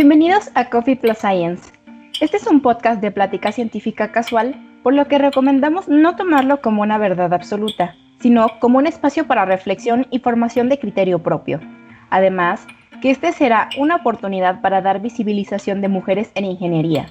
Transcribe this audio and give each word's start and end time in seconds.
Bienvenidos 0.00 0.52
a 0.54 0.70
Coffee 0.70 0.94
Plus 0.94 1.18
Science. 1.18 1.72
Este 2.20 2.36
es 2.36 2.46
un 2.46 2.60
podcast 2.60 3.00
de 3.00 3.10
plática 3.10 3.50
científica 3.50 4.12
casual, 4.12 4.54
por 4.84 4.94
lo 4.94 5.08
que 5.08 5.18
recomendamos 5.18 5.88
no 5.88 6.14
tomarlo 6.14 6.60
como 6.60 6.82
una 6.82 6.98
verdad 6.98 7.34
absoluta, 7.34 7.96
sino 8.20 8.60
como 8.60 8.78
un 8.78 8.86
espacio 8.86 9.26
para 9.26 9.44
reflexión 9.44 10.06
y 10.12 10.20
formación 10.20 10.68
de 10.68 10.78
criterio 10.78 11.20
propio. 11.20 11.58
Además, 12.10 12.64
que 13.02 13.10
este 13.10 13.32
será 13.32 13.70
una 13.76 13.96
oportunidad 13.96 14.60
para 14.60 14.82
dar 14.82 15.00
visibilización 15.00 15.80
de 15.80 15.88
mujeres 15.88 16.30
en 16.36 16.44
ingeniería. 16.44 17.08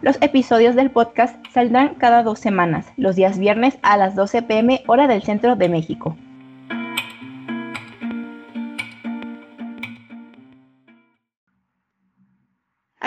Los 0.00 0.16
episodios 0.22 0.76
del 0.76 0.92
podcast 0.92 1.44
saldrán 1.52 1.96
cada 1.96 2.22
dos 2.22 2.38
semanas, 2.38 2.86
los 2.96 3.16
días 3.16 3.36
viernes 3.40 3.80
a 3.82 3.96
las 3.96 4.14
12 4.14 4.42
pm 4.42 4.84
hora 4.86 5.08
del 5.08 5.24
centro 5.24 5.56
de 5.56 5.68
México. 5.68 6.16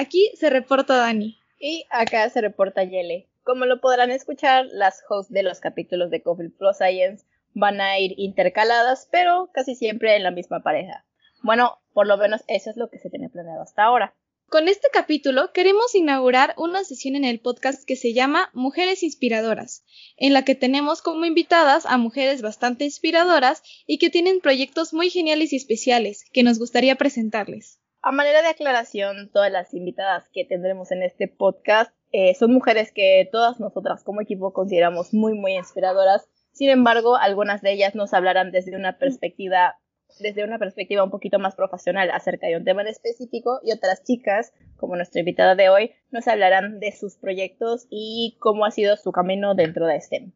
Aquí 0.02 0.32
se 0.34 0.50
reporta 0.50 0.98
Dani. 0.98 1.38
Y 1.60 1.86
acá 1.91 2.28
se 2.32 2.41
reporta 2.41 2.84
Yele. 2.84 3.30
Como 3.44 3.66
lo 3.66 3.80
podrán 3.80 4.10
escuchar, 4.10 4.66
las 4.72 5.04
hosts 5.08 5.32
de 5.32 5.44
los 5.44 5.60
capítulos 5.60 6.10
de 6.10 6.24
Coffee 6.24 6.50
Plus 6.50 6.77
Science 6.77 7.24
van 7.54 7.82
a 7.82 8.00
ir 8.00 8.16
intercaladas, 8.18 9.08
pero 9.12 9.52
casi 9.54 9.76
siempre 9.76 10.16
en 10.16 10.24
la 10.24 10.32
misma 10.32 10.64
pareja. 10.64 11.05
Bueno, 11.44 11.77
por 11.94 12.07
lo 12.07 12.18
menos 12.18 12.41
eso 12.48 12.72
es 12.72 12.77
lo 12.77 12.90
que 12.90 12.98
se 12.98 13.12
tiene 13.12 13.29
planeado 13.29 13.62
hasta 13.62 13.84
ahora. 13.84 14.16
Con 14.48 14.68
este 14.68 14.88
capítulo 14.91 15.54
queremos 15.54 15.94
inaugurar 15.94 16.55
una 16.57 16.84
sesión 16.84 17.16
en 17.16 17.24
el 17.24 17.40
podcast 17.40 17.85
que 17.85 17.96
se 17.96 18.12
llama 18.13 18.49
Mujeres 18.54 19.04
Inspiradoras, 19.04 19.85
en 20.18 20.34
la 20.34 20.44
que 20.44 20.55
tenemos 20.55 21.04
como 21.04 21.26
invitadas 21.26 21.85
a 21.85 21.99
mujeres 21.99 22.41
bastante 22.41 22.85
inspiradoras 22.85 23.62
y 23.85 23.99
que 23.99 24.10
tienen 24.10 24.40
proyectos 24.40 24.96
muy 24.96 25.12
geniales 25.12 25.54
y 25.54 25.57
especiales 25.57 26.26
que 26.34 26.41
nos 26.41 26.57
gustaría 26.57 26.96
presentarles. 26.96 27.80
A 28.04 28.12
manera 28.12 28.41
de 28.41 28.48
aclaración, 28.48 29.30
todas 29.32 29.52
las 29.52 29.76
invitadas 29.76 30.27
que 30.34 30.44
tendremos 30.44 30.91
en 30.91 31.04
este 31.04 31.27
podcast 31.27 31.94
eh, 32.12 32.34
son 32.34 32.52
mujeres 32.52 32.91
que 32.91 33.30
todas 33.32 33.60
nosotras 33.60 34.04
como 34.04 34.21
equipo 34.21 34.54
consideramos 34.54 35.13
muy 35.13 35.35
muy 35.35 35.54
inspiradoras. 35.54 36.27
Sin 36.52 36.72
embargo, 36.72 37.16
algunas 37.16 37.62
de 37.62 37.74
ellas 37.74 37.94
nos 37.94 38.16
hablarán 38.16 38.52
desde 38.52 38.76
una 38.76 38.98
perspectiva 38.98 39.76
desde 40.20 40.44
una 40.44 40.57
perspectiva 40.57 41.04
un 41.04 41.12
poquito 41.12 41.38
más 41.38 41.55
profesional 41.55 42.10
acerca 42.12 42.48
de 42.48 42.57
un 42.57 42.66
tema 42.66 42.82
en 42.82 42.88
específico 42.88 43.60
y 43.63 43.72
otras 43.72 44.04
chicas, 44.04 44.52
como 44.77 44.96
nuestra 44.96 45.20
invitada 45.20 45.55
de 45.55 45.70
hoy, 45.70 45.91
nos 46.10 46.27
hablarán 46.27 46.79
de 46.79 46.91
sus 46.91 47.16
proyectos 47.18 47.85
y 47.90 48.35
cómo 48.40 48.66
ha 48.66 48.72
sido 48.72 48.98
su 48.98 49.12
camino 49.12 49.54
dentro 49.55 49.85
de 49.85 50.02
STEM. 50.02 50.34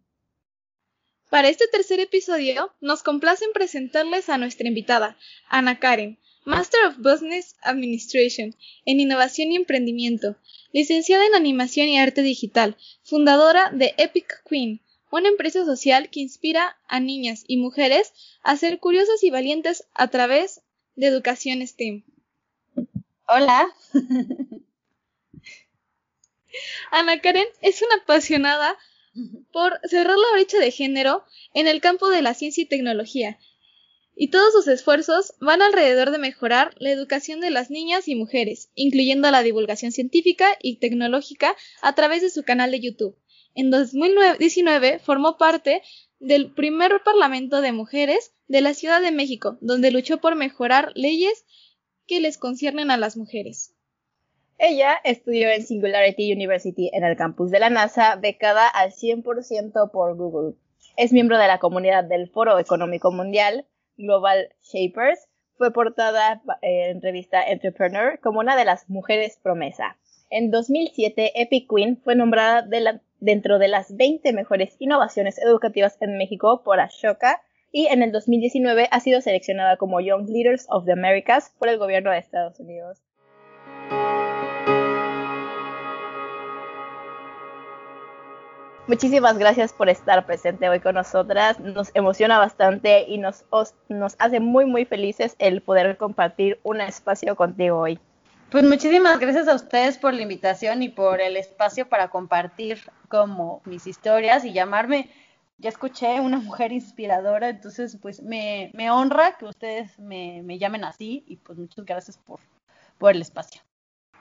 Para 1.30 1.49
este 1.49 1.66
tercer 1.67 1.99
episodio, 1.99 2.71
nos 2.80 3.03
complace 3.03 3.45
presentarles 3.53 4.30
a 4.30 4.38
nuestra 4.38 4.67
invitada, 4.67 5.17
Ana 5.49 5.80
Karen, 5.80 6.19
Master 6.45 6.79
of 6.85 6.97
Business 6.99 7.55
Administration 7.61 8.55
en 8.85 8.99
Innovación 8.99 9.51
y 9.51 9.55
Emprendimiento, 9.55 10.35
licenciada 10.71 11.25
en 11.25 11.33
Animación 11.33 11.87
y 11.87 11.97
Arte 11.97 12.21
Digital, 12.21 12.77
fundadora 13.03 13.71
de 13.71 13.95
Epic 13.97 14.43
Queen, 14.47 14.79
una 15.11 15.29
empresa 15.29 15.65
social 15.65 16.09
que 16.09 16.19
inspira 16.19 16.77
a 16.87 16.99
niñas 16.99 17.43
y 17.47 17.57
mujeres 17.57 18.13
a 18.43 18.55
ser 18.57 18.79
curiosas 18.79 19.23
y 19.23 19.31
valientes 19.31 19.87
a 19.93 20.09
través 20.09 20.61
de 20.95 21.07
educación 21.07 21.65
STEM. 21.65 22.03
Hola. 23.27 23.67
Ana 26.91 27.21
Karen 27.21 27.47
es 27.61 27.81
una 27.81 27.95
apasionada 28.03 28.77
por 29.52 29.80
cerrar 29.86 30.17
la 30.17 30.31
brecha 30.33 30.59
de 30.59 30.71
género 30.71 31.23
en 31.53 31.67
el 31.67 31.81
campo 31.81 32.09
de 32.09 32.21
la 32.21 32.33
ciencia 32.33 32.61
y 32.61 32.67
tecnología, 32.67 33.39
y 34.15 34.30
todos 34.30 34.53
sus 34.53 34.67
esfuerzos 34.67 35.33
van 35.39 35.61
alrededor 35.61 36.11
de 36.11 36.17
mejorar 36.17 36.73
la 36.80 36.92
educación 36.92 37.42
de 37.42 37.52
las 37.52 37.70
niñas 37.70 38.08
y 38.08 38.15
mujeres, 38.15 38.71
incluyendo 38.73 39.30
la 39.30 39.43
divulgación 39.43 39.92
científica 39.92 40.48
y 40.61 40.77
tecnológica 40.77 41.55
a 41.81 41.93
través 41.95 42.21
de 42.21 42.30
su 42.30 42.43
canal 42.43 42.71
de 42.71 42.80
YouTube. 42.80 43.17
En 43.53 43.71
2019 43.71 44.99
formó 44.99 45.37
parte 45.37 45.81
del 46.20 46.53
primer 46.53 47.02
Parlamento 47.03 47.61
de 47.61 47.73
Mujeres 47.73 48.33
de 48.48 48.61
la 48.61 48.73
Ciudad 48.73 49.02
de 49.02 49.11
México, 49.11 49.58
donde 49.61 49.92
luchó 49.92 50.20
por 50.20 50.36
mejorar 50.36 50.92
leyes 50.95 51.45
que 52.08 52.20
les 52.21 52.37
conciernen 52.37 52.92
a 52.92 52.97
las 52.97 53.17
mujeres. 53.17 53.73
Ella 54.58 54.95
estudió 55.03 55.49
en 55.49 55.65
Singularity 55.65 56.32
University 56.32 56.89
en 56.93 57.03
el 57.03 57.17
campus 57.17 57.52
de 57.52 57.59
la 57.59 57.70
NASA, 57.70 58.15
becada 58.15 58.67
al 58.67 58.92
100% 58.92 59.92
por 59.92 60.15
Google. 60.15 60.55
Es 60.95 61.11
miembro 61.11 61.37
de 61.37 61.47
la 61.47 61.59
comunidad 61.59 62.05
del 62.05 62.30
Foro 62.30 62.58
Económico 62.58 63.11
Mundial, 63.11 63.65
Global 63.98 64.50
Shapers. 64.61 65.28
Fue 65.58 65.72
portada 65.72 66.42
en 66.61 67.02
revista 67.02 67.42
Entrepreneur 67.42 68.20
como 68.20 68.39
una 68.39 68.58
de 68.58 68.66
las 68.66 68.89
mujeres 68.89 69.39
promesa. 69.42 69.98
En 70.30 70.52
2007, 70.52 71.42
Epic 71.42 71.70
Queen 71.70 71.98
fue 71.98 72.16
nombrada 72.16 72.67
dentro 73.20 73.58
de 73.60 73.67
las 73.67 73.95
20 73.95 74.33
mejores 74.33 74.76
innovaciones 74.80 75.38
educativas 75.38 75.98
en 76.02 76.17
México 76.17 76.61
por 76.64 76.80
Ashoka 76.80 77.42
y 77.72 77.88
en 77.88 78.02
el 78.02 78.11
2019 78.11 78.88
ha 78.92 79.00
sido 79.00 79.22
seleccionada 79.22 79.78
como 79.78 80.02
Young 80.02 80.30
Leaders 80.30 80.66
of 80.70 80.86
the 80.86 80.94
Americas 80.94 81.54
por 81.60 81.70
el 81.70 81.77
gobierno 81.77 82.12
de 82.12 82.17
Estados 82.17 82.60
Unidos. 82.60 83.05
Muchísimas 88.87 89.39
gracias 89.39 89.73
por 89.73 89.89
estar 89.89 90.27
presente 90.27 90.69
hoy 90.69 90.79
con 90.79 90.93
nosotras. 90.93 91.59
Nos 91.59 91.89
emociona 91.95 92.37
bastante 92.37 93.05
y 93.07 93.17
nos, 93.17 93.43
nos 93.89 94.15
hace 94.19 94.39
muy, 94.39 94.65
muy 94.65 94.85
felices 94.85 95.35
el 95.39 95.63
poder 95.63 95.97
compartir 95.97 96.59
un 96.61 96.79
espacio 96.81 97.35
contigo 97.35 97.79
hoy. 97.79 97.99
Pues 98.51 98.63
muchísimas 98.63 99.17
gracias 99.17 99.47
a 99.47 99.55
ustedes 99.55 99.97
por 99.97 100.13
la 100.13 100.21
invitación 100.21 100.83
y 100.83 100.89
por 100.89 101.19
el 101.19 101.35
espacio 101.35 101.89
para 101.89 102.09
compartir 102.09 102.79
como 103.09 103.63
mis 103.65 103.87
historias 103.87 104.45
y 104.45 104.53
llamarme. 104.53 105.09
Ya 105.57 105.69
escuché 105.69 106.19
una 106.19 106.37
mujer 106.37 106.71
inspiradora, 106.71 107.49
entonces 107.49 107.97
pues 107.99 108.21
me, 108.21 108.69
honra 108.91 109.35
que 109.39 109.45
ustedes 109.45 109.97
me, 109.97 110.59
llamen 110.59 110.83
así 110.83 111.23
y 111.27 111.37
pues 111.37 111.57
muchas 111.57 111.85
gracias 111.85 112.19
por, 112.19 112.39
por 112.99 113.15
el 113.15 113.21
espacio. 113.23 113.61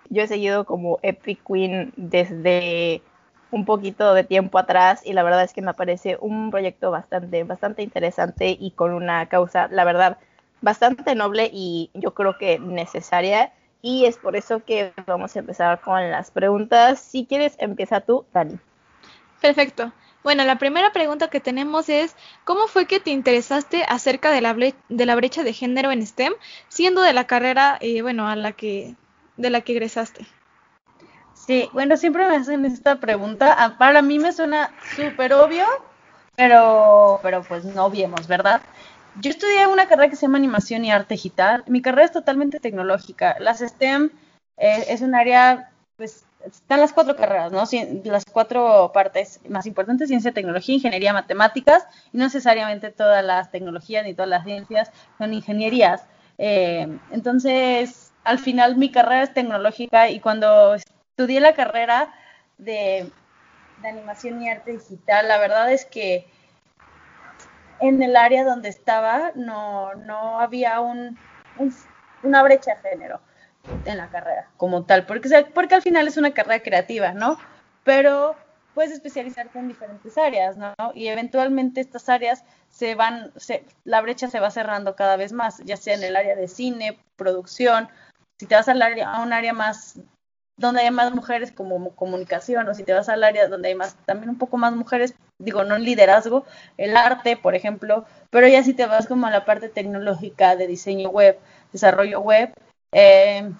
Yo 0.08 0.22
he 0.22 0.26
seguido 0.26 0.64
como 0.64 0.98
Epic 1.02 1.42
Queen 1.46 1.92
desde 1.96 3.02
un 3.54 3.64
poquito 3.64 4.14
de 4.14 4.24
tiempo 4.24 4.58
atrás 4.58 5.00
y 5.04 5.12
la 5.12 5.22
verdad 5.22 5.44
es 5.44 5.52
que 5.52 5.62
me 5.62 5.74
parece 5.74 6.18
un 6.20 6.50
proyecto 6.50 6.90
bastante, 6.90 7.44
bastante 7.44 7.82
interesante 7.82 8.56
y 8.58 8.72
con 8.72 8.92
una 8.92 9.28
causa, 9.28 9.68
la 9.68 9.84
verdad, 9.84 10.18
bastante 10.60 11.14
noble 11.14 11.50
y 11.52 11.90
yo 11.94 12.14
creo 12.14 12.36
que 12.36 12.58
necesaria 12.58 13.52
y 13.80 14.06
es 14.06 14.16
por 14.16 14.34
eso 14.34 14.64
que 14.64 14.92
vamos 15.06 15.36
a 15.36 15.38
empezar 15.38 15.80
con 15.80 16.10
las 16.10 16.32
preguntas. 16.32 16.98
Si 16.98 17.26
quieres, 17.26 17.54
empieza 17.58 18.00
tú, 18.00 18.24
Dani. 18.32 18.58
Perfecto. 19.40 19.92
Bueno, 20.24 20.42
la 20.44 20.58
primera 20.58 20.90
pregunta 20.92 21.28
que 21.28 21.38
tenemos 21.38 21.88
es, 21.88 22.16
¿cómo 22.44 22.66
fue 22.66 22.86
que 22.86 22.98
te 22.98 23.10
interesaste 23.10 23.84
acerca 23.86 24.32
de 24.32 24.40
la, 24.40 24.54
de 24.54 25.06
la 25.06 25.14
brecha 25.14 25.44
de 25.44 25.52
género 25.52 25.92
en 25.92 26.04
STEM, 26.04 26.32
siendo 26.68 27.02
de 27.02 27.12
la 27.12 27.26
carrera, 27.26 27.78
eh, 27.80 28.02
bueno, 28.02 28.26
a 28.26 28.34
la 28.34 28.52
que, 28.52 28.96
de 29.36 29.50
la 29.50 29.60
que 29.60 29.72
egresaste? 29.72 30.26
Sí, 31.46 31.68
bueno, 31.72 31.96
siempre 31.96 32.26
me 32.26 32.36
hacen 32.36 32.64
esta 32.64 32.96
pregunta. 32.96 33.54
Ah, 33.58 33.76
para 33.78 34.00
mí 34.00 34.18
me 34.18 34.32
suena 34.32 34.70
súper 34.96 35.34
obvio, 35.34 35.66
pero, 36.36 37.20
pero 37.22 37.42
pues 37.42 37.64
no 37.64 37.90
viemos, 37.90 38.26
¿verdad? 38.26 38.62
Yo 39.20 39.30
estudié 39.30 39.66
una 39.66 39.86
carrera 39.86 40.08
que 40.08 40.16
se 40.16 40.22
llama 40.22 40.38
animación 40.38 40.84
y 40.84 40.90
arte 40.90 41.14
digital. 41.14 41.62
Mi 41.66 41.82
carrera 41.82 42.06
es 42.06 42.12
totalmente 42.12 42.60
tecnológica. 42.60 43.36
Las 43.40 43.60
STEM 43.60 44.10
eh, 44.56 44.86
es 44.88 45.02
un 45.02 45.14
área, 45.14 45.70
pues, 45.96 46.24
están 46.46 46.80
las 46.80 46.92
cuatro 46.92 47.14
carreras, 47.14 47.52
¿no? 47.52 47.62
Las 48.04 48.24
cuatro 48.24 48.90
partes 48.94 49.40
más 49.48 49.66
importantes, 49.66 50.08
ciencia, 50.08 50.32
tecnología, 50.32 50.74
ingeniería, 50.76 51.12
matemáticas, 51.12 51.86
y 52.12 52.18
no 52.18 52.24
necesariamente 52.24 52.90
todas 52.90 53.24
las 53.24 53.50
tecnologías 53.50 54.04
ni 54.04 54.14
todas 54.14 54.30
las 54.30 54.44
ciencias 54.44 54.90
son 55.18 55.34
ingenierías. 55.34 56.06
Eh, 56.38 56.88
entonces, 57.12 58.12
al 58.24 58.38
final 58.38 58.76
mi 58.76 58.90
carrera 58.90 59.22
es 59.22 59.34
tecnológica 59.34 60.10
y 60.10 60.20
cuando 60.20 60.76
estudié 61.14 61.38
la 61.38 61.54
carrera 61.54 62.12
de, 62.58 63.08
animación 63.84 64.42
y 64.42 64.48
arte 64.48 64.72
digital, 64.72 65.28
la 65.28 65.38
verdad 65.38 65.70
es 65.70 65.84
que 65.84 66.26
en 67.80 68.02
el 68.02 68.16
área 68.16 68.44
donde 68.44 68.68
estaba 68.68 69.30
no, 69.36 69.94
no 69.94 70.40
había 70.40 70.80
un, 70.80 71.18
una 72.22 72.42
brecha 72.42 72.74
de 72.74 72.90
género 72.90 73.20
en 73.84 73.98
la 73.98 74.08
carrera 74.08 74.48
como 74.56 74.84
tal, 74.84 75.06
porque, 75.06 75.28
porque 75.54 75.74
al 75.76 75.82
final 75.82 76.08
es 76.08 76.16
una 76.16 76.32
carrera 76.32 76.62
creativa, 76.62 77.12
¿no? 77.12 77.38
Pero 77.84 78.34
puedes 78.74 78.90
especializarte 78.90 79.58
en 79.58 79.68
diferentes 79.68 80.18
áreas, 80.18 80.56
¿no? 80.56 80.74
Y 80.94 81.08
eventualmente 81.08 81.80
estas 81.80 82.08
áreas 82.08 82.42
se 82.70 82.96
van, 82.96 83.32
se, 83.36 83.64
la 83.84 84.00
brecha 84.00 84.28
se 84.30 84.40
va 84.40 84.50
cerrando 84.50 84.96
cada 84.96 85.16
vez 85.16 85.32
más, 85.32 85.58
ya 85.58 85.76
sea 85.76 85.94
en 85.94 86.02
el 86.02 86.16
área 86.16 86.34
de 86.34 86.48
cine, 86.48 86.98
producción, 87.16 87.88
si 88.38 88.46
te 88.46 88.56
vas 88.56 88.68
al 88.68 88.82
área, 88.82 89.12
a 89.12 89.22
un 89.22 89.32
área 89.32 89.52
más 89.52 90.00
donde 90.56 90.82
hay 90.82 90.90
más 90.90 91.12
mujeres 91.12 91.52
como 91.52 91.94
comunicación, 91.96 92.68
o 92.68 92.74
si 92.74 92.84
te 92.84 92.92
vas 92.92 93.08
al 93.08 93.24
área 93.24 93.48
donde 93.48 93.68
hay 93.68 93.74
más, 93.74 93.96
también 94.06 94.30
un 94.30 94.38
poco 94.38 94.56
más 94.56 94.74
mujeres, 94.74 95.14
digo, 95.38 95.64
no 95.64 95.76
en 95.76 95.84
liderazgo, 95.84 96.44
el 96.76 96.96
arte, 96.96 97.36
por 97.36 97.54
ejemplo, 97.54 98.04
pero 98.30 98.46
ya 98.48 98.62
si 98.62 98.74
te 98.74 98.86
vas 98.86 99.06
como 99.06 99.26
a 99.26 99.30
la 99.30 99.44
parte 99.44 99.68
tecnológica 99.68 100.56
de 100.56 100.66
diseño 100.66 101.10
web, 101.10 101.38
desarrollo 101.72 102.20
web, 102.20 102.52
eh, 102.92 103.50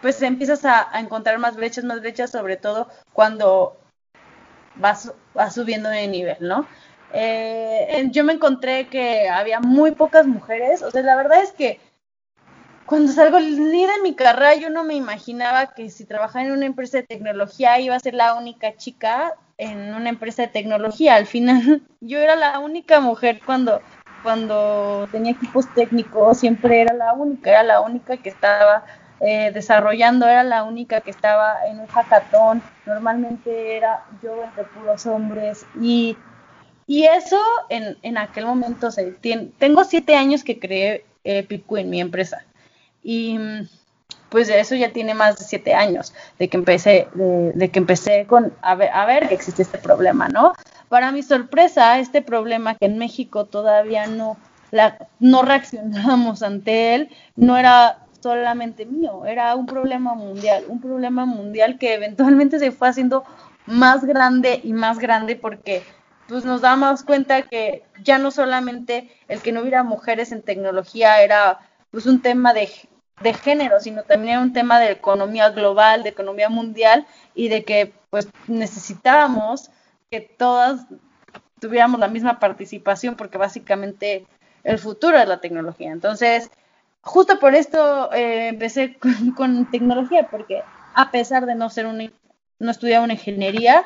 pues 0.00 0.22
empiezas 0.22 0.64
a, 0.64 0.88
encontrar 1.00 1.38
más 1.38 1.56
brechas, 1.56 1.84
más 1.84 2.00
brechas, 2.00 2.30
sobre 2.30 2.56
todo 2.56 2.88
cuando 3.12 3.76
vas, 4.76 5.12
vas 5.34 5.54
subiendo 5.54 5.88
de 5.88 6.06
nivel, 6.06 6.36
¿no? 6.40 6.66
Eh, 7.12 8.08
yo 8.10 8.24
me 8.24 8.32
encontré 8.32 8.88
que 8.88 9.28
había 9.28 9.60
muy 9.60 9.92
pocas 9.92 10.26
mujeres, 10.26 10.82
o 10.82 10.90
sea, 10.90 11.02
la 11.02 11.16
verdad 11.16 11.42
es 11.42 11.52
que 11.52 11.80
cuando 12.86 13.12
salgo 13.12 13.40
ni 13.40 13.86
de 13.86 14.02
mi 14.02 14.14
carrera 14.14 14.54
yo 14.56 14.70
no 14.70 14.84
me 14.84 14.94
imaginaba 14.94 15.74
que 15.74 15.90
si 15.90 16.04
trabajaba 16.04 16.44
en 16.44 16.52
una 16.52 16.66
empresa 16.66 16.98
de 16.98 17.04
tecnología 17.04 17.80
iba 17.80 17.94
a 17.94 18.00
ser 18.00 18.14
la 18.14 18.34
única 18.34 18.76
chica 18.76 19.34
en 19.56 19.94
una 19.94 20.08
empresa 20.10 20.42
de 20.42 20.48
tecnología. 20.48 21.14
Al 21.14 21.26
final 21.26 21.82
yo 22.00 22.18
era 22.18 22.36
la 22.36 22.58
única 22.58 23.00
mujer 23.00 23.40
cuando 23.44 23.80
cuando 24.22 25.06
tenía 25.12 25.32
equipos 25.32 25.66
técnicos, 25.74 26.38
siempre 26.38 26.80
era 26.80 26.94
la 26.94 27.12
única, 27.12 27.50
era 27.50 27.62
la 27.62 27.80
única 27.82 28.16
que 28.16 28.30
estaba 28.30 28.84
eh, 29.20 29.50
desarrollando, 29.52 30.26
era 30.26 30.42
la 30.44 30.64
única 30.64 31.02
que 31.02 31.10
estaba 31.10 31.56
en 31.66 31.78
un 31.78 31.86
hackathon, 31.88 32.62
normalmente 32.86 33.76
era 33.76 34.02
yo 34.22 34.42
entre 34.42 34.64
puros 34.64 35.04
hombres 35.04 35.66
y, 35.78 36.16
y 36.86 37.04
eso 37.04 37.38
en, 37.68 37.98
en 38.00 38.16
aquel 38.16 38.46
momento, 38.46 38.88
o 38.88 38.92
tengo 39.58 39.84
siete 39.84 40.16
años 40.16 40.42
que 40.42 40.58
creé 40.58 41.04
eh, 41.24 41.46
en 41.76 41.90
mi 41.90 42.00
empresa 42.00 42.42
y 43.04 43.38
pues 44.30 44.48
eso 44.48 44.74
ya 44.74 44.92
tiene 44.92 45.14
más 45.14 45.38
de 45.38 45.44
siete 45.44 45.74
años 45.74 46.12
de 46.40 46.48
que 46.48 46.56
empecé, 46.56 47.06
de, 47.14 47.70
que 47.70 47.78
empecé 47.78 48.26
con 48.26 48.52
a 48.62 48.74
ver, 48.74 48.90
a 48.92 49.06
ver 49.06 49.28
que 49.28 49.34
existe 49.34 49.62
este 49.62 49.78
problema, 49.78 50.28
¿no? 50.28 50.54
Para 50.88 51.12
mi 51.12 51.22
sorpresa, 51.22 52.00
este 52.00 52.20
problema 52.20 52.74
que 52.74 52.86
en 52.86 52.98
México 52.98 53.44
todavía 53.44 54.08
no, 54.08 54.36
la, 54.72 55.06
no 55.20 55.42
reaccionamos 55.42 56.42
ante 56.42 56.96
él, 56.96 57.10
no 57.36 57.56
era 57.56 57.98
solamente 58.20 58.86
mío, 58.86 59.24
era 59.26 59.54
un 59.54 59.66
problema 59.66 60.14
mundial, 60.14 60.64
un 60.66 60.80
problema 60.80 61.26
mundial 61.26 61.78
que 61.78 61.94
eventualmente 61.94 62.58
se 62.58 62.72
fue 62.72 62.88
haciendo 62.88 63.22
más 63.66 64.04
grande 64.04 64.60
y 64.64 64.72
más 64.72 64.98
grande 64.98 65.36
porque 65.36 65.84
pues 66.26 66.44
nos 66.44 66.62
damos 66.62 67.02
cuenta 67.02 67.42
que 67.42 67.84
ya 68.02 68.18
no 68.18 68.30
solamente 68.30 69.10
el 69.28 69.40
que 69.40 69.52
no 69.52 69.60
hubiera 69.60 69.82
mujeres 69.82 70.32
en 70.32 70.42
tecnología 70.42 71.22
era 71.22 71.60
pues 71.90 72.06
un 72.06 72.20
tema 72.20 72.52
de, 72.52 72.68
de 73.20 73.32
género, 73.34 73.80
sino 73.80 74.02
también 74.02 74.40
un 74.40 74.52
tema 74.52 74.80
de 74.80 74.90
economía 74.92 75.50
global, 75.50 76.02
de 76.02 76.10
economía 76.10 76.48
mundial 76.48 77.06
y 77.34 77.48
de 77.48 77.64
que 77.64 77.92
pues 78.10 78.28
necesitábamos 78.48 79.70
que 80.10 80.20
todas 80.20 80.86
tuviéramos 81.60 82.00
la 82.00 82.08
misma 82.08 82.38
participación 82.38 83.14
porque 83.14 83.38
básicamente 83.38 84.26
el 84.64 84.78
futuro 84.78 85.18
es 85.18 85.28
la 85.28 85.40
tecnología. 85.40 85.92
Entonces, 85.92 86.50
justo 87.00 87.38
por 87.38 87.54
esto 87.54 88.12
eh, 88.12 88.48
empecé 88.48 88.96
con, 89.36 89.70
tecnología 89.70 90.28
porque 90.30 90.62
a 90.94 91.10
pesar 91.10 91.46
de 91.46 91.54
no 91.54 91.70
ser 91.70 91.86
un 91.86 92.12
no 92.58 92.70
estudiar 92.70 93.02
una 93.02 93.14
ingeniería, 93.14 93.84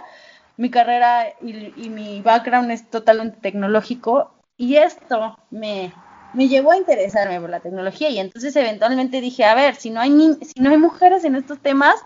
mi 0.56 0.70
carrera 0.70 1.28
y, 1.40 1.72
y 1.76 1.88
mi 1.90 2.20
background 2.20 2.70
es 2.70 2.88
totalmente 2.90 3.38
tecnológico 3.40 4.34
y 4.56 4.76
esto 4.76 5.38
me, 5.50 5.92
me 6.34 6.48
llevó 6.48 6.72
a 6.72 6.76
interesarme 6.76 7.40
por 7.40 7.50
la 7.50 7.60
tecnología 7.60 8.10
y 8.10 8.18
entonces 8.18 8.54
eventualmente 8.56 9.20
dije, 9.20 9.44
a 9.44 9.54
ver, 9.54 9.74
si 9.76 9.90
no 9.90 10.00
hay, 10.00 10.10
si 10.42 10.60
no 10.60 10.70
hay 10.70 10.76
mujeres 10.76 11.24
en 11.24 11.36
estos 11.36 11.58
temas, 11.58 11.96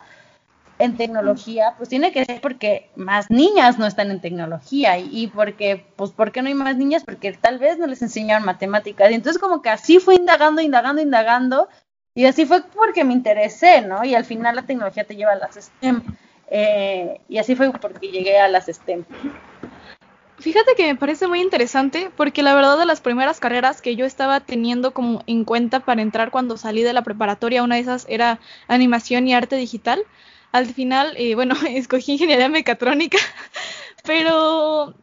en 0.79 0.97
tecnología, 0.97 1.75
pues 1.77 1.89
tiene 1.89 2.13
que 2.13 2.25
ser 2.25 2.41
porque 2.41 2.91
más 2.97 3.31
niñas 3.31 3.79
no 3.79 3.87
están 3.87 4.11
en 4.11 4.21
tecnología 4.21 4.99
y, 4.99 5.29
porque, 5.29 5.87
pues, 5.97 6.11
¿por 6.11 6.33
qué 6.33 6.43
no 6.43 6.49
hay 6.49 6.55
más 6.55 6.77
niñas? 6.77 7.05
Porque 7.05 7.33
tal 7.33 7.59
vez 7.59 7.79
no 7.79 7.87
les 7.87 8.03
enseñaron 8.03 8.45
matemáticas 8.45 9.11
y 9.11 9.15
entonces 9.15 9.41
como 9.41 9.63
que 9.63 9.71
así 9.71 10.01
fue 10.01 10.17
indagando, 10.17 10.61
indagando, 10.61 11.01
indagando 11.01 11.69
y 12.15 12.25
así 12.25 12.47
fue 12.47 12.63
porque 12.75 13.05
me 13.05 13.13
interesé, 13.13 13.83
¿no? 13.83 14.05
Y 14.05 14.15
al 14.15 14.25
final 14.25 14.57
la 14.57 14.63
tecnología 14.63 15.05
te 15.05 15.15
lleva 15.15 15.33
a 15.33 15.37
las 15.37 15.55
STEM 15.55 16.03
eh, 16.51 17.21
y 17.29 17.39
así 17.39 17.55
fue 17.55 17.71
porque 17.73 18.09
llegué 18.09 18.39
a 18.39 18.49
las 18.49 18.67
STEM. 18.67 19.05
Fíjate 20.43 20.75
que 20.77 20.89
me 20.89 20.97
parece 20.97 21.29
muy 21.29 21.41
interesante 21.41 22.11
porque 22.17 22.43
la 22.43 22.53
verdad 22.53 22.77
de 22.77 22.85
las 22.85 23.01
primeras 23.01 23.39
carreras 23.39 23.81
que 23.81 23.95
yo 23.95 24.05
estaba 24.05 24.41
teniendo 24.41 24.93
como 24.93 25.23
en 25.29 25.45
cuenta 25.45 25.79
para 25.79 26.03
entrar 26.03 26.33
cuando 26.33 26.57
salí 26.57 26.83
de 26.83 26.93
la 26.93 27.03
preparatoria, 27.03 27.63
una 27.63 27.77
de 27.77 27.83
esas 27.83 28.07
era 28.09 28.41
animación 28.67 29.29
y 29.29 29.35
arte 29.35 29.55
digital. 29.55 30.03
Al 30.51 30.67
final, 30.67 31.15
eh, 31.17 31.37
bueno, 31.37 31.55
escogí 31.69 32.15
ingeniería 32.15 32.49
mecatrónica, 32.49 33.19
pero 34.05 34.95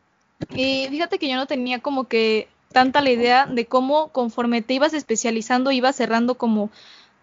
eh, 0.57 0.89
fíjate 0.89 1.17
que 1.19 1.29
yo 1.29 1.37
no 1.37 1.47
tenía 1.47 1.79
como 1.79 2.09
que 2.09 2.49
tanta 2.73 2.99
la 2.99 3.11
idea 3.11 3.45
de 3.45 3.65
cómo 3.65 4.09
conforme 4.09 4.61
te 4.61 4.73
ibas 4.73 4.93
especializando, 4.93 5.71
ibas 5.71 5.95
cerrando 5.95 6.35
como 6.35 6.69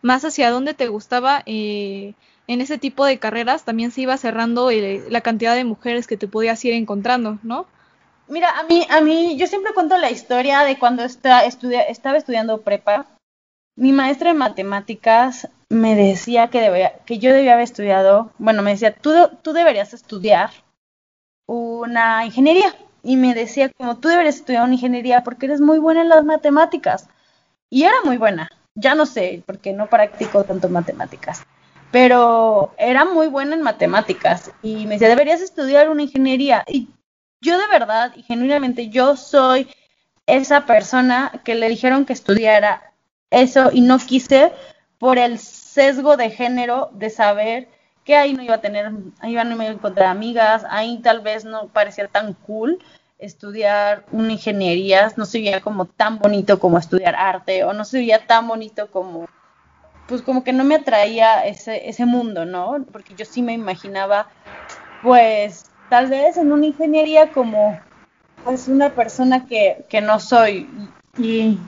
más 0.00 0.24
hacia 0.24 0.50
dónde 0.50 0.72
te 0.72 0.88
gustaba. 0.88 1.42
Eh, 1.44 2.14
en 2.48 2.62
ese 2.62 2.78
tipo 2.78 3.04
de 3.04 3.18
carreras 3.18 3.66
también 3.66 3.90
se 3.90 4.00
iba 4.00 4.16
cerrando 4.16 4.70
la 4.70 5.20
cantidad 5.20 5.54
de 5.54 5.64
mujeres 5.64 6.06
que 6.06 6.16
te 6.16 6.28
podías 6.28 6.64
ir 6.64 6.72
encontrando, 6.72 7.38
¿no? 7.42 7.66
Mira, 8.28 8.58
a 8.58 8.64
mí, 8.64 8.86
a 8.90 9.00
mí, 9.00 9.36
yo 9.36 9.46
siempre 9.46 9.72
cuento 9.72 9.96
la 9.98 10.10
historia 10.10 10.60
de 10.60 10.78
cuando 10.78 11.04
estaba 11.04 11.44
estudiando 11.44 12.62
prepa. 12.62 13.06
Mi 13.76 13.92
maestra 13.92 14.32
de 14.32 14.38
matemáticas 14.38 15.48
me 15.68 15.94
decía 15.94 16.48
que, 16.48 16.92
que 17.04 17.18
yo 17.18 17.32
debía 17.32 17.52
haber 17.52 17.64
estudiado, 17.64 18.32
bueno, 18.38 18.62
me 18.62 18.70
decía, 18.70 18.94
tú, 18.94 19.12
tú 19.42 19.52
deberías 19.52 19.92
estudiar 19.92 20.50
una 21.46 22.24
ingeniería. 22.24 22.74
Y 23.02 23.16
me 23.16 23.34
decía, 23.34 23.70
como 23.70 23.98
tú 23.98 24.08
deberías 24.08 24.36
estudiar 24.36 24.64
una 24.64 24.74
ingeniería 24.74 25.22
porque 25.22 25.46
eres 25.46 25.60
muy 25.60 25.78
buena 25.78 26.02
en 26.02 26.08
las 26.08 26.24
matemáticas. 26.24 27.08
Y 27.70 27.84
era 27.84 27.94
muy 28.04 28.16
buena. 28.16 28.50
Ya 28.74 28.94
no 28.94 29.06
sé, 29.06 29.42
porque 29.46 29.72
no 29.72 29.86
practico 29.86 30.42
tanto 30.44 30.68
matemáticas. 30.68 31.44
Pero 31.92 32.74
era 32.78 33.04
muy 33.04 33.28
buena 33.28 33.54
en 33.54 33.62
matemáticas. 33.62 34.50
Y 34.62 34.86
me 34.86 34.94
decía, 34.94 35.08
deberías 35.08 35.40
estudiar 35.40 35.88
una 35.88 36.02
ingeniería. 36.02 36.64
Y 36.66 36.88
yo 37.40 37.58
de 37.58 37.66
verdad 37.68 38.12
y 38.16 38.22
genuinamente 38.22 38.88
yo 38.88 39.16
soy 39.16 39.68
esa 40.26 40.66
persona 40.66 41.32
que 41.44 41.54
le 41.54 41.68
dijeron 41.68 42.04
que 42.04 42.12
estudiara 42.12 42.92
eso 43.30 43.70
y 43.72 43.80
no 43.80 43.98
quise 43.98 44.52
por 44.98 45.18
el 45.18 45.38
sesgo 45.38 46.16
de 46.16 46.30
género 46.30 46.90
de 46.92 47.10
saber 47.10 47.68
que 48.04 48.16
ahí 48.16 48.34
no 48.34 48.42
iba 48.42 48.54
a 48.54 48.60
tener, 48.60 48.92
ahí 49.20 49.34
no 49.34 49.54
iba 49.54 49.64
a 49.64 49.66
encontrar 49.66 50.08
amigas, 50.08 50.64
ahí 50.70 51.00
tal 51.02 51.20
vez 51.20 51.44
no 51.44 51.68
parecía 51.68 52.06
tan 52.08 52.34
cool 52.34 52.78
estudiar 53.18 54.04
una 54.12 54.32
ingeniería, 54.32 55.12
no 55.16 55.24
se 55.26 55.38
veía 55.38 55.60
como 55.60 55.86
tan 55.86 56.18
bonito 56.18 56.58
como 56.58 56.78
estudiar 56.78 57.16
arte 57.16 57.64
o 57.64 57.72
no 57.72 57.84
se 57.84 57.98
veía 57.98 58.26
tan 58.26 58.46
bonito 58.46 58.90
como 58.90 59.26
pues 60.06 60.22
como 60.22 60.44
que 60.44 60.52
no 60.52 60.62
me 60.62 60.76
atraía 60.76 61.44
ese, 61.46 61.88
ese 61.88 62.06
mundo, 62.06 62.44
¿no? 62.44 62.84
Porque 62.92 63.14
yo 63.16 63.24
sí 63.24 63.42
me 63.42 63.54
imaginaba 63.54 64.28
pues 65.02 65.64
tal 65.88 66.08
vez 66.08 66.36
en 66.36 66.52
una 66.52 66.66
ingeniería 66.66 67.32
como 67.32 67.78
pues 68.44 68.68
una 68.68 68.90
persona 68.94 69.46
que, 69.46 69.84
que 69.88 70.00
no 70.00 70.20
soy. 70.20 70.68
Y, 71.18 71.58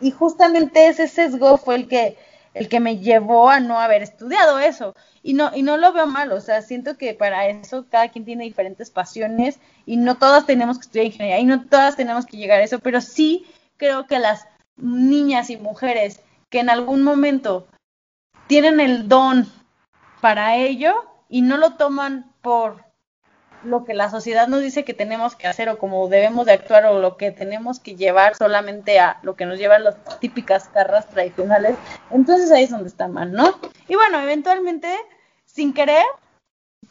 y 0.00 0.10
justamente 0.10 0.88
ese 0.88 1.08
sesgo 1.08 1.58
fue 1.58 1.76
el 1.76 1.88
que 1.88 2.16
el 2.54 2.70
que 2.70 2.80
me 2.80 2.98
llevó 2.98 3.50
a 3.50 3.60
no 3.60 3.78
haber 3.78 4.02
estudiado 4.02 4.58
eso. 4.58 4.94
Y 5.22 5.34
no 5.34 5.50
y 5.54 5.62
no 5.62 5.76
lo 5.76 5.92
veo 5.92 6.06
mal 6.06 6.32
o 6.32 6.40
sea 6.40 6.62
siento 6.62 6.96
que 6.96 7.12
para 7.12 7.48
eso 7.48 7.86
cada 7.90 8.08
quien 8.08 8.24
tiene 8.24 8.44
diferentes 8.44 8.90
pasiones 8.90 9.58
y 9.84 9.96
no 9.96 10.16
todas 10.16 10.46
tenemos 10.46 10.78
que 10.78 10.82
estudiar 10.82 11.06
ingeniería 11.06 11.40
y 11.40 11.44
no 11.44 11.66
todas 11.66 11.96
tenemos 11.96 12.26
que 12.26 12.36
llegar 12.36 12.60
a 12.60 12.64
eso 12.64 12.78
pero 12.78 13.00
sí 13.00 13.44
creo 13.76 14.06
que 14.06 14.20
las 14.20 14.46
niñas 14.76 15.50
y 15.50 15.56
mujeres 15.56 16.20
que 16.48 16.60
en 16.60 16.70
algún 16.70 17.02
momento 17.02 17.66
tienen 18.46 18.78
el 18.78 19.08
don 19.08 19.48
para 20.20 20.56
ello 20.56 20.94
y 21.28 21.42
no 21.42 21.56
lo 21.56 21.72
toman 21.72 22.32
por 22.40 22.85
lo 23.66 23.84
que 23.84 23.94
la 23.94 24.10
sociedad 24.10 24.48
nos 24.48 24.62
dice 24.62 24.84
que 24.84 24.94
tenemos 24.94 25.34
que 25.34 25.46
hacer 25.46 25.68
o 25.68 25.78
cómo 25.78 26.08
debemos 26.08 26.46
de 26.46 26.52
actuar 26.52 26.86
o 26.86 27.00
lo 27.00 27.16
que 27.16 27.30
tenemos 27.30 27.80
que 27.80 27.96
llevar 27.96 28.36
solamente 28.36 28.98
a 28.98 29.18
lo 29.22 29.36
que 29.36 29.46
nos 29.46 29.58
llevan 29.58 29.84
las 29.84 29.96
típicas 30.20 30.68
carras 30.68 31.08
tradicionales, 31.08 31.76
entonces 32.10 32.50
ahí 32.50 32.64
es 32.64 32.70
donde 32.70 32.88
está 32.88 33.08
mal, 33.08 33.32
¿no? 33.32 33.58
Y 33.88 33.94
bueno, 33.94 34.20
eventualmente, 34.20 34.88
sin 35.44 35.72
querer, 35.72 36.04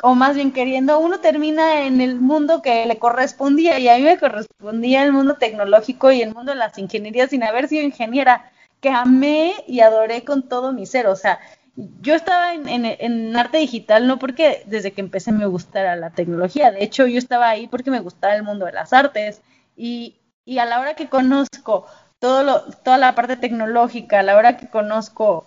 o 0.02 0.16
más 0.16 0.36
bien 0.36 0.52
queriendo, 0.52 1.00
uno 1.00 1.20
termina 1.20 1.82
en 1.82 2.02
el 2.02 2.20
mundo 2.20 2.62
que 2.62 2.86
le 2.86 2.98
correspondía 3.00 3.80
y 3.80 3.88
a 3.88 3.96
mí 3.96 4.04
me 4.04 4.18
correspondía 4.18 5.04
el 5.04 5.12
mundo 5.12 5.36
tecnológico 5.38 6.12
y 6.12 6.22
el 6.22 6.34
mundo 6.34 6.52
de 6.52 6.58
las 6.58 6.78
ingenierías 6.78 7.30
sin 7.30 7.44
haber 7.44 7.68
sido 7.68 7.84
ingeniera, 7.84 8.52
que 8.82 8.90
amé 8.90 9.54
y 9.68 9.80
adoré 9.80 10.24
con 10.24 10.48
todo 10.48 10.74
mi 10.74 10.86
ser, 10.86 11.08
o 11.08 11.16
sea, 11.16 11.40
yo 11.76 12.16
estaba 12.16 12.54
en, 12.54 13.36
arte 13.36 13.58
digital 13.58 14.08
no 14.08 14.18
porque 14.18 14.64
desde 14.66 14.94
que 14.94 15.02
empecé 15.02 15.32
me 15.32 15.46
gustara 15.46 15.96
la 15.96 16.12
tecnología, 16.12 16.72
de 16.72 16.84
hecho 16.84 17.06
yo 17.08 17.18
estaba 17.18 17.50
ahí 17.50 17.68
porque 17.68 17.92
me 17.92 18.00
gustaba 18.00 18.36
el 18.36 18.44
mundo 18.44 18.66
de 18.66 18.72
las 18.72 18.94
artes 18.94 19.42
y, 19.76 20.16
y 20.46 20.60
a 20.60 20.66
la 20.66 20.80
hora 20.80 20.96
que 20.96 21.10
conozco 21.10 21.86
todo 22.20 22.44
lo, 22.44 22.62
toda 22.84 22.98
la 22.98 23.14
parte 23.14 23.36
tecnológica, 23.36 24.20
a 24.20 24.24
la 24.24 24.38
hora 24.38 24.58
que 24.58 24.70
conozco 24.70 25.46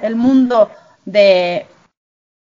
el 0.00 0.16
mundo 0.16 0.70
de 1.04 1.66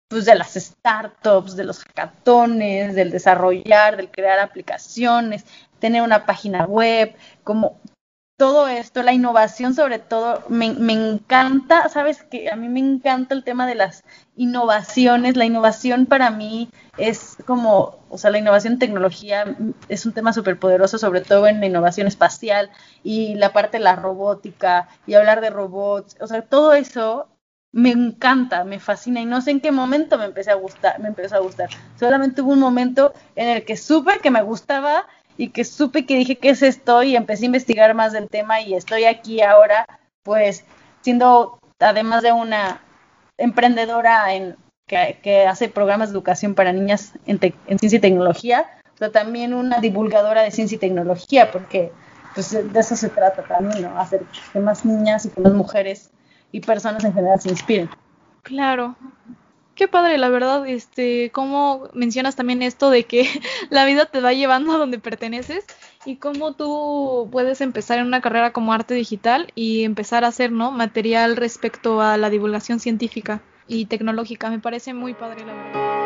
pues 0.09 0.25
de 0.25 0.35
las 0.35 0.53
startups, 0.53 1.55
de 1.55 1.65
los 1.65 1.83
hackatones, 1.83 2.95
del 2.95 3.11
desarrollar, 3.11 3.97
del 3.97 4.09
crear 4.09 4.39
aplicaciones, 4.39 5.45
tener 5.79 6.01
una 6.01 6.25
página 6.25 6.65
web, 6.65 7.15
como 7.43 7.79
todo 8.37 8.67
esto, 8.67 9.01
la 9.01 9.13
innovación 9.13 9.73
sobre 9.73 9.97
todo, 9.97 10.43
me, 10.47 10.67
encanta, 10.67 11.89
sabes 11.89 12.21
que 12.21 12.51
a 12.51 12.55
mí 12.55 12.69
me 12.69 12.79
encanta 12.79 13.33
el 13.33 13.43
tema 13.43 13.65
de 13.65 13.73
las 13.73 14.03
innovaciones, 14.35 15.35
la 15.35 15.45
innovación 15.45 16.05
para 16.05 16.29
mí 16.29 16.69
es 16.97 17.37
como, 17.47 17.97
o 18.09 18.17
sea, 18.19 18.29
la 18.29 18.37
innovación 18.37 18.73
en 18.73 18.79
tecnología 18.79 19.57
es 19.89 20.05
un 20.05 20.13
tema 20.13 20.33
súper 20.33 20.59
poderoso, 20.59 20.99
sobre 20.99 21.21
todo 21.21 21.47
en 21.47 21.59
la 21.59 21.65
innovación 21.65 22.05
espacial 22.05 22.69
y 23.03 23.33
la 23.35 23.53
parte 23.53 23.79
de 23.79 23.83
la 23.83 23.95
robótica 23.95 24.87
y 25.07 25.15
hablar 25.15 25.41
de 25.41 25.49
robots, 25.49 26.15
o 26.19 26.27
sea, 26.27 26.43
todo 26.43 26.73
eso 26.73 27.27
me 27.71 27.91
encanta, 27.91 28.63
me 28.63 28.79
fascina 28.79 29.19
y 29.19 29.25
no 29.25 29.41
sé 29.41 29.51
en 29.51 29.61
qué 29.61 29.71
momento 29.71 30.17
me 30.17 30.25
empecé 30.25 30.51
a 30.51 30.55
gustar, 30.55 30.99
me 30.99 31.09
empezó 31.09 31.35
a 31.35 31.39
gustar. 31.39 31.69
Solamente 31.99 32.41
hubo 32.41 32.53
un 32.53 32.59
momento 32.59 33.13
en 33.35 33.49
el 33.49 33.65
que 33.65 33.77
supe 33.77 34.19
que 34.21 34.31
me 34.31 34.41
gustaba 34.41 35.05
y 35.37 35.49
que 35.49 35.63
supe 35.63 36.05
que 36.05 36.15
dije, 36.15 36.37
¿qué 36.37 36.49
es 36.49 36.63
esto? 36.63 37.03
Y 37.03 37.15
empecé 37.15 37.43
a 37.43 37.47
investigar 37.47 37.93
más 37.93 38.11
del 38.11 38.27
tema 38.27 38.61
y 38.61 38.73
estoy 38.73 39.05
aquí 39.05 39.41
ahora, 39.41 39.85
pues, 40.23 40.65
siendo, 41.01 41.59
además 41.79 42.23
de 42.23 42.31
una 42.31 42.81
emprendedora 43.37 44.33
en, 44.33 44.57
que, 44.87 45.45
hace 45.47 45.69
programas 45.69 46.09
de 46.09 46.13
educación 46.13 46.55
para 46.55 46.73
niñas 46.73 47.13
en, 47.27 47.39
ciencia 47.39 47.97
y 47.97 48.01
tecnología, 48.01 48.65
pero 48.97 49.11
también 49.11 49.53
una 49.53 49.79
divulgadora 49.79 50.41
de 50.41 50.51
ciencia 50.51 50.75
y 50.75 50.79
tecnología, 50.79 51.51
porque 51.51 51.91
pues, 52.33 52.51
de 52.51 52.79
eso 52.79 52.95
se 52.95 53.09
trata 53.09 53.43
también, 53.43 53.83
¿no? 53.83 53.99
Hacer 53.99 54.23
que 54.51 54.59
más 54.59 54.85
niñas 54.85 55.25
y 55.25 55.29
que 55.29 55.41
más 55.41 55.53
mujeres 55.53 56.09
y 56.51 56.61
personas 56.61 57.03
en 57.03 57.13
general 57.13 57.39
se 57.39 57.49
inspiren. 57.49 57.89
Claro, 58.41 58.95
qué 59.77 59.87
padre, 59.87 60.17
la 60.17 60.27
verdad, 60.29 60.67
este, 60.67 61.31
cómo 61.31 61.87
mencionas 61.93 62.35
también 62.35 62.61
esto 62.61 62.89
de 62.89 63.05
que 63.05 63.29
la 63.69 63.85
vida 63.85 64.07
te 64.07 64.19
va 64.19 64.33
llevando 64.33 64.73
a 64.73 64.77
donde 64.77 64.99
perteneces 64.99 65.65
y 66.03 66.17
cómo 66.17 66.53
tú 66.53 67.29
puedes 67.31 67.61
empezar 67.61 67.99
en 67.99 68.07
una 68.07 68.19
carrera 68.19 68.51
como 68.51 68.73
arte 68.73 68.95
digital 68.95 69.51
y 69.55 69.83
empezar 69.83 70.25
a 70.25 70.29
hacer, 70.29 70.51
¿no? 70.51 70.71
Material 70.71 71.37
respecto 71.37 72.01
a 72.01 72.17
la 72.17 72.29
divulgación 72.29 72.79
científica 72.79 73.41
y 73.67 73.85
tecnológica. 73.85 74.49
Me 74.49 74.59
parece 74.59 74.93
muy 74.93 75.13
padre, 75.13 75.45
la 75.45 75.53
verdad. 75.53 75.97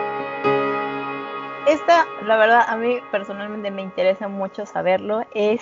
Esta, 1.68 2.06
la 2.26 2.38
verdad, 2.38 2.66
a 2.68 2.76
mí 2.76 2.98
personalmente 3.12 3.72
me 3.72 3.82
interesa 3.82 4.28
mucho 4.28 4.66
saberlo, 4.66 5.26
es 5.34 5.62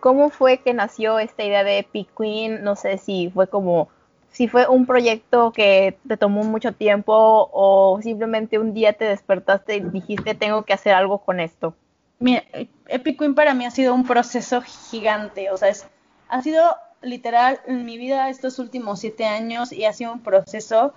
cómo 0.00 0.28
fue 0.28 0.58
que 0.58 0.74
nació 0.74 1.18
esta 1.18 1.44
idea 1.44 1.64
de 1.64 1.78
Epic 1.78 2.08
Queen, 2.18 2.62
no 2.62 2.76
sé 2.76 2.98
si 2.98 3.30
fue 3.32 3.48
como 3.48 3.88
si 4.36 4.48
fue 4.48 4.68
un 4.68 4.84
proyecto 4.84 5.50
que 5.50 5.96
te 6.06 6.18
tomó 6.18 6.44
mucho 6.44 6.72
tiempo 6.72 7.48
o 7.54 7.98
simplemente 8.02 8.58
un 8.58 8.74
día 8.74 8.92
te 8.92 9.06
despertaste 9.06 9.76
y 9.76 9.80
dijiste 9.80 10.34
tengo 10.34 10.62
que 10.66 10.74
hacer 10.74 10.92
algo 10.92 11.24
con 11.24 11.40
esto. 11.40 11.74
Mira, 12.18 12.42
Epic 12.86 13.18
Queen 13.18 13.34
para 13.34 13.54
mí 13.54 13.64
ha 13.64 13.70
sido 13.70 13.94
un 13.94 14.06
proceso 14.06 14.60
gigante, 14.60 15.50
o 15.50 15.56
sea, 15.56 15.70
es, 15.70 15.86
ha 16.28 16.42
sido 16.42 16.62
literal 17.00 17.60
en 17.66 17.86
mi 17.86 17.96
vida 17.96 18.28
estos 18.28 18.58
últimos 18.58 19.00
siete 19.00 19.24
años 19.24 19.72
y 19.72 19.86
ha 19.86 19.94
sido 19.94 20.12
un 20.12 20.22
proceso 20.22 20.92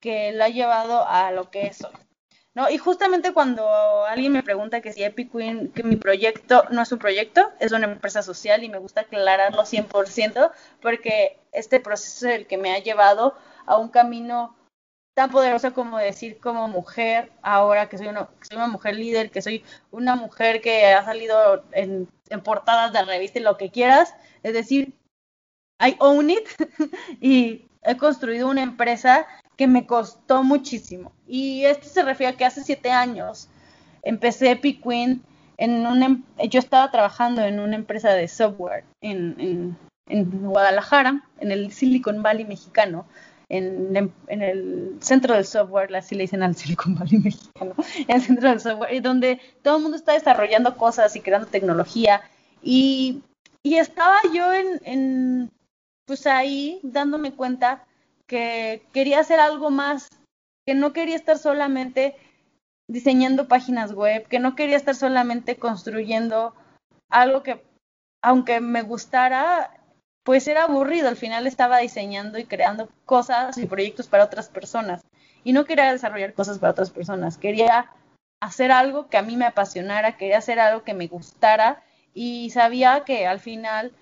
que 0.00 0.32
lo 0.32 0.42
ha 0.42 0.48
llevado 0.48 1.06
a 1.06 1.30
lo 1.30 1.48
que 1.48 1.68
es. 1.68 1.86
¿No? 2.54 2.68
Y 2.68 2.78
justamente 2.78 3.32
cuando 3.32 3.68
alguien 4.06 4.32
me 4.32 4.42
pregunta 4.42 4.80
que 4.80 4.92
si 4.92 5.02
Epic 5.02 5.30
Queen, 5.32 5.72
que 5.72 5.82
mi 5.82 5.96
proyecto 5.96 6.64
no 6.70 6.82
es 6.82 6.92
un 6.92 6.98
proyecto, 6.98 7.52
es 7.60 7.72
una 7.72 7.86
empresa 7.86 8.22
social 8.22 8.64
y 8.64 8.68
me 8.68 8.78
gusta 8.78 9.02
aclararlo 9.02 9.62
100% 9.62 10.50
porque 10.80 11.38
este 11.52 11.80
proceso 11.80 12.28
es 12.28 12.34
el 12.40 12.46
que 12.46 12.58
me 12.58 12.72
ha 12.74 12.78
llevado 12.78 13.34
a 13.66 13.76
un 13.76 13.88
camino 13.88 14.56
tan 15.14 15.30
poderoso 15.30 15.74
como 15.74 15.98
decir 15.98 16.38
como 16.40 16.68
mujer, 16.68 17.32
ahora 17.42 17.88
que 17.88 17.98
soy 17.98 18.08
una, 18.08 18.28
soy 18.42 18.56
una 18.56 18.68
mujer 18.68 18.96
líder, 18.96 19.30
que 19.30 19.42
soy 19.42 19.64
una 19.90 20.16
mujer 20.16 20.60
que 20.60 20.86
ha 20.86 21.04
salido 21.04 21.64
en, 21.72 22.08
en 22.28 22.42
portadas 22.42 22.92
de 22.92 23.04
revista 23.04 23.38
y 23.38 23.42
lo 23.42 23.56
que 23.56 23.70
quieras, 23.70 24.14
es 24.42 24.54
decir, 24.54 24.94
I 25.80 25.96
own 25.98 26.30
it 26.30 26.46
y 27.20 27.69
he 27.82 27.96
construido 27.96 28.48
una 28.48 28.62
empresa 28.62 29.26
que 29.56 29.66
me 29.66 29.86
costó 29.86 30.42
muchísimo. 30.42 31.12
Y 31.26 31.64
esto 31.64 31.88
se 31.88 32.02
refiere 32.02 32.34
a 32.34 32.36
que 32.36 32.44
hace 32.44 32.62
siete 32.64 32.90
años 32.90 33.48
empecé 34.02 34.52
Epic 34.52 34.82
Queen 34.82 35.22
en 35.60 35.86
una, 35.86 36.06
em, 36.06 36.22
yo 36.48 36.58
estaba 36.58 36.90
trabajando 36.90 37.42
en 37.42 37.60
una 37.60 37.76
empresa 37.76 38.10
de 38.14 38.26
software 38.28 38.84
en, 39.02 39.76
Guadalajara, 40.06 41.22
en 41.38 41.52
el 41.52 41.70
Silicon 41.70 42.22
Valley 42.22 42.44
mexicano, 42.44 43.06
en, 43.48 44.12
el 44.28 44.96
centro 45.00 45.34
del 45.34 45.44
software, 45.44 45.94
así 45.94 46.14
le 46.14 46.22
dicen 46.22 46.42
al 46.42 46.56
Silicon 46.56 46.94
Valley 46.94 47.18
mexicano, 47.18 47.74
en 48.08 48.16
el 48.16 48.22
centro 48.22 48.48
del 48.48 48.60
software, 48.60 49.02
donde 49.02 49.40
todo 49.62 49.76
el 49.76 49.82
mundo 49.82 49.96
está 49.96 50.14
desarrollando 50.14 50.76
cosas 50.76 51.14
y 51.14 51.20
creando 51.20 51.46
tecnología. 51.46 52.22
Y, 52.62 53.22
estaba 53.62 54.16
yo 54.32 54.52
en, 54.52 55.50
pues 56.10 56.26
ahí 56.26 56.80
dándome 56.82 57.34
cuenta 57.34 57.84
que 58.26 58.82
quería 58.92 59.20
hacer 59.20 59.38
algo 59.38 59.70
más, 59.70 60.08
que 60.66 60.74
no 60.74 60.92
quería 60.92 61.14
estar 61.14 61.38
solamente 61.38 62.16
diseñando 62.88 63.46
páginas 63.46 63.92
web, 63.92 64.26
que 64.26 64.40
no 64.40 64.56
quería 64.56 64.76
estar 64.76 64.96
solamente 64.96 65.54
construyendo 65.54 66.52
algo 67.10 67.44
que, 67.44 67.62
aunque 68.24 68.60
me 68.60 68.82
gustara, 68.82 69.70
pues 70.24 70.48
era 70.48 70.64
aburrido. 70.64 71.08
Al 71.08 71.16
final 71.16 71.46
estaba 71.46 71.78
diseñando 71.78 72.40
y 72.40 72.44
creando 72.44 72.88
cosas 73.06 73.56
y 73.56 73.66
proyectos 73.66 74.08
para 74.08 74.24
otras 74.24 74.48
personas. 74.48 75.02
Y 75.44 75.52
no 75.52 75.64
quería 75.64 75.92
desarrollar 75.92 76.34
cosas 76.34 76.58
para 76.58 76.72
otras 76.72 76.90
personas. 76.90 77.38
Quería 77.38 77.88
hacer 78.40 78.72
algo 78.72 79.08
que 79.08 79.16
a 79.16 79.22
mí 79.22 79.36
me 79.36 79.46
apasionara, 79.46 80.16
quería 80.16 80.38
hacer 80.38 80.58
algo 80.58 80.82
que 80.82 80.92
me 80.92 81.06
gustara 81.06 81.84
y 82.14 82.50
sabía 82.50 83.04
que 83.04 83.28
al 83.28 83.38
final 83.38 83.92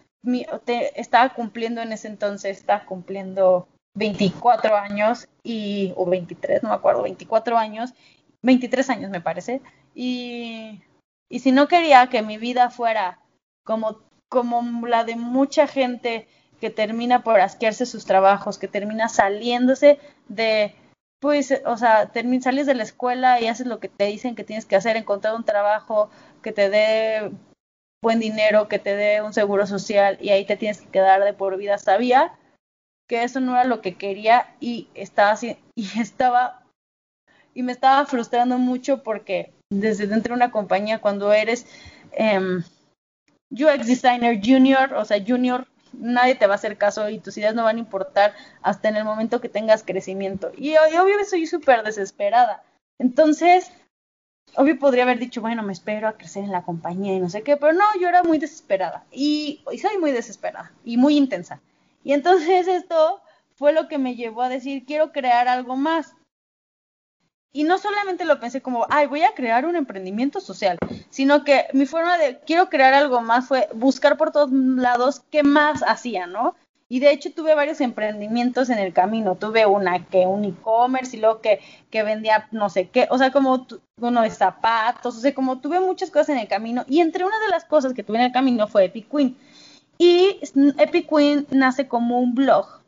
estaba 0.95 1.35
cumpliendo 1.35 1.81
en 1.81 1.93
ese 1.93 2.09
entonces, 2.09 2.59
estaba 2.59 2.85
cumpliendo 2.85 3.69
24 3.95 4.77
años 4.77 5.29
y, 5.43 5.93
o 5.97 6.07
23, 6.07 6.63
no 6.63 6.71
me 6.71 6.75
acuerdo, 6.75 7.03
24 7.03 7.59
años, 7.59 7.95
23 8.43 8.91
años 8.91 9.11
me 9.11 9.21
parece, 9.21 9.61
y, 9.95 10.83
y 11.29 11.41
si 11.41 11.53
no 11.53 11.69
quería 11.69 12.09
que 12.09 12.23
mi 12.23 12.39
vida 12.39 12.71
fuera 12.71 13.21
como, 13.65 14.01
como 14.29 14.87
la 14.87 15.05
de 15.05 15.17
mucha 15.17 15.67
gente 15.67 16.29
que 16.61 16.71
termina 16.71 17.23
por 17.23 17.41
asquearse 17.41 17.87
sus 17.87 18.05
trabajos, 18.05 18.59
que 18.59 18.69
termina 18.69 19.09
saliéndose 19.09 19.99
de, 20.29 20.75
pues, 21.21 21.55
o 21.65 21.77
sea, 21.77 22.11
sales 22.41 22.67
de 22.67 22.75
la 22.75 22.83
escuela 22.83 23.41
y 23.41 23.47
haces 23.47 23.67
lo 23.67 23.79
que 23.81 23.89
te 23.89 24.05
dicen 24.07 24.35
que 24.35 24.45
tienes 24.45 24.67
que 24.67 24.77
hacer, 24.77 24.97
encontrar 24.97 25.35
un 25.35 25.45
trabajo 25.45 26.11
que 26.43 26.53
te 26.53 26.69
dé 26.71 27.31
buen 28.03 28.21
dinero, 28.21 28.69
que 28.69 28.79
te 28.79 28.95
dé 28.97 29.23
un 29.23 29.33
seguro 29.33 29.67
social 29.67 30.19
y 30.21 30.31
ahí 30.31 30.45
te 30.45 30.57
tienes 30.57 30.81
que 30.81 30.89
quedar 30.89 31.25
de 31.25 31.33
por 31.33 31.57
vida. 31.57 31.79
Sabía 31.79 32.33
que 33.09 33.25
eso 33.25 33.41
no 33.41 33.53
era 33.53 33.65
lo 33.65 33.81
que 33.81 33.97
quería 33.97 34.55
y 34.61 34.89
estaba 34.95 35.39
y 35.43 35.59
estaba 36.01 36.63
y 37.55 37.63
me 37.63 37.73
estaba 37.73 38.07
frustrando 38.07 38.59
mucho 38.59 39.03
porque 39.03 39.53
desde 39.71 40.07
dentro 40.07 40.35
de 40.35 40.37
una 40.37 40.51
compañía 40.51 41.01
cuando 41.01 41.33
eres 41.33 41.67
eh, 42.13 42.61
UX 43.51 43.87
designer 43.87 44.41
junior, 44.45 44.95
o 44.95 45.05
sea, 45.05 45.23
junior, 45.27 45.67
nadie 45.93 46.35
te 46.35 46.47
va 46.47 46.55
a 46.55 46.57
hacer 46.57 46.77
caso 46.77 47.09
y 47.09 47.19
tus 47.19 47.37
ideas 47.39 47.55
no 47.55 47.65
van 47.65 47.77
a 47.77 47.81
importar 47.81 48.35
hasta 48.63 48.89
en 48.89 48.97
el 48.97 49.05
momento 49.05 49.41
que 49.41 49.49
tengas 49.49 49.83
crecimiento. 49.83 50.53
Y, 50.57 50.73
y 50.73 50.77
obvio 50.77 51.25
soy 51.29 51.47
súper 51.47 51.83
desesperada. 51.83 52.63
Entonces, 52.99 53.73
obvio 54.57 54.79
podría 54.79 55.05
haber 55.05 55.19
dicho, 55.19 55.41
bueno, 55.41 55.63
me 55.63 55.73
espero 55.73 56.09
a 56.09 56.15
crecer 56.15 56.45
en 56.45 56.53
la 56.53 56.63
compañía 56.63 57.15
y 57.15 57.21
no 57.21 57.29
sé 57.29 57.43
qué, 57.43 57.57
pero 57.57 57.73
no, 57.73 57.85
yo 58.01 58.09
era 58.09 58.23
muy 58.23 58.39
desesperada 58.39 59.05
y, 59.11 59.63
soy 59.81 59.99
muy 59.99 60.13
desesperada 60.13 60.73
y 60.85 60.97
muy 60.97 61.17
intensa. 61.17 61.61
Y 62.05 62.13
entonces 62.13 62.67
esto 62.69 63.21
fue 63.55 63.73
lo 63.73 63.89
que 63.89 63.99
me 63.99 64.15
llevó 64.15 64.43
a 64.43 64.49
decir, 64.49 64.85
quiero 64.87 65.13
crear 65.13 65.49
algo 65.49 65.77
más. 65.77 66.15
Y 67.51 67.65
no 67.65 67.79
solamente 67.79 68.25
lo 68.25 68.41
pensé 68.41 68.61
como, 68.61 68.87
ay, 68.91 69.07
voy 69.07 69.23
a 69.23 69.35
crear 69.35 69.65
un 69.65 69.75
emprendimiento 69.75 70.39
social, 70.39 70.79
sino 71.09 71.45
que 71.45 71.67
mi 71.73 71.87
forma 71.87 72.19
de 72.19 72.41
quiero 72.41 72.69
crear 72.69 72.93
algo 72.93 73.23
más 73.23 73.49
fue 73.49 73.69
buscar 73.75 74.17
por 74.17 74.33
todos 74.33 74.53
lados 74.53 75.23
qué 75.31 75.43
más 75.43 75.83
hacía, 75.83 76.27
¿no? 76.27 76.55
Y 76.91 77.01
de 77.01 77.11
hecho 77.11 77.31
tuve 77.33 77.55
varios 77.55 77.81
emprendimientos 77.81 78.71
en 78.71 78.79
el 78.79 78.93
camino. 78.93 79.35
Tuve 79.35 79.67
una 79.67 80.07
que 80.07 80.27
un 80.27 80.45
e-commerce 80.45 81.17
y 81.17 81.21
luego 81.21 81.41
que, 81.41 81.61
que 81.91 82.03
vendía 82.03 82.49
no 82.51 82.71
sé 82.71 82.89
qué, 82.89 83.07
o 83.11 83.19
sea, 83.19 83.31
como 83.31 83.67
uno 84.01 84.23
de 84.23 84.31
zapatos, 84.31 85.17
o 85.17 85.21
sea, 85.21 85.35
como 85.35 85.61
tuve 85.61 85.81
muchas 85.81 86.11
cosas 86.11 86.31
en 86.31 86.39
el 86.39 86.49
camino. 86.49 86.85
Y 86.89 87.01
entre 87.01 87.25
una 87.25 87.39
de 87.41 87.49
las 87.49 87.65
cosas 87.65 87.93
que 87.93 88.03
tuve 88.03 88.19
en 88.19 88.25
el 88.25 88.33
camino 88.33 88.67
fue 88.69 88.87
Epic 88.87 89.11
Queen. 89.11 89.37
Y 89.99 90.39
Epic 90.79 91.09
Queen 91.09 91.47
nace 91.51 91.89
como 91.89 92.21
un 92.21 92.35
blog 92.35 92.81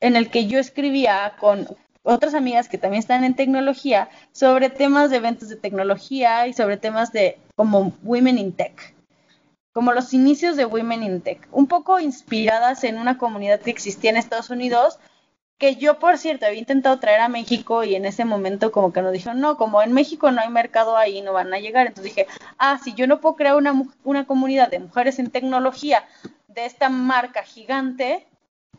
en 0.00 0.16
el 0.16 0.30
que 0.30 0.46
yo 0.46 0.58
escribía 0.58 1.34
con 1.38 1.68
otras 2.02 2.34
amigas 2.34 2.68
que 2.68 2.78
también 2.78 3.00
están 3.00 3.24
en 3.24 3.34
tecnología 3.34 4.08
sobre 4.32 4.70
temas 4.70 5.10
de 5.10 5.16
eventos 5.16 5.48
de 5.48 5.56
tecnología 5.56 6.46
y 6.46 6.52
sobre 6.52 6.76
temas 6.76 7.12
de 7.12 7.38
como 7.56 7.92
Women 8.02 8.38
in 8.38 8.52
Tech, 8.52 8.94
como 9.76 9.92
los 9.92 10.14
inicios 10.14 10.56
de 10.56 10.64
Women 10.64 11.02
in 11.02 11.20
Tech, 11.20 11.46
un 11.52 11.66
poco 11.66 12.00
inspiradas 12.00 12.82
en 12.82 12.96
una 12.96 13.18
comunidad 13.18 13.60
que 13.60 13.70
existía 13.70 14.08
en 14.08 14.16
Estados 14.16 14.48
Unidos, 14.48 14.98
que 15.58 15.76
yo, 15.76 15.98
por 15.98 16.16
cierto, 16.16 16.46
había 16.46 16.60
intentado 16.60 16.98
traer 16.98 17.20
a 17.20 17.28
México 17.28 17.84
y 17.84 17.94
en 17.94 18.06
ese 18.06 18.24
momento 18.24 18.72
como 18.72 18.90
que 18.90 19.02
nos 19.02 19.12
dijeron, 19.12 19.38
no, 19.38 19.58
como 19.58 19.82
en 19.82 19.92
México 19.92 20.30
no 20.30 20.40
hay 20.40 20.48
mercado 20.48 20.96
ahí, 20.96 21.20
no 21.20 21.34
van 21.34 21.52
a 21.52 21.58
llegar. 21.58 21.86
Entonces 21.86 22.14
dije, 22.14 22.26
ah, 22.56 22.80
si 22.82 22.94
yo 22.94 23.06
no 23.06 23.20
puedo 23.20 23.36
crear 23.36 23.54
una, 23.54 23.74
una 24.02 24.26
comunidad 24.26 24.70
de 24.70 24.78
mujeres 24.78 25.18
en 25.18 25.30
tecnología 25.30 26.08
de 26.48 26.64
esta 26.64 26.88
marca 26.88 27.42
gigante, 27.42 28.26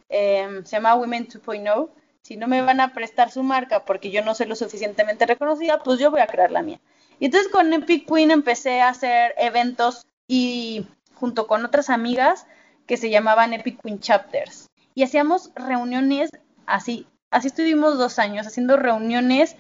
em, 0.10 0.66
se 0.66 0.77
llama 0.77 0.96
Women 0.96 1.27
2.0. 1.27 1.92
Si 2.24 2.38
no 2.38 2.48
me 2.48 2.63
van 2.63 2.80
a 2.80 2.96
prestar 2.96 3.30
su 3.30 3.44
marca 3.44 3.86
porque 3.86 4.10
yo 4.10 4.24
no 4.25 4.34
soy 4.34 4.48
lo 4.48 4.56
suficientemente 4.56 5.27
reconocida, 5.27 5.84
pues 5.84 6.00
yo 6.00 6.10
voy 6.10 6.22
a 6.22 6.27
crear 6.27 6.50
la 6.50 6.63
mía. 6.63 6.80
Y 7.20 7.25
entonces 7.25 7.51
con 7.51 7.72
Epic 7.72 8.12
Queen 8.12 8.32
empecé 8.32 8.82
a 8.82 8.89
hacer 8.89 9.36
eventos 9.38 10.07
y 10.28 10.88
junto 11.14 11.48
con 11.48 11.66
otras 11.66 11.90
amigas 11.90 12.46
que 12.86 12.98
se 12.98 13.10
llamaban 13.10 13.54
Epic 13.54 13.82
Queen 13.82 14.00
Chapters. 14.00 14.68
Y 14.94 15.04
hacíamos 15.04 15.52
reuniones 15.56 16.30
así, 16.66 17.08
así 17.32 17.48
estuvimos 17.48 17.98
dos 17.98 18.20
años 18.20 18.48
haciendo 18.48 18.78
reuniones 18.78 19.56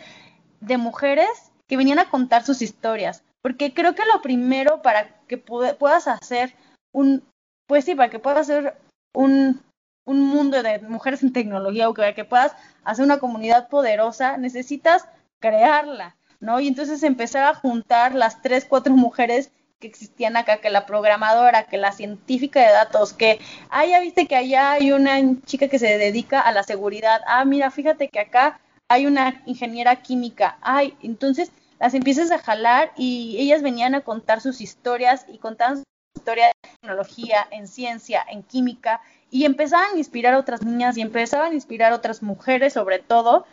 de 0.59 0.77
mujeres 0.77 1.29
que 1.67 1.77
venían 1.77 1.99
a 1.99 2.09
contar 2.09 2.43
sus 2.43 2.61
historias. 2.61 3.23
Porque 3.41 3.73
creo 3.73 3.95
que 3.95 4.03
lo 4.11 4.21
primero 4.21 4.81
para 4.81 5.21
que 5.27 5.37
puedas 5.37 6.07
hacer 6.07 6.55
un, 6.91 7.23
pues 7.67 7.85
sí, 7.85 7.95
para 7.95 8.09
que 8.09 8.19
puedas 8.19 8.39
hacer 8.39 8.77
un, 9.13 9.61
un 10.05 10.21
mundo 10.21 10.63
de 10.63 10.79
mujeres 10.79 11.23
en 11.23 11.33
tecnología 11.33 11.89
o 11.89 11.93
para 11.93 12.15
que 12.15 12.25
puedas 12.25 12.55
hacer 12.83 13.05
una 13.05 13.19
comunidad 13.19 13.69
poderosa, 13.69 14.37
necesitas 14.37 15.07
crearla. 15.39 16.15
¿no? 16.39 16.59
Y 16.59 16.67
entonces 16.67 17.03
empezar 17.03 17.43
a 17.43 17.55
juntar 17.55 18.15
las 18.15 18.41
tres, 18.41 18.65
cuatro 18.65 18.93
mujeres 18.93 19.51
que 19.79 19.87
existían 19.87 20.37
acá, 20.37 20.57
que 20.57 20.71
la 20.71 20.87
programadora, 20.87 21.67
que 21.67 21.77
la 21.77 21.91
científica 21.91 22.59
de 22.61 22.71
datos, 22.71 23.13
que, 23.13 23.39
ah, 23.69 23.85
ya 23.85 23.99
viste 23.99 24.27
que 24.27 24.35
allá 24.35 24.71
hay 24.71 24.91
una 24.91 25.19
chica 25.45 25.67
que 25.67 25.77
se 25.77 25.97
dedica 25.97 26.39
a 26.39 26.51
la 26.51 26.63
seguridad, 26.63 27.21
ah, 27.27 27.45
mira, 27.45 27.69
fíjate 27.69 28.09
que 28.09 28.19
acá 28.19 28.59
hay 28.89 29.05
una 29.05 29.43
ingeniera 29.45 29.97
química, 29.97 30.57
ay, 30.61 30.97
entonces 31.03 31.51
las 31.79 31.93
empiezas 31.93 32.31
a 32.31 32.39
jalar 32.39 32.91
y 32.97 33.37
ellas 33.39 33.61
venían 33.61 33.93
a 33.93 34.01
contar 34.01 34.41
sus 34.41 34.61
historias 34.61 35.25
y 35.27 35.37
contaban 35.37 35.77
su 35.77 35.83
historia 36.15 36.47
de 36.47 36.69
tecnología, 36.81 37.47
en 37.51 37.67
ciencia, 37.67 38.25
en 38.27 38.41
química, 38.41 39.01
y 39.29 39.45
empezaban 39.45 39.93
a 39.93 39.97
inspirar 39.97 40.33
a 40.33 40.39
otras 40.39 40.63
niñas 40.63 40.97
y 40.97 41.01
empezaban 41.01 41.51
a 41.51 41.55
inspirar 41.55 41.91
a 41.91 41.95
otras 41.95 42.23
mujeres 42.23 42.73
sobre 42.73 42.97
todo, 42.97 43.45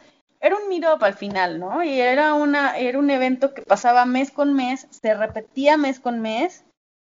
era 0.44 0.56
un 0.56 0.68
meetup 0.68 1.02
al 1.02 1.14
final, 1.14 1.58
¿no? 1.58 1.82
Y 1.82 1.98
era, 1.98 2.34
una, 2.34 2.76
era 2.76 2.98
un 2.98 3.08
evento 3.08 3.54
que 3.54 3.62
pasaba 3.62 4.04
mes 4.04 4.30
con 4.30 4.52
mes, 4.52 4.86
se 4.90 5.14
repetía 5.14 5.78
mes 5.78 5.98
con 5.98 6.20
mes, 6.20 6.64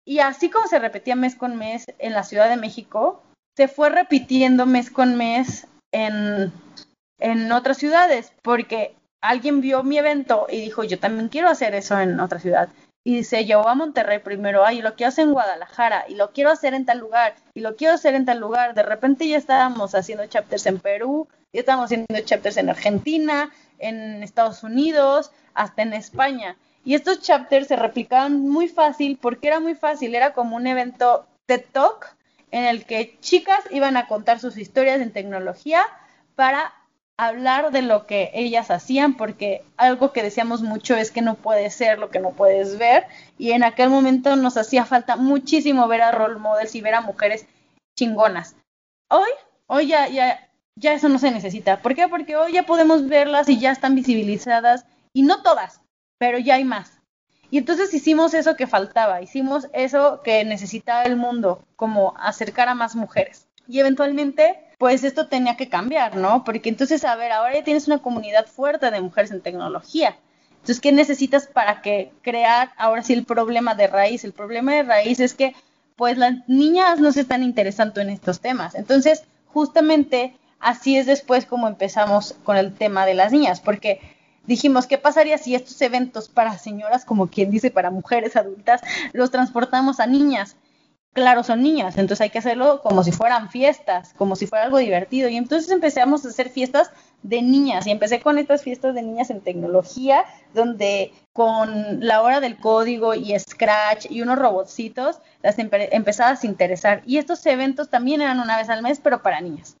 y 0.06 0.20
así 0.20 0.48
como 0.48 0.68
se 0.68 0.78
repetía 0.78 1.16
mes 1.16 1.34
con 1.34 1.56
mes 1.56 1.86
en 1.98 2.12
la 2.12 2.22
Ciudad 2.22 2.48
de 2.48 2.56
México, 2.56 3.20
se 3.56 3.66
fue 3.66 3.90
repitiendo 3.90 4.64
mes 4.64 4.92
con 4.92 5.16
mes 5.16 5.66
en, 5.92 6.52
en 7.18 7.50
otras 7.50 7.78
ciudades, 7.78 8.32
porque 8.42 8.94
alguien 9.20 9.60
vio 9.60 9.82
mi 9.82 9.98
evento 9.98 10.46
y 10.48 10.60
dijo, 10.60 10.84
yo 10.84 11.00
también 11.00 11.28
quiero 11.28 11.48
hacer 11.48 11.74
eso 11.74 11.98
en 11.98 12.20
otra 12.20 12.38
ciudad. 12.38 12.68
Y 13.04 13.24
se 13.24 13.44
llevó 13.44 13.66
a 13.66 13.74
Monterrey 13.74 14.20
primero, 14.20 14.64
ay, 14.64 14.82
lo 14.82 14.94
quiero 14.94 15.08
hacer 15.08 15.24
en 15.24 15.32
Guadalajara, 15.32 16.04
y 16.08 16.14
lo 16.14 16.30
quiero 16.30 16.50
hacer 16.50 16.74
en 16.74 16.86
tal 16.86 16.98
lugar, 16.98 17.34
y 17.54 17.60
lo 17.60 17.74
quiero 17.74 17.94
hacer 17.94 18.14
en 18.14 18.24
tal 18.24 18.38
lugar. 18.38 18.74
De 18.74 18.84
repente 18.84 19.26
ya 19.26 19.36
estábamos 19.36 19.96
haciendo 19.96 20.26
chapters 20.26 20.66
en 20.66 20.78
Perú, 20.78 21.26
ya 21.52 21.60
estamos 21.60 21.86
haciendo 21.86 22.20
chapters 22.20 22.56
en 22.56 22.70
Argentina, 22.70 23.50
en 23.78 24.22
Estados 24.22 24.62
Unidos, 24.62 25.32
hasta 25.54 25.82
en 25.82 25.92
España. 25.92 26.56
Y 26.84 26.94
estos 26.94 27.20
chapters 27.20 27.68
se 27.68 27.76
replicaban 27.76 28.48
muy 28.48 28.68
fácil 28.68 29.18
porque 29.20 29.48
era 29.48 29.60
muy 29.60 29.74
fácil, 29.74 30.14
era 30.14 30.32
como 30.32 30.56
un 30.56 30.66
evento 30.66 31.26
TED 31.46 31.64
Talk 31.72 32.16
en 32.50 32.64
el 32.64 32.84
que 32.84 33.18
chicas 33.20 33.60
iban 33.70 33.96
a 33.96 34.06
contar 34.06 34.38
sus 34.38 34.56
historias 34.56 35.00
en 35.00 35.12
tecnología 35.12 35.82
para 36.36 36.72
hablar 37.16 37.72
de 37.72 37.82
lo 37.82 38.06
que 38.06 38.30
ellas 38.34 38.70
hacían, 38.70 39.16
porque 39.16 39.64
algo 39.76 40.12
que 40.12 40.22
decíamos 40.22 40.62
mucho 40.62 40.94
es 40.94 41.10
que 41.10 41.22
no 41.22 41.34
puede 41.34 41.70
ser 41.70 41.98
lo 41.98 42.10
que 42.10 42.20
no 42.20 42.32
puedes 42.32 42.78
ver, 42.78 43.06
y 43.38 43.52
en 43.52 43.64
aquel 43.64 43.88
momento 43.88 44.36
nos 44.36 44.56
hacía 44.56 44.84
falta 44.84 45.16
muchísimo 45.16 45.88
ver 45.88 46.02
a 46.02 46.12
role 46.12 46.38
models 46.38 46.74
y 46.74 46.82
ver 46.82 46.94
a 46.94 47.00
mujeres 47.00 47.46
chingonas. 47.96 48.54
Hoy, 49.08 49.30
hoy 49.66 49.86
ya, 49.86 50.08
ya 50.08 50.45
ya 50.76 50.92
eso 50.92 51.08
no 51.08 51.18
se 51.18 51.30
necesita. 51.30 51.78
¿Por 51.78 51.94
qué? 51.94 52.06
Porque 52.06 52.36
hoy 52.36 52.52
ya 52.52 52.64
podemos 52.64 53.08
verlas 53.08 53.48
y 53.48 53.58
ya 53.58 53.72
están 53.72 53.94
visibilizadas, 53.94 54.84
y 55.12 55.22
no 55.22 55.42
todas, 55.42 55.80
pero 56.18 56.38
ya 56.38 56.56
hay 56.56 56.64
más. 56.64 56.92
Y 57.50 57.58
entonces 57.58 57.92
hicimos 57.94 58.34
eso 58.34 58.56
que 58.56 58.66
faltaba, 58.66 59.22
hicimos 59.22 59.68
eso 59.72 60.20
que 60.22 60.44
necesitaba 60.44 61.04
el 61.04 61.16
mundo, 61.16 61.64
como 61.76 62.14
acercar 62.18 62.68
a 62.68 62.74
más 62.74 62.94
mujeres. 62.94 63.46
Y 63.66 63.80
eventualmente, 63.80 64.60
pues 64.78 65.04
esto 65.04 65.28
tenía 65.28 65.56
que 65.56 65.68
cambiar, 65.68 66.16
¿no? 66.16 66.44
Porque 66.44 66.68
entonces, 66.68 67.04
a 67.04 67.16
ver, 67.16 67.32
ahora 67.32 67.54
ya 67.54 67.64
tienes 67.64 67.86
una 67.86 67.98
comunidad 67.98 68.46
fuerte 68.46 68.90
de 68.90 69.00
mujeres 69.00 69.30
en 69.30 69.40
tecnología. 69.40 70.16
Entonces, 70.50 70.80
¿qué 70.80 70.92
necesitas 70.92 71.46
para 71.46 71.80
que 71.80 72.12
crear 72.22 72.72
ahora 72.76 73.02
sí 73.02 73.12
el 73.12 73.24
problema 73.24 73.74
de 73.74 73.86
raíz? 73.86 74.24
El 74.24 74.32
problema 74.32 74.74
de 74.74 74.82
raíz 74.82 75.20
es 75.20 75.34
que, 75.34 75.54
pues 75.96 76.18
las 76.18 76.46
niñas 76.48 77.00
no 77.00 77.12
se 77.12 77.20
están 77.20 77.42
interesando 77.42 78.00
en 78.00 78.10
estos 78.10 78.40
temas. 78.40 78.74
Entonces, 78.74 79.24
justamente 79.46 80.36
así 80.60 80.96
es 80.96 81.06
después 81.06 81.46
como 81.46 81.68
empezamos 81.68 82.34
con 82.44 82.56
el 82.56 82.74
tema 82.74 83.06
de 83.06 83.14
las 83.14 83.32
niñas, 83.32 83.60
porque 83.60 84.00
dijimos, 84.46 84.86
¿qué 84.86 84.98
pasaría 84.98 85.38
si 85.38 85.54
estos 85.54 85.80
eventos 85.82 86.28
para 86.28 86.58
señoras, 86.58 87.04
como 87.04 87.28
quien 87.28 87.50
dice, 87.50 87.70
para 87.70 87.90
mujeres 87.90 88.36
adultas, 88.36 88.80
los 89.12 89.30
transportamos 89.30 90.00
a 90.00 90.06
niñas? 90.06 90.56
Claro, 91.12 91.42
son 91.44 91.62
niñas, 91.62 91.96
entonces 91.96 92.20
hay 92.20 92.30
que 92.30 92.40
hacerlo 92.40 92.82
como 92.82 93.02
si 93.02 93.10
fueran 93.10 93.48
fiestas, 93.48 94.12
como 94.18 94.36
si 94.36 94.46
fuera 94.46 94.66
algo 94.66 94.76
divertido. 94.76 95.30
Y 95.30 95.36
entonces 95.36 95.70
empezamos 95.70 96.26
a 96.26 96.28
hacer 96.28 96.50
fiestas 96.50 96.90
de 97.22 97.40
niñas 97.40 97.86
y 97.86 97.90
empecé 97.90 98.20
con 98.20 98.36
estas 98.36 98.62
fiestas 98.62 98.94
de 98.94 99.00
niñas 99.00 99.30
en 99.30 99.40
tecnología, 99.40 100.26
donde 100.52 101.14
con 101.32 102.06
la 102.06 102.20
hora 102.20 102.40
del 102.40 102.58
código 102.58 103.14
y 103.14 103.34
Scratch 103.38 104.10
y 104.10 104.20
unos 104.20 104.38
robotcitos 104.38 105.20
las 105.42 105.58
empezabas 105.58 106.44
a 106.44 106.46
interesar. 106.46 107.02
Y 107.06 107.16
estos 107.16 107.46
eventos 107.46 107.88
también 107.88 108.20
eran 108.20 108.38
una 108.38 108.58
vez 108.58 108.68
al 108.68 108.82
mes, 108.82 109.00
pero 109.02 109.22
para 109.22 109.40
niñas. 109.40 109.78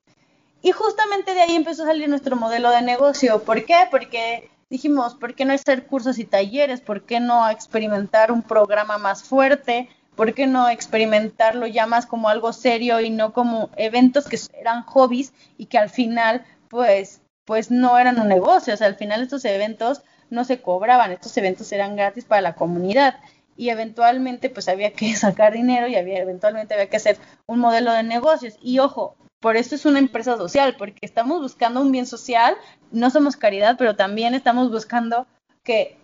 Y 0.66 0.72
justamente 0.72 1.32
de 1.32 1.42
ahí 1.42 1.54
empezó 1.54 1.84
a 1.84 1.86
salir 1.86 2.08
nuestro 2.08 2.34
modelo 2.34 2.70
de 2.70 2.82
negocio. 2.82 3.40
¿Por 3.44 3.64
qué? 3.64 3.86
Porque 3.88 4.50
dijimos, 4.68 5.14
¿por 5.14 5.36
qué 5.36 5.44
no 5.44 5.52
hacer 5.52 5.86
cursos 5.86 6.18
y 6.18 6.24
talleres? 6.24 6.80
¿Por 6.80 7.02
qué 7.02 7.20
no 7.20 7.48
experimentar 7.48 8.32
un 8.32 8.42
programa 8.42 8.98
más 8.98 9.22
fuerte? 9.22 9.88
¿Por 10.16 10.34
qué 10.34 10.48
no 10.48 10.68
experimentarlo 10.68 11.68
ya 11.68 11.86
más 11.86 12.04
como 12.04 12.28
algo 12.28 12.52
serio 12.52 13.00
y 13.00 13.10
no 13.10 13.32
como 13.32 13.70
eventos 13.76 14.26
que 14.26 14.40
eran 14.58 14.82
hobbies 14.82 15.32
y 15.56 15.66
que 15.66 15.78
al 15.78 15.88
final, 15.88 16.44
pues, 16.68 17.20
pues 17.44 17.70
no 17.70 17.96
eran 17.96 18.18
un 18.18 18.26
negocio? 18.26 18.74
O 18.74 18.76
sea, 18.76 18.88
al 18.88 18.96
final 18.96 19.22
estos 19.22 19.44
eventos 19.44 20.02
no 20.30 20.42
se 20.42 20.62
cobraban, 20.62 21.12
estos 21.12 21.36
eventos 21.36 21.70
eran 21.70 21.94
gratis 21.94 22.24
para 22.24 22.40
la 22.40 22.56
comunidad 22.56 23.20
y 23.56 23.68
eventualmente 23.68 24.50
pues 24.50 24.66
había 24.66 24.92
que 24.92 25.14
sacar 25.14 25.52
dinero 25.52 25.86
y 25.86 25.94
había 25.94 26.18
eventualmente 26.18 26.74
había 26.74 26.90
que 26.90 26.96
hacer 26.96 27.18
un 27.46 27.60
modelo 27.60 27.92
de 27.92 28.02
negocios 28.02 28.56
y 28.60 28.80
ojo 28.80 29.14
por 29.40 29.56
eso 29.56 29.74
es 29.74 29.84
una 29.84 29.98
empresa 29.98 30.36
social, 30.36 30.76
porque 30.76 30.98
estamos 31.02 31.40
buscando 31.40 31.80
un 31.80 31.92
bien 31.92 32.06
social, 32.06 32.56
no 32.90 33.10
somos 33.10 33.36
caridad, 33.36 33.76
pero 33.78 33.96
también 33.96 34.34
estamos 34.34 34.70
buscando 34.70 35.26
que, 35.62 35.98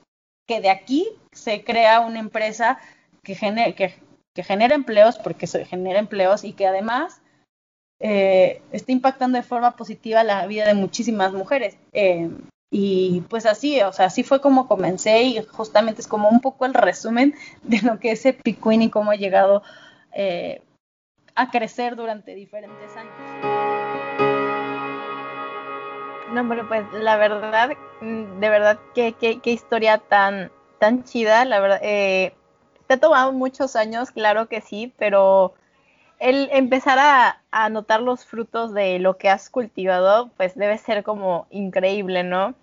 que 0.46 0.60
de 0.60 0.70
aquí 0.70 1.08
se 1.32 1.64
crea 1.64 2.00
una 2.00 2.20
empresa 2.20 2.78
que 3.22 3.34
genere, 3.34 3.74
que, 3.74 4.42
genera 4.42 4.74
empleos, 4.74 5.18
porque 5.18 5.46
se 5.46 5.64
genera 5.64 5.98
empleos 5.98 6.44
y 6.44 6.52
que 6.52 6.66
además 6.66 7.20
eh, 8.00 8.62
esté 8.72 8.92
impactando 8.92 9.38
de 9.38 9.44
forma 9.44 9.76
positiva 9.76 10.24
la 10.24 10.46
vida 10.46 10.66
de 10.66 10.74
muchísimas 10.74 11.32
mujeres. 11.32 11.76
Eh, 11.92 12.30
y 12.70 13.20
pues 13.28 13.44
así, 13.44 13.80
o 13.82 13.92
sea, 13.92 14.06
así 14.06 14.22
fue 14.22 14.40
como 14.40 14.66
comencé 14.66 15.22
y 15.22 15.42
justamente 15.44 16.00
es 16.00 16.08
como 16.08 16.30
un 16.30 16.40
poco 16.40 16.64
el 16.64 16.72
resumen 16.72 17.34
de 17.62 17.82
lo 17.82 18.00
que 18.00 18.12
es 18.12 18.24
Epic 18.24 18.62
Queen 18.62 18.82
y 18.82 18.90
cómo 18.90 19.10
ha 19.10 19.16
llegado 19.16 19.62
eh, 20.14 20.62
a 21.34 21.50
crecer 21.50 21.96
durante 21.96 22.34
diferentes 22.34 22.96
años. 22.96 23.12
No, 26.32 26.48
pero 26.48 26.66
pues 26.66 26.84
la 26.92 27.16
verdad, 27.16 27.72
mm, 28.00 28.40
de 28.40 28.48
verdad, 28.48 28.78
qué, 28.94 29.14
qué, 29.14 29.50
historia 29.50 29.98
tan, 29.98 30.50
tan 30.78 31.04
chida, 31.04 31.44
la 31.44 31.60
verdad. 31.60 31.80
Eh, 31.82 32.34
te 32.86 32.94
ha 32.94 33.00
tomado 33.00 33.32
muchos 33.32 33.76
años, 33.76 34.10
claro 34.10 34.48
que 34.48 34.60
sí, 34.60 34.92
pero 34.98 35.54
el 36.18 36.48
empezar 36.52 36.98
a, 36.98 37.42
a, 37.50 37.68
notar 37.68 38.00
los 38.00 38.24
frutos 38.24 38.72
de 38.72 38.98
lo 38.98 39.18
que 39.18 39.28
has 39.28 39.50
cultivado, 39.50 40.30
pues 40.36 40.54
debe 40.54 40.78
ser 40.78 41.02
como 41.02 41.46
increíble, 41.50 42.24
¿no? 42.24 42.54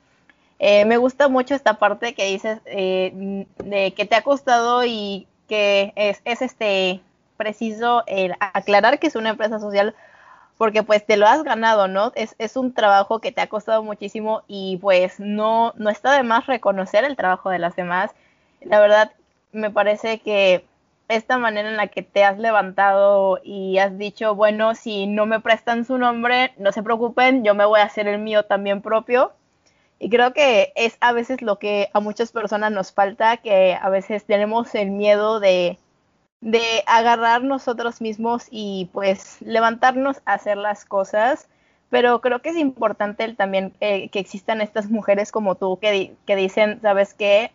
Eh, 0.59 0.85
me 0.85 0.97
gusta 0.97 1.29
mucho 1.29 1.55
esta 1.55 1.79
parte 1.79 2.13
que 2.13 2.25
dices 2.25 2.59
eh, 2.65 3.45
de 3.63 3.93
que 3.93 4.05
te 4.05 4.15
ha 4.15 4.23
costado 4.23 4.83
y 4.85 5.25
que 5.47 5.93
es, 5.95 6.21
es 6.25 6.41
este 6.41 7.01
preciso 7.39 8.03
aclarar 8.39 8.99
que 8.99 9.07
es 9.07 9.15
una 9.15 9.29
empresa 9.29 9.59
social 9.59 9.95
porque 10.57 10.83
pues 10.83 11.05
te 11.05 11.15
lo 11.15 11.25
has 11.25 11.41
ganado, 11.43 11.87
¿no? 11.87 12.11
Es, 12.15 12.35
es, 12.37 12.57
un 12.57 12.73
trabajo 12.73 13.19
que 13.21 13.31
te 13.31 13.39
ha 13.39 13.47
costado 13.47 13.81
muchísimo 13.81 14.43
y 14.45 14.77
pues 14.81 15.17
no, 15.17 15.71
no 15.77 15.89
está 15.89 16.11
de 16.11 16.23
más 16.23 16.47
reconocer 16.47 17.05
el 17.05 17.15
trabajo 17.15 17.49
de 17.49 17.59
las 17.59 17.77
demás. 17.77 18.11
La 18.59 18.81
verdad, 18.81 19.13
me 19.53 19.71
parece 19.71 20.19
que 20.19 20.65
esta 21.07 21.37
manera 21.37 21.69
en 21.69 21.77
la 21.77 21.87
que 21.87 22.03
te 22.03 22.25
has 22.25 22.37
levantado 22.37 23.39
y 23.41 23.77
has 23.77 23.97
dicho, 23.97 24.35
bueno, 24.35 24.75
si 24.75 25.07
no 25.07 25.25
me 25.25 25.39
prestan 25.39 25.85
su 25.85 25.97
nombre, 25.97 26.53
no 26.57 26.73
se 26.73 26.83
preocupen, 26.83 27.45
yo 27.45 27.55
me 27.55 27.63
voy 27.63 27.79
a 27.79 27.85
hacer 27.85 28.09
el 28.09 28.19
mío 28.19 28.43
también 28.43 28.81
propio. 28.81 29.31
Y 29.97 30.09
creo 30.09 30.33
que 30.33 30.73
es 30.75 30.97
a 30.99 31.13
veces 31.13 31.41
lo 31.41 31.57
que 31.57 31.89
a 31.93 32.01
muchas 32.01 32.33
personas 32.33 32.73
nos 32.73 32.91
falta, 32.91 33.37
que 33.37 33.77
a 33.81 33.89
veces 33.89 34.25
tenemos 34.25 34.75
el 34.75 34.91
miedo 34.91 35.39
de 35.39 35.79
de 36.41 36.83
agarrar 36.87 37.43
nosotros 37.43 38.01
mismos 38.01 38.47
y 38.49 38.89
pues 38.93 39.41
levantarnos 39.41 40.21
a 40.25 40.33
hacer 40.33 40.57
las 40.57 40.85
cosas. 40.85 41.49
Pero 41.89 42.21
creo 42.21 42.41
que 42.41 42.49
es 42.49 42.57
importante 42.57 43.33
también 43.33 43.73
eh, 43.79 44.09
que 44.09 44.19
existan 44.19 44.61
estas 44.61 44.89
mujeres 44.89 45.31
como 45.31 45.55
tú 45.55 45.79
que, 45.79 46.15
que 46.25 46.35
dicen, 46.35 46.79
¿sabes 46.81 47.13
qué? 47.13 47.51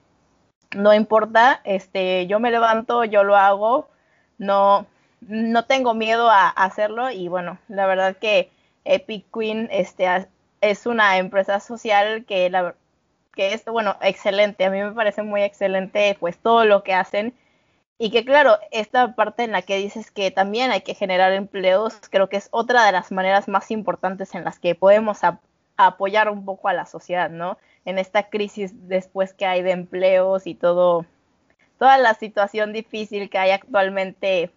No 0.74 0.92
importa, 0.92 1.60
este, 1.64 2.26
yo 2.26 2.40
me 2.40 2.50
levanto, 2.50 3.04
yo 3.04 3.22
lo 3.22 3.36
hago, 3.36 3.88
no, 4.38 4.86
no 5.20 5.64
tengo 5.66 5.94
miedo 5.94 6.28
a, 6.30 6.48
hacerlo 6.48 7.10
y 7.10 7.28
bueno, 7.28 7.58
la 7.68 7.86
verdad 7.86 8.16
que 8.16 8.50
Epic 8.84 9.24
Queen 9.32 9.68
este, 9.70 10.06
es 10.60 10.86
una 10.86 11.18
empresa 11.18 11.60
social 11.60 12.24
que, 12.26 12.50
la, 12.50 12.74
que 13.34 13.54
es, 13.54 13.64
bueno, 13.64 13.96
excelente, 14.00 14.64
a 14.64 14.70
mí 14.70 14.82
me 14.82 14.92
parece 14.92 15.22
muy 15.22 15.42
excelente 15.42 16.16
pues 16.18 16.38
todo 16.38 16.64
lo 16.64 16.82
que 16.82 16.94
hacen 16.94 17.34
y 17.98 18.10
que 18.10 18.24
claro, 18.24 18.58
esta 18.70 19.14
parte 19.14 19.44
en 19.44 19.52
la 19.52 19.62
que 19.62 19.76
dices 19.76 20.10
que 20.10 20.30
también 20.30 20.70
hay 20.70 20.80
que 20.82 20.94
generar 20.94 21.32
empleos, 21.32 21.94
creo 22.10 22.28
que 22.28 22.36
es 22.36 22.48
otra 22.50 22.84
de 22.84 22.92
las 22.92 23.12
maneras 23.12 23.48
más 23.48 23.70
importantes 23.70 24.34
en 24.34 24.44
las 24.44 24.58
que 24.58 24.74
podemos 24.74 25.20
apoyar 25.76 26.28
un 26.28 26.44
poco 26.44 26.68
a 26.68 26.72
la 26.72 26.86
sociedad, 26.86 27.30
¿no? 27.30 27.58
En 27.84 27.98
esta 27.98 28.30
crisis 28.30 28.72
después 28.88 29.32
que 29.32 29.46
hay 29.46 29.62
de 29.62 29.72
empleos 29.72 30.46
y 30.46 30.54
todo, 30.54 31.06
toda 31.78 31.98
la 31.98 32.14
situación 32.14 32.72
difícil 32.72 33.30
que 33.30 33.38
hay 33.38 33.50
actualmente 33.50 34.50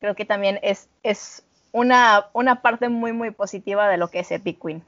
creo 0.00 0.14
que 0.14 0.24
también 0.24 0.58
es, 0.62 0.88
es 1.02 1.44
una, 1.72 2.26
una 2.32 2.62
parte 2.62 2.88
muy, 2.88 3.12
muy 3.12 3.30
positiva 3.30 3.88
de 3.88 3.96
lo 3.96 4.08
que 4.08 4.20
es 4.20 4.30
Epic 4.30 4.60
Queen. 4.62 4.84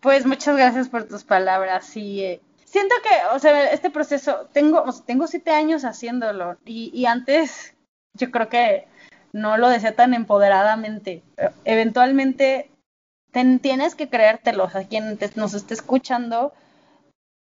Pues 0.00 0.24
muchas 0.26 0.56
gracias 0.56 0.88
por 0.88 1.04
tus 1.04 1.24
palabras. 1.24 1.96
Y 1.96 2.24
eh, 2.24 2.40
siento 2.70 2.94
que, 3.02 3.34
o 3.34 3.38
sea, 3.38 3.72
este 3.72 3.90
proceso, 3.90 4.48
tengo, 4.52 4.84
tengo 5.04 5.26
siete 5.26 5.50
años 5.50 5.84
haciéndolo 5.84 6.56
y, 6.64 7.04
antes 7.06 7.74
yo 8.14 8.30
creo 8.30 8.48
que 8.48 8.86
no 9.32 9.56
lo 9.58 9.68
decía 9.68 9.94
tan 9.94 10.14
empoderadamente. 10.14 11.22
Eventualmente 11.64 12.70
tienes 13.32 13.94
que 13.94 14.08
creértelo, 14.08 14.64
a 14.64 14.82
quien 14.84 15.18
nos 15.36 15.54
esté 15.54 15.74
escuchando, 15.74 16.52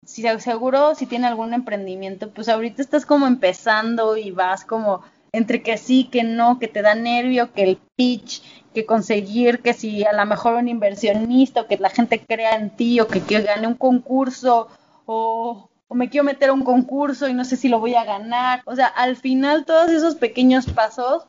si 0.05 0.23
seguro 0.39 0.95
si 0.95 1.05
tiene 1.05 1.27
algún 1.27 1.53
emprendimiento, 1.53 2.31
pues 2.31 2.47
ahorita 2.47 2.81
estás 2.81 3.05
como 3.05 3.27
empezando 3.27 4.15
y 4.15 4.31
vas 4.31 4.63
como 4.63 5.03
entre 5.33 5.61
que 5.61 5.77
sí, 5.77 6.05
que 6.05 6.23
no, 6.23 6.57
que 6.59 6.67
te 6.67 6.81
da 6.81 6.95
nervio, 6.95 7.51
que 7.53 7.63
el 7.63 7.79
pitch, 7.95 8.41
que 8.73 8.85
conseguir 8.85 9.61
que 9.61 9.73
si 9.73 10.05
a 10.05 10.13
lo 10.13 10.25
mejor 10.25 10.55
un 10.55 10.69
inversionista 10.69 11.61
o 11.61 11.67
que 11.67 11.77
la 11.77 11.89
gente 11.89 12.23
crea 12.25 12.55
en 12.55 12.69
ti 12.69 12.99
o 13.01 13.07
que, 13.07 13.21
que 13.21 13.41
gane 13.41 13.67
un 13.67 13.75
concurso 13.75 14.69
o, 15.07 15.69
me 15.89 16.09
quiero 16.09 16.25
meter 16.25 16.49
a 16.49 16.53
un 16.53 16.63
concurso 16.63 17.27
y 17.27 17.33
no 17.33 17.45
sé 17.45 17.55
si 17.55 17.69
lo 17.69 17.79
voy 17.79 17.95
a 17.95 18.03
ganar. 18.03 18.61
O 18.65 18.75
sea, 18.75 18.87
al 18.87 19.15
final 19.15 19.65
todos 19.65 19.89
esos 19.89 20.15
pequeños 20.15 20.67
pasos 20.67 21.27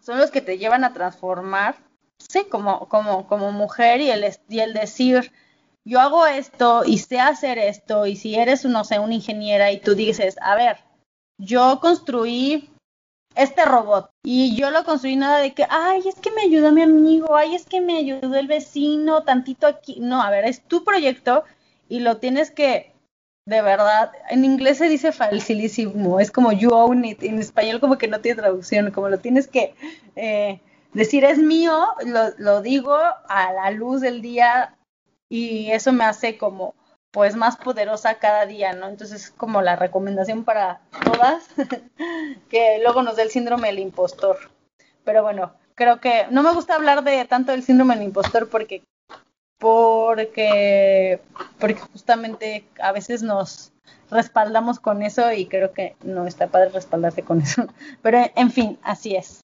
son 0.00 0.18
los 0.18 0.30
que 0.30 0.42
te 0.42 0.58
llevan 0.58 0.84
a 0.84 0.92
transformar, 0.92 1.76
sí, 2.18 2.44
como, 2.48 2.88
como, 2.88 3.26
como 3.26 3.50
mujer 3.50 4.00
y 4.00 4.10
el, 4.10 4.24
y 4.48 4.60
el 4.60 4.74
decir, 4.74 5.32
yo 5.84 6.00
hago 6.00 6.26
esto 6.26 6.82
y 6.84 6.98
sé 6.98 7.18
hacer 7.18 7.58
esto 7.58 8.06
y 8.06 8.16
si 8.16 8.36
eres, 8.36 8.64
no 8.64 8.84
sé, 8.84 8.98
una 8.98 9.14
ingeniera 9.14 9.72
y 9.72 9.80
tú 9.80 9.94
dices, 9.94 10.36
a 10.40 10.54
ver, 10.54 10.84
yo 11.38 11.80
construí 11.80 12.70
este 13.34 13.64
robot. 13.64 14.10
Y 14.22 14.56
yo 14.56 14.70
lo 14.70 14.84
construí 14.84 15.16
nada 15.16 15.38
de 15.38 15.54
que, 15.54 15.66
ay, 15.70 16.02
es 16.06 16.16
que 16.16 16.32
me 16.32 16.42
ayudó 16.42 16.72
mi 16.72 16.82
amigo, 16.82 17.34
ay, 17.34 17.54
es 17.54 17.64
que 17.64 17.80
me 17.80 17.96
ayudó 17.96 18.36
el 18.36 18.46
vecino, 18.46 19.22
tantito 19.22 19.66
aquí. 19.66 20.00
No, 20.00 20.20
a 20.20 20.30
ver, 20.30 20.44
es 20.44 20.62
tu 20.62 20.84
proyecto 20.84 21.44
y 21.88 22.00
lo 22.00 22.18
tienes 22.18 22.50
que, 22.50 22.92
de 23.46 23.62
verdad, 23.62 24.12
en 24.30 24.44
inglés 24.44 24.78
se 24.78 24.88
dice 24.88 25.12
facilísimo, 25.12 26.20
es 26.20 26.30
como 26.30 26.52
you 26.52 26.70
own 26.70 27.04
it, 27.04 27.22
en 27.22 27.38
español 27.38 27.80
como 27.80 27.98
que 27.98 28.08
no 28.08 28.20
tiene 28.20 28.40
traducción, 28.40 28.90
como 28.90 29.08
lo 29.08 29.18
tienes 29.18 29.48
que 29.48 29.74
eh, 30.16 30.60
decir 30.92 31.24
es 31.24 31.38
mío, 31.38 31.86
lo, 32.04 32.30
lo 32.38 32.62
digo 32.62 32.94
a 32.94 33.52
la 33.52 33.70
luz 33.70 34.00
del 34.00 34.22
día 34.22 34.76
y 35.28 35.70
eso 35.70 35.92
me 35.92 36.04
hace 36.04 36.38
como 36.38 36.74
pues 37.10 37.36
más 37.36 37.56
poderosa 37.56 38.18
cada 38.18 38.46
día, 38.46 38.74
¿no? 38.74 38.88
Entonces 38.88 39.30
como 39.30 39.62
la 39.62 39.76
recomendación 39.76 40.44
para 40.44 40.80
todas, 41.04 41.48
que 42.50 42.80
luego 42.82 43.02
nos 43.02 43.16
dé 43.16 43.22
el 43.22 43.30
síndrome 43.30 43.68
del 43.68 43.78
impostor. 43.78 44.36
Pero 45.04 45.22
bueno, 45.22 45.54
creo 45.74 46.00
que 46.00 46.26
no 46.30 46.42
me 46.42 46.52
gusta 46.52 46.74
hablar 46.74 47.02
de 47.02 47.24
tanto 47.24 47.52
del 47.52 47.62
síndrome 47.62 47.94
del 47.94 48.04
impostor 48.04 48.48
porque 48.50 48.82
porque 49.58 51.20
porque 51.58 51.80
justamente 51.92 52.64
a 52.80 52.92
veces 52.92 53.22
nos 53.22 53.72
respaldamos 54.10 54.80
con 54.80 55.02
eso 55.02 55.32
y 55.32 55.46
creo 55.46 55.72
que 55.72 55.96
no 56.02 56.26
está 56.26 56.46
padre 56.48 56.70
respaldarse 56.70 57.22
con 57.22 57.40
eso. 57.40 57.66
Pero 58.02 58.18
en 58.34 58.50
fin, 58.50 58.78
así 58.82 59.16
es. 59.16 59.40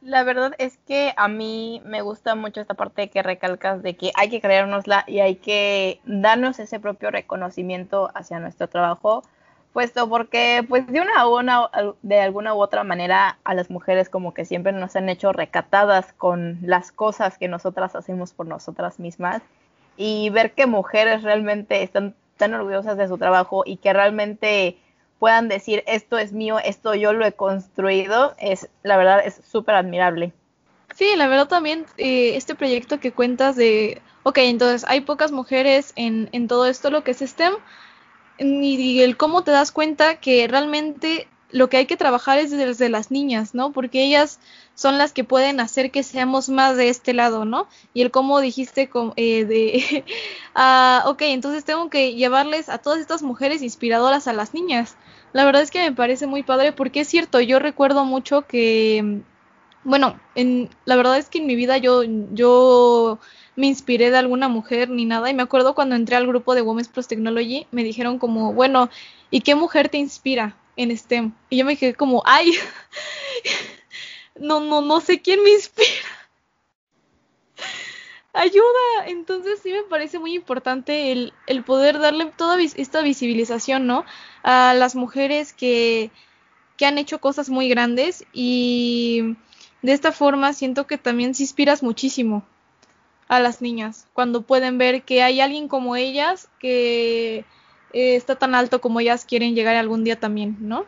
La 0.00 0.22
verdad 0.22 0.52
es 0.58 0.78
que 0.86 1.12
a 1.16 1.28
mí 1.28 1.82
me 1.84 2.00
gusta 2.00 2.34
mucho 2.34 2.60
esta 2.60 2.74
parte 2.74 3.10
que 3.10 3.22
recalcas 3.22 3.82
de 3.82 3.96
que 3.96 4.12
hay 4.14 4.30
que 4.30 4.40
creérnosla 4.40 5.04
y 5.06 5.20
hay 5.20 5.36
que 5.36 6.00
darnos 6.04 6.58
ese 6.58 6.80
propio 6.80 7.10
reconocimiento 7.10 8.10
hacia 8.14 8.38
nuestro 8.38 8.68
trabajo, 8.68 9.22
puesto 9.74 10.08
porque 10.08 10.64
pues 10.66 10.86
de 10.86 11.00
una, 11.00 11.26
una 11.26 11.68
de 12.02 12.20
alguna 12.20 12.54
u 12.54 12.62
otra 12.62 12.84
manera 12.84 13.38
a 13.42 13.54
las 13.54 13.70
mujeres 13.70 14.08
como 14.08 14.32
que 14.32 14.44
siempre 14.44 14.72
nos 14.72 14.94
han 14.94 15.08
hecho 15.08 15.32
recatadas 15.32 16.12
con 16.12 16.60
las 16.62 16.92
cosas 16.92 17.36
que 17.36 17.48
nosotras 17.48 17.96
hacemos 17.96 18.32
por 18.32 18.46
nosotras 18.46 19.00
mismas 19.00 19.42
y 19.96 20.30
ver 20.30 20.52
que 20.52 20.66
mujeres 20.66 21.24
realmente 21.24 21.82
están 21.82 22.14
tan 22.36 22.54
orgullosas 22.54 22.96
de 22.96 23.08
su 23.08 23.18
trabajo 23.18 23.64
y 23.66 23.76
que 23.78 23.92
realmente 23.92 24.78
puedan 25.18 25.48
decir 25.48 25.82
esto 25.88 26.18
es 26.18 26.32
mío, 26.32 26.60
esto 26.64 26.94
yo 26.94 27.12
lo 27.12 27.26
he 27.26 27.32
construido, 27.32 28.34
es 28.38 28.68
la 28.84 28.96
verdad 28.96 29.22
es 29.26 29.40
súper 29.44 29.74
admirable. 29.74 30.32
Sí, 30.94 31.16
la 31.16 31.26
verdad 31.26 31.48
también 31.48 31.84
eh, 31.98 32.36
este 32.36 32.54
proyecto 32.54 33.00
que 33.00 33.10
cuentas 33.10 33.56
de, 33.56 34.00
ok, 34.22 34.38
entonces 34.38 34.84
hay 34.88 35.00
pocas 35.00 35.32
mujeres 35.32 35.92
en, 35.96 36.28
en 36.30 36.46
todo 36.46 36.66
esto 36.66 36.90
lo 36.90 37.02
que 37.02 37.10
es 37.10 37.18
STEM 37.18 37.54
y, 38.38 39.02
el 39.02 39.16
cómo 39.16 39.42
te 39.42 39.50
das 39.50 39.72
cuenta 39.72 40.16
que 40.16 40.46
realmente 40.48 41.28
lo 41.50 41.68
que 41.68 41.76
hay 41.76 41.86
que 41.86 41.96
trabajar 41.96 42.38
es 42.38 42.50
desde 42.50 42.88
las 42.88 43.12
niñas, 43.12 43.54
¿no? 43.54 43.70
Porque 43.70 44.02
ellas 44.02 44.40
son 44.74 44.98
las 44.98 45.12
que 45.12 45.22
pueden 45.22 45.60
hacer 45.60 45.92
que 45.92 46.02
seamos 46.02 46.48
más 46.48 46.76
de 46.76 46.88
este 46.88 47.14
lado, 47.14 47.44
¿no? 47.44 47.68
Y 47.92 48.02
el 48.02 48.10
cómo 48.10 48.40
dijiste 48.40 48.90
eh, 49.14 49.44
de, 49.44 50.04
ah, 50.56 51.04
ok, 51.06 51.22
entonces 51.22 51.64
tengo 51.64 51.88
que 51.90 52.14
llevarles 52.14 52.68
a 52.68 52.78
todas 52.78 52.98
estas 52.98 53.22
mujeres 53.22 53.62
inspiradoras 53.62 54.26
a 54.26 54.32
las 54.32 54.52
niñas. 54.52 54.96
La 55.32 55.44
verdad 55.44 55.62
es 55.62 55.70
que 55.70 55.78
me 55.78 55.92
parece 55.94 56.26
muy 56.26 56.42
padre 56.42 56.72
porque 56.72 57.00
es 57.00 57.08
cierto, 57.08 57.40
yo 57.40 57.60
recuerdo 57.60 58.04
mucho 58.04 58.48
que, 58.48 59.20
bueno, 59.84 60.18
en, 60.34 60.70
la 60.86 60.96
verdad 60.96 61.18
es 61.18 61.28
que 61.28 61.38
en 61.38 61.46
mi 61.46 61.54
vida 61.54 61.78
yo, 61.78 62.02
yo 62.32 63.20
me 63.56 63.66
inspiré 63.66 64.10
de 64.10 64.18
alguna 64.18 64.48
mujer 64.48 64.90
ni 64.90 65.04
nada. 65.04 65.30
Y 65.30 65.34
me 65.34 65.42
acuerdo 65.42 65.74
cuando 65.74 65.94
entré 65.94 66.16
al 66.16 66.26
grupo 66.26 66.54
de 66.54 66.62
Women's 66.62 66.88
Plus 66.88 67.06
Technology, 67.06 67.66
me 67.70 67.84
dijeron 67.84 68.18
como, 68.18 68.52
bueno, 68.52 68.90
¿y 69.30 69.40
qué 69.40 69.54
mujer 69.54 69.88
te 69.88 69.98
inspira 69.98 70.56
en 70.76 70.96
STEM? 70.96 71.32
Y 71.50 71.58
yo 71.58 71.64
me 71.64 71.72
dije 71.72 71.94
como, 71.94 72.22
ay, 72.26 72.52
no, 74.40 74.60
no, 74.60 74.80
no 74.80 75.00
sé 75.00 75.20
quién 75.20 75.42
me 75.42 75.50
inspira. 75.50 75.88
Ayuda. 78.32 79.06
Entonces 79.06 79.60
sí 79.62 79.70
me 79.70 79.84
parece 79.84 80.18
muy 80.18 80.34
importante 80.34 81.12
el, 81.12 81.32
el 81.46 81.62
poder 81.62 82.00
darle 82.00 82.26
toda 82.36 82.60
esta 82.60 83.02
visibilización, 83.02 83.86
¿no? 83.86 84.04
A 84.42 84.74
las 84.74 84.96
mujeres 84.96 85.52
que, 85.52 86.10
que 86.76 86.86
han 86.86 86.98
hecho 86.98 87.20
cosas 87.20 87.48
muy 87.48 87.68
grandes 87.68 88.24
y 88.32 89.36
de 89.82 89.92
esta 89.92 90.10
forma 90.10 90.52
siento 90.52 90.86
que 90.88 90.98
también 90.98 91.34
se 91.34 91.44
inspiras 91.44 91.82
muchísimo 91.82 92.44
a 93.28 93.40
las 93.40 93.62
niñas 93.62 94.06
cuando 94.12 94.42
pueden 94.42 94.78
ver 94.78 95.02
que 95.02 95.22
hay 95.22 95.40
alguien 95.40 95.68
como 95.68 95.96
ellas 95.96 96.48
que 96.58 97.44
eh, 97.92 98.16
está 98.16 98.36
tan 98.36 98.54
alto 98.54 98.80
como 98.80 99.00
ellas 99.00 99.24
quieren 99.24 99.54
llegar 99.54 99.76
algún 99.76 100.04
día 100.04 100.18
también, 100.18 100.56
¿no? 100.60 100.84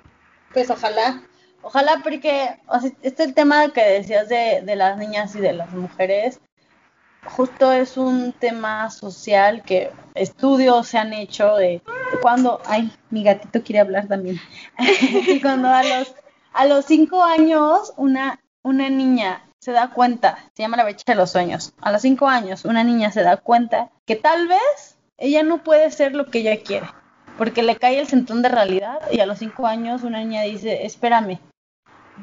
Pues 0.52 0.70
ojalá, 0.70 1.22
ojalá 1.62 2.00
porque 2.02 2.58
este 3.02 3.24
el 3.24 3.34
tema 3.34 3.68
que 3.72 3.82
decías 3.82 4.28
de, 4.28 4.62
de 4.64 4.76
las 4.76 4.98
niñas 4.98 5.34
y 5.34 5.40
de 5.40 5.52
las 5.52 5.72
mujeres, 5.72 6.40
justo 7.26 7.72
es 7.72 7.96
un 7.96 8.32
tema 8.32 8.90
social 8.90 9.62
que 9.62 9.90
estudios 10.14 10.88
se 10.88 10.98
han 10.98 11.12
hecho 11.12 11.54
de, 11.56 11.82
cuando, 12.22 12.60
ay, 12.66 12.92
mi 13.10 13.24
gatito 13.24 13.62
quiere 13.62 13.80
hablar 13.80 14.06
también, 14.08 14.40
cuando 15.42 15.68
a 15.68 15.82
los, 15.82 16.14
a 16.52 16.66
los 16.66 16.84
cinco 16.84 17.22
años 17.22 17.92
una, 17.96 18.40
una 18.62 18.88
niña 18.88 19.45
se 19.66 19.72
da 19.72 19.90
cuenta, 19.90 20.38
se 20.54 20.62
llama 20.62 20.76
la 20.76 20.84
brecha 20.84 21.02
de 21.08 21.16
los 21.16 21.32
sueños, 21.32 21.74
a 21.80 21.90
los 21.90 22.02
cinco 22.02 22.28
años 22.28 22.64
una 22.64 22.84
niña 22.84 23.10
se 23.10 23.24
da 23.24 23.36
cuenta 23.36 23.90
que 24.04 24.14
tal 24.14 24.46
vez 24.46 24.96
ella 25.18 25.42
no 25.42 25.64
puede 25.64 25.90
ser 25.90 26.14
lo 26.14 26.26
que 26.26 26.38
ella 26.38 26.62
quiere, 26.62 26.86
porque 27.36 27.64
le 27.64 27.74
cae 27.74 27.98
el 27.98 28.06
centón 28.06 28.42
de 28.42 28.48
realidad 28.48 29.00
y 29.10 29.18
a 29.18 29.26
los 29.26 29.40
cinco 29.40 29.66
años 29.66 30.04
una 30.04 30.20
niña 30.20 30.42
dice, 30.42 30.86
espérame, 30.86 31.40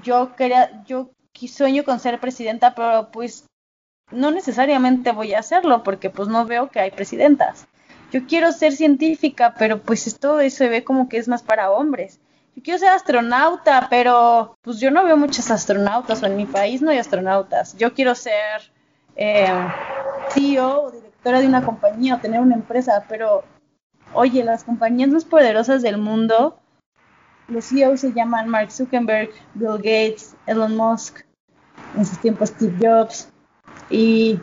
yo 0.03 0.37
quería, 0.37 0.85
yo 0.85 1.09
sueño 1.33 1.83
con 1.83 1.99
ser 1.99 2.17
presidenta, 2.21 2.75
pero 2.75 3.11
pues 3.11 3.45
no 4.09 4.31
necesariamente 4.31 5.11
voy 5.11 5.33
a 5.33 5.39
hacerlo 5.39 5.83
porque 5.83 6.09
pues 6.09 6.29
no 6.29 6.45
veo 6.45 6.69
que 6.69 6.79
hay 6.79 6.91
presidentas. 6.91 7.67
Yo 8.13 8.25
quiero 8.25 8.53
ser 8.53 8.71
científica, 8.71 9.53
pero 9.59 9.81
pues 9.81 10.07
esto 10.07 10.37
se 10.49 10.69
ve 10.69 10.85
como 10.85 11.09
que 11.09 11.17
es 11.17 11.27
más 11.27 11.43
para 11.43 11.71
hombres. 11.71 12.21
Yo 12.55 12.63
quiero 12.63 12.79
ser 12.79 12.89
astronauta, 12.89 13.87
pero 13.89 14.57
pues 14.61 14.79
yo 14.79 14.91
no 14.91 15.03
veo 15.03 15.17
muchos 15.17 15.49
astronautas 15.49 16.21
o 16.21 16.25
en 16.27 16.35
mi 16.35 16.45
país 16.45 16.81
no 16.81 16.91
hay 16.91 16.97
astronautas. 16.97 17.75
Yo 17.77 17.93
quiero 17.93 18.13
ser 18.15 18.71
eh, 19.15 19.47
CEO 20.29 20.83
o 20.83 20.91
directora 20.91 21.39
de 21.39 21.47
una 21.47 21.63
compañía 21.63 22.15
o 22.15 22.19
tener 22.19 22.41
una 22.41 22.55
empresa, 22.55 23.05
pero 23.07 23.43
oye, 24.13 24.43
las 24.43 24.63
compañías 24.63 25.09
más 25.09 25.25
poderosas 25.25 25.81
del 25.81 25.97
mundo, 25.97 26.59
los 27.47 27.65
CEOs 27.65 28.01
se 28.01 28.13
llaman 28.13 28.49
Mark 28.49 28.71
Zuckerberg, 28.71 29.29
Bill 29.53 29.77
Gates, 29.77 30.35
Elon 30.45 30.75
Musk, 30.75 31.25
en 31.95 32.05
sus 32.05 32.19
tiempos 32.19 32.49
Steve 32.49 32.75
Jobs, 32.79 33.31
y 33.89 34.39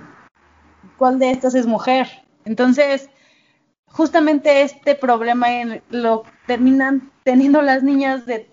¿cuál 0.97 1.19
de 1.19 1.31
estas 1.31 1.55
es 1.55 1.67
mujer? 1.67 2.09
Entonces, 2.45 3.10
justamente 3.93 4.63
este 4.63 4.95
problema 4.95 5.49
lo 5.91 6.25
terminan 6.47 7.11
teniendo 7.25 7.63
las 7.63 7.83
niñas 7.83 8.27
de 8.27 8.51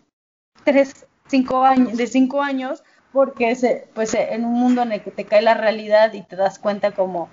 3, 0.64 1.08
5 1.28 1.64
años, 1.64 1.98
de 1.98 2.08
5 2.08 2.42
años, 2.42 2.84
porque 3.12 3.56
se, 3.56 3.88
pues 3.94 4.14
en 4.14 4.46
un 4.46 4.54
mundo 4.54 4.82
en 4.82 4.92
el 4.92 5.02
que 5.02 5.12
te 5.12 5.26
cae 5.26 5.42
la 5.42 5.54
realidad 5.54 6.14
y 6.14 6.22
te 6.24 6.36
das 6.36 6.60
cuenta 6.60 6.92
como 6.92 7.30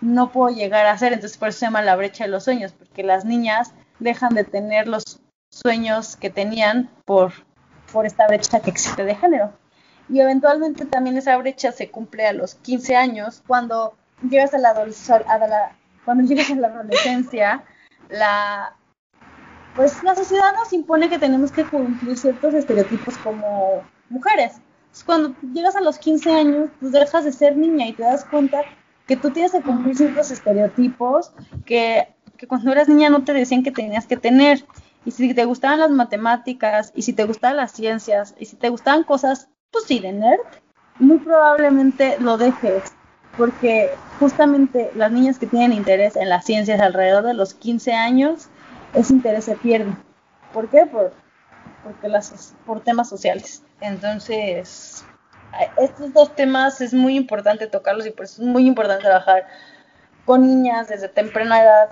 no 0.00 0.30
puedo 0.30 0.54
llegar 0.54 0.86
a 0.86 0.98
ser, 0.98 1.12
entonces 1.12 1.38
por 1.38 1.48
eso 1.48 1.60
se 1.60 1.66
llama 1.66 1.82
la 1.82 1.96
brecha 1.96 2.24
de 2.24 2.30
los 2.30 2.44
sueños, 2.44 2.72
porque 2.72 3.02
las 3.02 3.24
niñas 3.24 3.72
dejan 3.98 4.34
de 4.34 4.44
tener 4.44 4.88
los 4.88 5.20
sueños 5.50 6.16
que 6.16 6.30
tenían 6.30 6.90
por, 7.04 7.32
por 7.92 8.06
esta 8.06 8.26
brecha 8.26 8.60
que 8.60 8.70
existe 8.70 9.04
de 9.04 9.14
género. 9.14 9.52
Y 10.08 10.20
eventualmente 10.20 10.84
también 10.84 11.16
esa 11.16 11.36
brecha 11.36 11.72
se 11.72 11.90
cumple 11.90 12.26
a 12.26 12.32
los 12.32 12.54
15 12.56 12.94
años, 12.94 13.42
cuando 13.46 13.96
llegas 14.28 14.54
a 14.54 14.58
la, 14.58 14.74
cuando 16.06 16.24
llegas 16.24 16.50
a 16.52 16.54
la 16.54 16.68
adolescencia, 16.68 17.62
la 18.08 18.74
pues 19.74 20.02
la 20.02 20.14
sociedad 20.14 20.54
nos 20.54 20.72
impone 20.72 21.10
que 21.10 21.18
tenemos 21.18 21.52
que 21.52 21.64
cumplir 21.64 22.16
ciertos 22.16 22.54
estereotipos 22.54 23.18
como 23.18 23.82
mujeres. 24.08 24.54
cuando 25.04 25.34
llegas 25.52 25.76
a 25.76 25.82
los 25.82 25.98
15 25.98 26.32
años, 26.32 26.70
pues 26.80 26.92
dejas 26.92 27.24
de 27.24 27.32
ser 27.32 27.58
niña 27.58 27.86
y 27.86 27.92
te 27.92 28.02
das 28.02 28.24
cuenta 28.24 28.62
que 29.06 29.18
tú 29.18 29.30
tienes 29.30 29.52
que 29.52 29.60
cumplir 29.60 29.94
ciertos 29.94 30.30
estereotipos 30.30 31.32
que, 31.66 32.08
que 32.38 32.46
cuando 32.46 32.72
eras 32.72 32.88
niña 32.88 33.10
no 33.10 33.22
te 33.22 33.34
decían 33.34 33.62
que 33.62 33.70
tenías 33.70 34.06
que 34.06 34.16
tener. 34.16 34.64
Y 35.04 35.10
si 35.10 35.34
te 35.34 35.44
gustaban 35.44 35.78
las 35.78 35.90
matemáticas, 35.90 36.92
y 36.96 37.02
si 37.02 37.12
te 37.12 37.24
gustaban 37.24 37.58
las 37.58 37.72
ciencias, 37.72 38.34
y 38.40 38.46
si 38.46 38.56
te 38.56 38.70
gustaban 38.70 39.04
cosas, 39.04 39.48
pues 39.70 39.84
sí, 39.84 40.00
de 40.00 40.12
nerd, 40.12 40.40
muy 40.98 41.18
probablemente 41.18 42.16
lo 42.18 42.38
dejes. 42.38 42.95
Porque 43.36 43.90
justamente 44.18 44.90
las 44.94 45.12
niñas 45.12 45.38
que 45.38 45.46
tienen 45.46 45.72
interés 45.72 46.16
en 46.16 46.28
las 46.28 46.44
ciencias 46.44 46.80
alrededor 46.80 47.24
de 47.24 47.34
los 47.34 47.54
15 47.54 47.92
años, 47.92 48.48
ese 48.94 49.12
interés 49.12 49.44
se 49.44 49.56
pierde. 49.56 49.92
¿Por 50.52 50.68
qué? 50.68 50.86
Por, 50.86 51.12
porque 51.84 52.08
las, 52.08 52.54
por 52.64 52.80
temas 52.80 53.08
sociales. 53.08 53.62
Entonces, 53.80 55.04
estos 55.76 56.12
dos 56.12 56.34
temas 56.34 56.80
es 56.80 56.94
muy 56.94 57.16
importante 57.16 57.66
tocarlos 57.66 58.06
y 58.06 58.10
por 58.10 58.24
eso 58.24 58.42
es 58.42 58.48
muy 58.48 58.66
importante 58.66 59.04
trabajar 59.04 59.46
con 60.24 60.42
niñas 60.42 60.88
desde 60.88 61.08
temprana 61.08 61.62
edad 61.62 61.90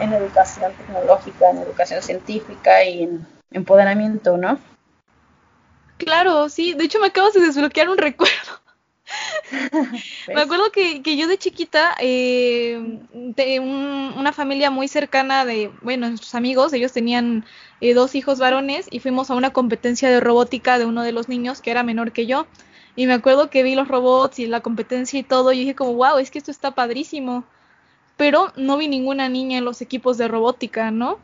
en, 0.00 0.12
educación 0.12 0.72
tecnológica, 0.74 1.50
en 1.50 1.58
educación 1.58 2.00
científica 2.00 2.84
y 2.84 3.02
en 3.02 3.26
empoderamiento, 3.50 4.36
¿no? 4.36 4.58
Claro, 5.98 6.48
sí. 6.48 6.74
De 6.74 6.84
hecho, 6.84 7.00
me 7.00 7.08
acabas 7.08 7.34
de 7.34 7.40
desbloquear 7.40 7.88
un 7.88 7.98
recuerdo. 7.98 8.61
Me 10.28 10.40
acuerdo 10.40 10.70
que, 10.72 11.02
yo 11.16 11.26
de 11.26 11.38
chiquita, 11.38 11.94
eh, 12.00 13.00
de 13.12 13.60
una 13.60 14.32
familia 14.32 14.70
muy 14.70 14.88
cercana 14.88 15.44
de, 15.44 15.70
bueno, 15.82 16.08
nuestros 16.08 16.34
amigos, 16.34 16.72
ellos 16.72 16.92
tenían 16.92 17.44
eh, 17.80 17.94
dos 17.94 18.14
hijos 18.14 18.38
varones 18.38 18.86
y 18.90 19.00
fuimos 19.00 19.30
a 19.30 19.34
una 19.34 19.52
competencia 19.52 20.08
de 20.08 20.20
robótica 20.20 20.78
de 20.78 20.86
uno 20.86 21.02
de 21.02 21.12
los 21.12 21.28
niños 21.28 21.60
que 21.60 21.70
era 21.70 21.82
menor 21.82 22.12
que 22.12 22.26
yo. 22.26 22.46
Y 22.94 23.06
me 23.06 23.14
acuerdo 23.14 23.50
que 23.50 23.62
vi 23.62 23.74
los 23.74 23.88
robots 23.88 24.38
y 24.38 24.46
la 24.46 24.60
competencia 24.60 25.18
y 25.18 25.22
todo, 25.22 25.52
y 25.52 25.60
dije 25.60 25.74
como, 25.74 25.94
wow, 25.94 26.18
es 26.18 26.30
que 26.30 26.38
esto 26.38 26.50
está 26.50 26.72
padrísimo. 26.72 27.44
Pero 28.16 28.52
no 28.56 28.76
vi 28.76 28.88
ninguna 28.88 29.28
niña 29.28 29.58
en 29.58 29.64
los 29.64 29.80
equipos 29.80 30.18
de 30.18 30.28
robótica, 30.28 30.90
¿no? 30.90 31.18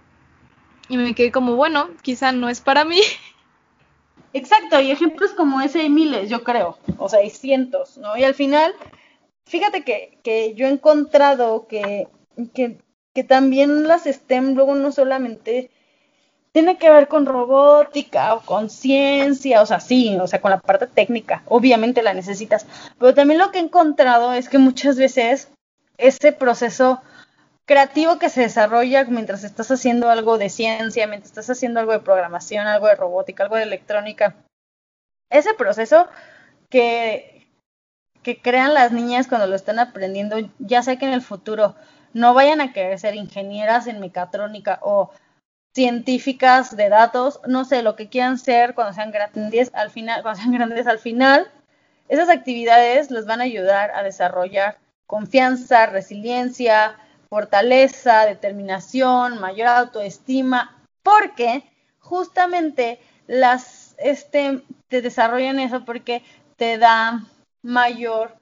Y 0.88 0.96
me 0.96 1.14
quedé 1.14 1.30
como, 1.30 1.56
bueno, 1.56 1.90
quizá 2.02 2.32
no 2.32 2.48
es 2.48 2.60
para 2.60 2.84
mí. 2.84 3.00
Exacto, 4.38 4.80
y 4.80 4.92
ejemplos 4.92 5.32
como 5.32 5.60
ese 5.60 5.80
hay 5.80 5.90
miles, 5.90 6.30
yo 6.30 6.44
creo, 6.44 6.78
o 6.96 7.08
sea, 7.08 7.18
hay 7.18 7.30
cientos, 7.30 7.98
¿no? 7.98 8.16
Y 8.16 8.22
al 8.22 8.34
final, 8.34 8.72
fíjate 9.46 9.82
que, 9.82 10.18
que 10.22 10.54
yo 10.54 10.66
he 10.66 10.70
encontrado 10.70 11.66
que, 11.66 12.06
que, 12.54 12.78
que 13.14 13.24
también 13.24 13.88
las 13.88 14.04
STEM 14.04 14.54
luego 14.54 14.76
no 14.76 14.92
solamente 14.92 15.70
tiene 16.52 16.78
que 16.78 16.88
ver 16.88 17.08
con 17.08 17.26
robótica 17.26 18.34
o 18.34 18.42
con 18.42 18.70
ciencia, 18.70 19.60
o 19.60 19.66
sea, 19.66 19.80
sí, 19.80 20.16
o 20.20 20.28
sea, 20.28 20.40
con 20.40 20.52
la 20.52 20.60
parte 20.60 20.86
técnica, 20.86 21.42
obviamente 21.46 22.02
la 22.04 22.14
necesitas, 22.14 22.64
pero 22.98 23.14
también 23.14 23.40
lo 23.40 23.50
que 23.50 23.58
he 23.58 23.62
encontrado 23.62 24.34
es 24.34 24.48
que 24.48 24.58
muchas 24.58 24.96
veces 24.96 25.50
ese 25.96 26.30
proceso 26.32 27.00
creativo 27.68 28.18
que 28.18 28.30
se 28.30 28.40
desarrolla 28.40 29.04
mientras 29.04 29.44
estás 29.44 29.70
haciendo 29.70 30.08
algo 30.08 30.38
de 30.38 30.48
ciencia, 30.48 31.06
mientras 31.06 31.30
estás 31.30 31.50
haciendo 31.50 31.80
algo 31.80 31.92
de 31.92 32.00
programación, 32.00 32.66
algo 32.66 32.86
de 32.86 32.96
robótica, 32.96 33.42
algo 33.42 33.56
de 33.56 33.64
electrónica, 33.64 34.36
ese 35.30 35.52
proceso 35.52 36.08
que, 36.70 37.46
que 38.22 38.40
crean 38.40 38.72
las 38.72 38.90
niñas 38.90 39.28
cuando 39.28 39.46
lo 39.46 39.54
están 39.54 39.78
aprendiendo, 39.78 40.38
ya 40.58 40.82
sé 40.82 40.96
que 40.96 41.04
en 41.04 41.12
el 41.12 41.20
futuro 41.20 41.76
no 42.14 42.32
vayan 42.32 42.62
a 42.62 42.72
querer 42.72 42.98
ser 42.98 43.14
ingenieras 43.14 43.86
en 43.86 44.00
mecatrónica 44.00 44.78
o 44.80 45.10
científicas 45.74 46.74
de 46.74 46.88
datos, 46.88 47.38
no 47.46 47.66
sé, 47.66 47.82
lo 47.82 47.96
que 47.96 48.08
quieran 48.08 48.38
ser 48.38 48.74
cuando 48.74 48.94
sean 48.94 49.10
grandes, 49.10 49.70
al 49.74 49.90
final, 49.90 50.22
cuando 50.22 50.40
sean 50.40 50.54
grandes 50.54 50.86
al 50.86 50.98
final, 50.98 51.52
esas 52.08 52.30
actividades 52.30 53.10
les 53.10 53.26
van 53.26 53.42
a 53.42 53.44
ayudar 53.44 53.90
a 53.90 54.02
desarrollar 54.02 54.78
confianza, 55.06 55.84
resiliencia, 55.84 56.96
fortaleza, 57.28 58.26
determinación, 58.26 59.40
mayor 59.40 59.68
autoestima, 59.68 60.76
porque 61.02 61.64
justamente 61.98 63.00
las 63.26 63.94
este 63.98 64.62
te 64.88 65.02
desarrollan 65.02 65.58
eso 65.58 65.84
porque 65.84 66.22
te 66.56 66.78
da 66.78 67.24
mayor 67.62 68.36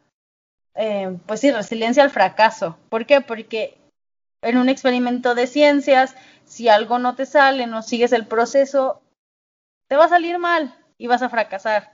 eh, 0.75 1.18
pues 1.27 1.40
sí, 1.40 1.51
resiliencia 1.51 2.03
al 2.03 2.11
fracaso. 2.11 2.77
¿Por 2.88 3.07
qué? 3.07 3.20
Porque 3.20 3.79
en 4.42 4.59
un 4.59 4.68
experimento 4.68 5.35
de 5.35 5.46
ciencias 5.46 6.14
si 6.46 6.68
algo 6.68 6.99
no 6.99 7.14
te 7.16 7.27
sale, 7.27 7.66
no 7.66 7.83
sigues 7.83 8.12
el 8.12 8.27
proceso, 8.27 9.03
te 9.88 9.96
va 9.96 10.05
a 10.07 10.09
salir 10.09 10.38
mal 10.38 10.75
y 10.96 11.09
vas 11.09 11.22
a 11.22 11.29
fracasar. 11.29 11.92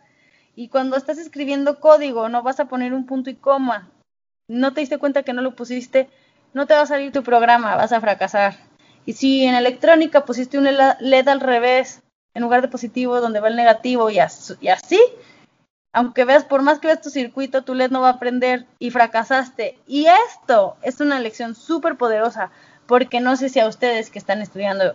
Y 0.54 0.68
cuando 0.68 0.96
estás 0.96 1.18
escribiendo 1.18 1.80
código, 1.80 2.28
no 2.28 2.42
vas 2.42 2.60
a 2.60 2.66
poner 2.66 2.92
un 2.92 3.06
punto 3.06 3.30
y 3.30 3.34
coma. 3.34 3.90
No 4.48 4.74
te 4.74 4.80
diste 4.80 4.98
cuenta 4.98 5.22
que 5.22 5.32
no 5.32 5.40
lo 5.40 5.56
pusiste, 5.56 6.10
no 6.54 6.66
te 6.66 6.74
va 6.74 6.82
a 6.82 6.86
salir 6.86 7.12
tu 7.12 7.22
programa, 7.22 7.76
vas 7.76 7.92
a 7.92 8.00
fracasar. 8.00 8.56
Y 9.04 9.14
si 9.14 9.44
en 9.44 9.54
electrónica 9.54 10.24
pusiste 10.24 10.58
un 10.58 10.64
LED 10.64 11.28
al 11.28 11.40
revés, 11.40 12.02
en 12.34 12.42
lugar 12.42 12.62
de 12.62 12.68
positivo, 12.68 13.20
donde 13.20 13.40
va 13.40 13.48
el 13.48 13.56
negativo, 13.56 14.10
y 14.10 14.18
así, 14.18 15.00
aunque 15.92 16.24
veas, 16.24 16.44
por 16.44 16.62
más 16.62 16.78
que 16.78 16.86
veas 16.86 17.02
tu 17.02 17.10
circuito, 17.10 17.62
tu 17.62 17.74
LED 17.74 17.90
no 17.90 18.00
va 18.00 18.08
a 18.08 18.12
aprender 18.12 18.66
y 18.78 18.90
fracasaste. 18.90 19.78
Y 19.86 20.06
esto 20.06 20.76
es 20.82 21.00
una 21.00 21.20
lección 21.20 21.54
súper 21.54 21.96
poderosa 21.96 22.50
porque 22.86 23.20
no 23.20 23.36
sé 23.36 23.48
si 23.48 23.60
a 23.60 23.66
ustedes 23.66 24.10
que 24.10 24.18
están 24.18 24.40
estudiando 24.40 24.94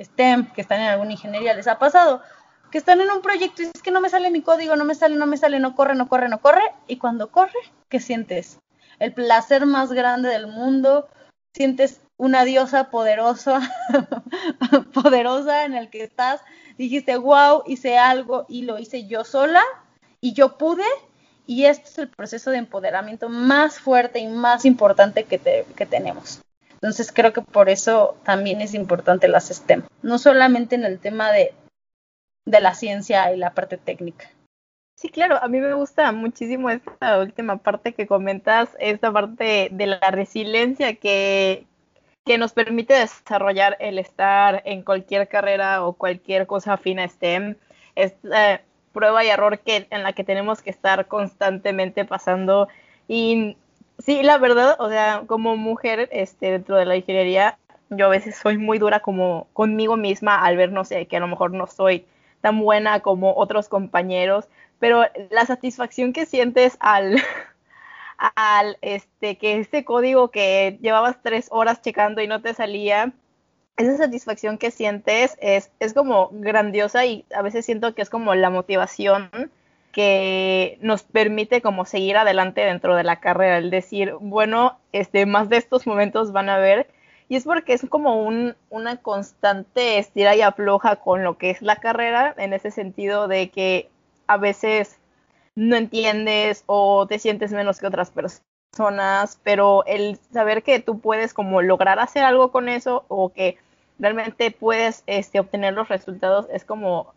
STEM, 0.00 0.52
que 0.52 0.60
están 0.60 0.80
en 0.80 0.88
alguna 0.88 1.12
ingeniería, 1.12 1.54
les 1.54 1.68
ha 1.68 1.78
pasado, 1.78 2.22
que 2.70 2.78
están 2.78 3.00
en 3.00 3.10
un 3.10 3.22
proyecto 3.22 3.62
y 3.62 3.66
es 3.66 3.82
que 3.82 3.90
no 3.90 4.00
me 4.00 4.08
sale 4.08 4.30
mi 4.30 4.42
código, 4.42 4.76
no 4.76 4.84
me 4.84 4.94
sale, 4.94 5.16
no 5.16 5.26
me 5.26 5.36
sale, 5.36 5.60
no 5.60 5.76
corre, 5.76 5.94
no 5.94 6.08
corre, 6.08 6.28
no 6.28 6.40
corre, 6.40 6.62
y 6.88 6.96
cuando 6.96 7.30
corre, 7.30 7.58
¿qué 7.88 8.00
sientes? 8.00 8.58
El 8.98 9.12
placer 9.12 9.66
más 9.66 9.92
grande 9.92 10.28
del 10.28 10.46
mundo, 10.46 11.08
sientes 11.54 12.00
una 12.16 12.44
diosa 12.44 12.90
poderosa, 12.90 13.60
poderosa 14.94 15.64
en 15.64 15.74
el 15.74 15.90
que 15.90 16.04
estás, 16.04 16.40
dijiste, 16.78 17.16
wow, 17.16 17.64
hice 17.66 17.98
algo 17.98 18.46
y 18.48 18.62
lo 18.62 18.78
hice 18.78 19.06
yo 19.06 19.24
sola 19.24 19.62
y 20.20 20.34
yo 20.34 20.56
pude, 20.56 20.84
y 21.46 21.64
este 21.64 21.88
es 21.88 21.98
el 21.98 22.08
proceso 22.08 22.50
de 22.50 22.58
empoderamiento 22.58 23.28
más 23.28 23.80
fuerte 23.80 24.20
y 24.20 24.28
más 24.28 24.64
importante 24.64 25.24
que, 25.24 25.66
que 25.76 25.86
tenemos. 25.86 26.40
Entonces 26.74 27.12
creo 27.12 27.32
que 27.32 27.42
por 27.42 27.68
eso 27.68 28.16
también 28.24 28.60
es 28.60 28.74
importante 28.74 29.28
las 29.28 29.48
STEM, 29.48 29.84
no 30.02 30.18
solamente 30.18 30.74
en 30.74 30.84
el 30.84 30.98
tema 30.98 31.30
de, 31.32 31.54
de 32.44 32.60
la 32.60 32.74
ciencia 32.74 33.32
y 33.32 33.36
la 33.36 33.54
parte 33.54 33.76
técnica. 33.76 34.30
Sí, 35.02 35.08
claro, 35.08 35.36
a 35.42 35.48
mí 35.48 35.58
me 35.58 35.74
gusta 35.74 36.12
muchísimo 36.12 36.70
esta 36.70 37.18
última 37.18 37.56
parte 37.56 37.92
que 37.92 38.06
comentas, 38.06 38.68
esta 38.78 39.12
parte 39.12 39.68
de 39.72 39.86
la 39.86 39.98
resiliencia 40.12 40.94
que, 40.94 41.66
que 42.24 42.38
nos 42.38 42.52
permite 42.52 42.94
desarrollar 42.94 43.76
el 43.80 43.98
estar 43.98 44.62
en 44.64 44.82
cualquier 44.84 45.26
carrera 45.26 45.84
o 45.84 45.94
cualquier 45.94 46.46
cosa 46.46 46.74
afina 46.74 47.02
a 47.02 47.08
STEM. 47.08 47.56
Es 47.96 48.14
prueba 48.92 49.24
y 49.24 49.28
error 49.28 49.58
que, 49.58 49.88
en 49.90 50.04
la 50.04 50.12
que 50.12 50.22
tenemos 50.22 50.62
que 50.62 50.70
estar 50.70 51.08
constantemente 51.08 52.04
pasando 52.04 52.68
y 53.08 53.56
Sí, 53.98 54.22
la 54.22 54.38
verdad, 54.38 54.76
o 54.78 54.88
sea, 54.88 55.24
como 55.26 55.56
mujer 55.56 56.08
este, 56.12 56.52
dentro 56.52 56.76
de 56.76 56.86
la 56.86 56.96
ingeniería, 56.96 57.58
yo 57.90 58.06
a 58.06 58.08
veces 58.08 58.36
soy 58.36 58.56
muy 58.56 58.78
dura 58.78 59.00
como 59.00 59.48
conmigo 59.52 59.96
misma 59.96 60.44
al 60.44 60.56
ver, 60.56 60.70
no 60.70 60.84
sé, 60.84 61.06
que 61.06 61.16
a 61.16 61.20
lo 61.20 61.26
mejor 61.28 61.52
no 61.52 61.66
soy 61.66 62.06
tan 62.40 62.60
buena 62.60 63.00
como 63.00 63.34
otros 63.34 63.68
compañeros, 63.68 64.48
pero 64.82 65.04
la 65.30 65.46
satisfacción 65.46 66.12
que 66.12 66.26
sientes 66.26 66.76
al, 66.80 67.22
al 68.34 68.78
este, 68.82 69.38
que 69.38 69.60
este 69.60 69.84
código 69.84 70.32
que 70.32 70.76
llevabas 70.82 71.22
tres 71.22 71.46
horas 71.52 71.80
checando 71.82 72.20
y 72.20 72.26
no 72.26 72.42
te 72.42 72.52
salía, 72.52 73.12
esa 73.76 73.96
satisfacción 73.96 74.58
que 74.58 74.72
sientes 74.72 75.38
es, 75.40 75.70
es 75.78 75.94
como 75.94 76.30
grandiosa 76.32 77.06
y 77.06 77.24
a 77.32 77.42
veces 77.42 77.64
siento 77.64 77.94
que 77.94 78.02
es 78.02 78.10
como 78.10 78.34
la 78.34 78.50
motivación 78.50 79.30
que 79.92 80.78
nos 80.80 81.04
permite 81.04 81.62
como 81.62 81.84
seguir 81.84 82.16
adelante 82.16 82.62
dentro 82.62 82.96
de 82.96 83.04
la 83.04 83.20
carrera, 83.20 83.58
el 83.58 83.70
decir, 83.70 84.14
bueno, 84.18 84.80
este, 84.90 85.26
más 85.26 85.48
de 85.48 85.58
estos 85.58 85.86
momentos 85.86 86.32
van 86.32 86.48
a 86.48 86.56
haber, 86.56 86.88
y 87.28 87.36
es 87.36 87.44
porque 87.44 87.74
es 87.74 87.86
como 87.88 88.20
un, 88.20 88.56
una 88.68 88.96
constante 88.96 89.98
estira 89.98 90.34
y 90.34 90.40
afloja 90.40 90.96
con 90.96 91.22
lo 91.22 91.38
que 91.38 91.50
es 91.50 91.62
la 91.62 91.76
carrera, 91.76 92.34
en 92.36 92.52
ese 92.52 92.72
sentido 92.72 93.28
de 93.28 93.50
que 93.50 93.91
a 94.32 94.38
veces 94.38 94.98
no 95.54 95.76
entiendes 95.76 96.64
o 96.66 97.06
te 97.06 97.18
sientes 97.18 97.52
menos 97.52 97.78
que 97.78 97.86
otras 97.86 98.10
personas, 98.10 99.38
pero 99.42 99.84
el 99.86 100.18
saber 100.32 100.62
que 100.62 100.80
tú 100.80 100.98
puedes 101.00 101.34
como 101.34 101.60
lograr 101.62 101.98
hacer 101.98 102.24
algo 102.24 102.50
con 102.50 102.68
eso 102.68 103.04
o 103.08 103.30
que 103.30 103.58
realmente 103.98 104.50
puedes 104.50 105.04
este, 105.06 105.40
obtener 105.40 105.74
los 105.74 105.88
resultados 105.88 106.46
es 106.50 106.64
como 106.64 107.14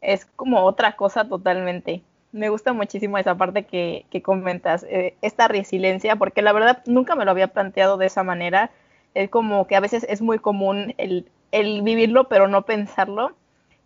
es 0.00 0.26
como 0.26 0.64
otra 0.64 0.96
cosa 0.96 1.26
totalmente. 1.28 2.02
Me 2.32 2.50
gusta 2.50 2.72
muchísimo 2.72 3.16
esa 3.16 3.36
parte 3.36 3.64
que, 3.64 4.06
que 4.10 4.22
comentas, 4.22 4.84
eh, 4.84 5.16
esta 5.22 5.48
resiliencia, 5.48 6.16
porque 6.16 6.42
la 6.42 6.52
verdad 6.52 6.82
nunca 6.86 7.14
me 7.16 7.24
lo 7.24 7.30
había 7.30 7.48
planteado 7.48 7.96
de 7.96 8.06
esa 8.06 8.22
manera. 8.22 8.70
Es 9.14 9.30
como 9.30 9.66
que 9.66 9.76
a 9.76 9.80
veces 9.80 10.04
es 10.08 10.20
muy 10.20 10.38
común 10.38 10.94
el, 10.98 11.30
el 11.52 11.82
vivirlo, 11.82 12.28
pero 12.28 12.48
no 12.48 12.66
pensarlo. 12.66 13.34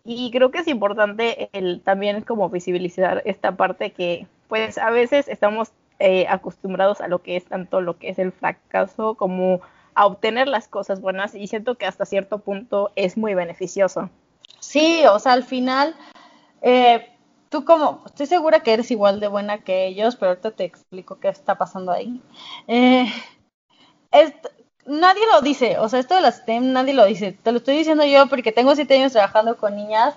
Y 0.03 0.31
creo 0.31 0.51
que 0.51 0.59
es 0.59 0.67
importante 0.67 1.49
el 1.53 1.81
también 1.81 2.21
como 2.21 2.49
visibilizar 2.49 3.21
esta 3.25 3.55
parte 3.55 3.91
que 3.91 4.27
pues 4.47 4.77
a 4.77 4.89
veces 4.89 5.27
estamos 5.27 5.71
eh, 5.99 6.25
acostumbrados 6.29 7.01
a 7.01 7.07
lo 7.07 7.21
que 7.21 7.35
es 7.35 7.45
tanto 7.45 7.81
lo 7.81 7.97
que 7.97 8.09
es 8.09 8.19
el 8.19 8.31
fracaso 8.31 9.15
como 9.15 9.61
a 9.93 10.05
obtener 10.05 10.47
las 10.47 10.67
cosas 10.67 11.01
buenas 11.01 11.35
y 11.35 11.47
siento 11.47 11.75
que 11.75 11.85
hasta 11.85 12.05
cierto 12.05 12.39
punto 12.39 12.91
es 12.95 13.17
muy 13.17 13.33
beneficioso. 13.33 14.09
Sí, 14.59 15.03
o 15.11 15.19
sea, 15.19 15.33
al 15.33 15.43
final, 15.43 15.95
eh, 16.61 17.09
tú 17.49 17.65
como, 17.65 18.01
estoy 18.05 18.27
segura 18.27 18.61
que 18.61 18.73
eres 18.73 18.91
igual 18.91 19.19
de 19.19 19.27
buena 19.27 19.59
que 19.59 19.87
ellos, 19.87 20.15
pero 20.15 20.29
ahorita 20.29 20.51
te 20.51 20.63
explico 20.63 21.19
qué 21.19 21.27
está 21.27 21.57
pasando 21.57 21.91
ahí. 21.91 22.21
Eh, 22.67 23.07
nadie 24.85 25.23
lo 25.31 25.41
dice, 25.41 25.77
o 25.79 25.89
sea, 25.89 25.99
esto 25.99 26.15
de 26.15 26.21
la 26.21 26.31
STEM 26.31 26.73
nadie 26.73 26.93
lo 26.93 27.05
dice. 27.05 27.31
Te 27.31 27.51
lo 27.51 27.59
estoy 27.59 27.77
diciendo 27.77 28.05
yo 28.05 28.27
porque 28.27 28.51
tengo 28.51 28.75
siete 28.75 28.95
años 28.95 29.13
trabajando 29.13 29.57
con 29.57 29.75
niñas 29.75 30.15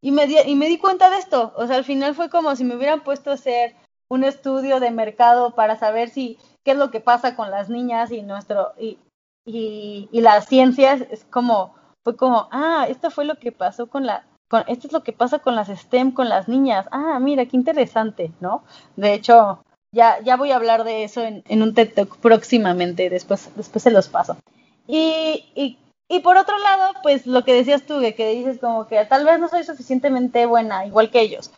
y 0.00 0.10
me, 0.12 0.26
di, 0.26 0.36
y 0.44 0.54
me 0.54 0.68
di 0.68 0.78
cuenta 0.78 1.10
de 1.10 1.18
esto. 1.18 1.52
O 1.56 1.66
sea, 1.66 1.76
al 1.76 1.84
final 1.84 2.14
fue 2.14 2.28
como 2.28 2.54
si 2.56 2.64
me 2.64 2.76
hubieran 2.76 3.02
puesto 3.02 3.30
a 3.30 3.34
hacer 3.34 3.74
un 4.08 4.24
estudio 4.24 4.80
de 4.80 4.90
mercado 4.90 5.54
para 5.54 5.76
saber 5.76 6.10
si 6.10 6.38
qué 6.62 6.72
es 6.72 6.76
lo 6.76 6.90
que 6.90 7.00
pasa 7.00 7.36
con 7.36 7.50
las 7.50 7.68
niñas 7.68 8.10
y 8.10 8.22
nuestro 8.22 8.72
y, 8.78 8.98
y, 9.44 10.08
y 10.12 10.20
las 10.20 10.46
ciencias 10.46 11.02
es 11.10 11.24
como 11.24 11.74
fue 12.04 12.16
como 12.16 12.48
ah 12.50 12.86
esto 12.88 13.10
fue 13.10 13.24
lo 13.24 13.36
que 13.36 13.52
pasó 13.52 13.86
con 13.86 14.06
la 14.06 14.24
con, 14.48 14.64
esto 14.68 14.86
es 14.86 14.92
lo 14.92 15.02
que 15.02 15.12
pasa 15.12 15.38
con 15.38 15.54
las 15.54 15.68
STEM 15.68 16.12
con 16.12 16.28
las 16.28 16.48
niñas 16.48 16.86
ah 16.90 17.18
mira 17.18 17.46
qué 17.46 17.56
interesante 17.56 18.32
no 18.40 18.62
de 18.96 19.14
hecho 19.14 19.64
ya, 19.94 20.20
ya 20.22 20.36
voy 20.36 20.50
a 20.50 20.56
hablar 20.56 20.84
de 20.84 21.04
eso 21.04 21.22
en, 21.22 21.42
en 21.48 21.62
un 21.62 21.72
TED 21.72 21.94
Talk 21.94 22.16
próximamente, 22.18 23.08
después, 23.08 23.48
después 23.56 23.82
se 23.82 23.90
los 23.90 24.08
paso. 24.08 24.36
Y, 24.86 25.78
y, 26.08 26.20
por 26.20 26.36
otro 26.36 26.58
lado, 26.58 26.92
pues 27.02 27.26
lo 27.26 27.44
que 27.44 27.54
decías 27.54 27.86
tú, 27.86 28.00
que, 28.00 28.14
que 28.14 28.34
dices 28.34 28.58
como 28.58 28.86
que 28.86 29.04
tal 29.06 29.24
vez 29.24 29.40
no 29.40 29.48
soy 29.48 29.64
suficientemente 29.64 30.46
buena, 30.46 30.86
igual 30.86 31.10
que 31.10 31.20
ellos. 31.20 31.50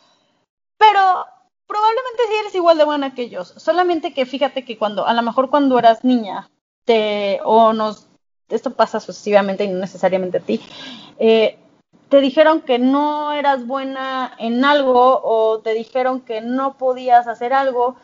Pero 0.78 1.26
probablemente 1.66 2.22
sí 2.28 2.34
eres 2.40 2.54
igual 2.54 2.78
de 2.78 2.84
buena 2.84 3.14
que 3.14 3.22
ellos. 3.22 3.52
Solamente 3.56 4.14
que 4.14 4.26
fíjate 4.26 4.64
que 4.64 4.78
cuando, 4.78 5.06
a 5.06 5.14
lo 5.14 5.22
mejor 5.22 5.50
cuando 5.50 5.78
eras 5.78 6.04
niña, 6.04 6.48
te, 6.84 7.40
o 7.44 7.72
nos, 7.72 8.06
esto 8.48 8.72
pasa 8.74 9.00
sucesivamente 9.00 9.64
y 9.64 9.68
no 9.68 9.78
necesariamente 9.78 10.38
a 10.38 10.40
ti, 10.40 10.60
eh, 11.18 11.58
te 12.08 12.20
dijeron 12.20 12.60
que 12.60 12.78
no 12.78 13.32
eras 13.32 13.66
buena 13.66 14.32
en 14.38 14.64
algo 14.64 15.20
o 15.22 15.58
te 15.58 15.74
dijeron 15.74 16.20
que 16.20 16.40
no 16.40 16.76
podías 16.78 17.26
hacer 17.26 17.52
algo 17.52 17.96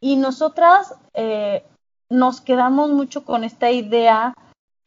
y 0.00 0.16
nosotras 0.16 0.94
eh, 1.14 1.64
nos 2.08 2.40
quedamos 2.40 2.90
mucho 2.90 3.24
con 3.24 3.44
esta 3.44 3.70
idea 3.70 4.34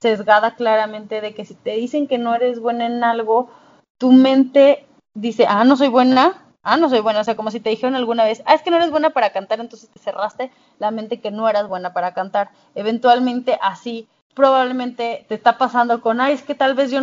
sesgada 0.01 0.55
claramente 0.55 1.21
de 1.21 1.33
que 1.33 1.45
si 1.45 1.55
te 1.55 1.71
dicen 1.71 2.07
que 2.07 2.17
no 2.17 2.35
eres 2.35 2.59
buena 2.59 2.85
en 2.85 3.03
algo, 3.03 3.49
tu 3.97 4.11
mente 4.11 4.85
dice, 5.13 5.45
ah, 5.47 5.63
no 5.63 5.77
soy 5.77 5.87
buena, 5.87 6.43
ah, 6.63 6.77
no 6.77 6.89
soy 6.89 6.99
buena, 6.99 7.21
o 7.21 7.23
sea, 7.23 7.37
como 7.37 7.51
si 7.51 7.61
te 7.61 7.69
dijeron 7.69 7.95
alguna 7.95 8.25
vez, 8.25 8.43
ah, 8.45 8.53
es 8.53 8.61
que 8.61 8.69
no 8.69 8.77
eres 8.77 8.91
buena 8.91 9.11
para 9.11 9.31
cantar, 9.31 9.59
entonces 9.59 9.89
te 9.89 9.99
cerraste 9.99 10.51
la 10.79 10.91
mente 10.91 11.21
que 11.21 11.31
no 11.31 11.47
eras 11.47 11.69
buena 11.69 11.93
para 11.93 12.13
cantar. 12.13 12.49
Eventualmente 12.75 13.57
así, 13.61 14.09
probablemente 14.33 15.25
te 15.29 15.35
está 15.35 15.57
pasando 15.57 16.01
con, 16.01 16.19
ay, 16.19 16.33
es 16.33 16.43
que 16.43 16.55
tal 16.55 16.73
vez 16.73 16.91
yo 16.91 16.99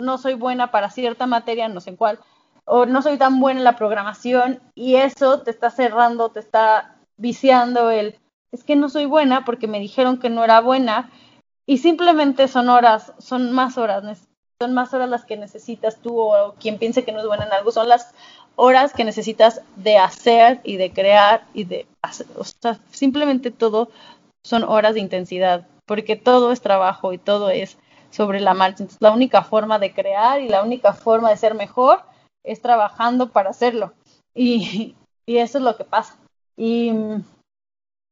no 0.00 0.16
soy 0.16 0.34
buena 0.34 0.70
para 0.70 0.90
cierta 0.90 1.26
materia, 1.26 1.68
no 1.68 1.80
sé 1.80 1.90
en 1.90 1.96
cuál, 1.96 2.20
o 2.64 2.86
no 2.86 3.02
soy 3.02 3.18
tan 3.18 3.38
buena 3.40 3.60
en 3.60 3.64
la 3.64 3.76
programación, 3.76 4.60
y 4.74 4.94
eso 4.94 5.42
te 5.42 5.50
está 5.50 5.70
cerrando, 5.70 6.30
te 6.30 6.40
está 6.40 6.96
viciando 7.20 7.90
el, 7.90 8.16
es 8.52 8.64
que 8.64 8.76
no 8.76 8.88
soy 8.88 9.06
buena 9.06 9.44
porque 9.44 9.68
me 9.68 9.78
dijeron 9.78 10.18
que 10.18 10.30
no 10.30 10.42
era 10.42 10.60
buena 10.60 11.10
y 11.66 11.78
simplemente 11.78 12.48
son 12.48 12.68
horas, 12.68 13.12
son 13.18 13.52
más 13.52 13.78
horas, 13.78 14.26
son 14.60 14.74
más 14.74 14.92
horas 14.92 15.08
las 15.08 15.24
que 15.24 15.36
necesitas 15.36 15.98
tú 15.98 16.18
o 16.18 16.54
quien 16.58 16.78
piense 16.78 17.04
que 17.04 17.12
no 17.12 17.20
es 17.20 17.26
buena 17.26 17.44
en 17.44 17.52
algo, 17.52 17.70
son 17.70 17.88
las 17.88 18.12
horas 18.56 18.92
que 18.92 19.04
necesitas 19.04 19.62
de 19.76 19.98
hacer 19.98 20.60
y 20.64 20.76
de 20.76 20.92
crear 20.92 21.44
y 21.54 21.64
de 21.64 21.86
hacer, 22.02 22.26
o 22.36 22.44
sea, 22.44 22.78
simplemente 22.90 23.50
todo 23.50 23.90
son 24.44 24.64
horas 24.64 24.94
de 24.94 25.00
intensidad, 25.00 25.66
porque 25.86 26.16
todo 26.16 26.52
es 26.52 26.60
trabajo 26.60 27.12
y 27.12 27.18
todo 27.18 27.50
es 27.50 27.76
sobre 28.10 28.40
la 28.40 28.54
marcha. 28.54 28.82
Entonces, 28.82 29.00
la 29.00 29.12
única 29.12 29.42
forma 29.42 29.78
de 29.78 29.92
crear 29.92 30.40
y 30.40 30.48
la 30.48 30.62
única 30.62 30.92
forma 30.94 31.30
de 31.30 31.36
ser 31.36 31.54
mejor 31.54 32.02
es 32.42 32.62
trabajando 32.62 33.30
para 33.30 33.50
hacerlo. 33.50 33.92
Y, 34.34 34.94
y 35.26 35.38
eso 35.38 35.58
es 35.58 35.64
lo 35.64 35.76
que 35.76 35.84
pasa. 35.84 36.16
Y, 36.56 36.92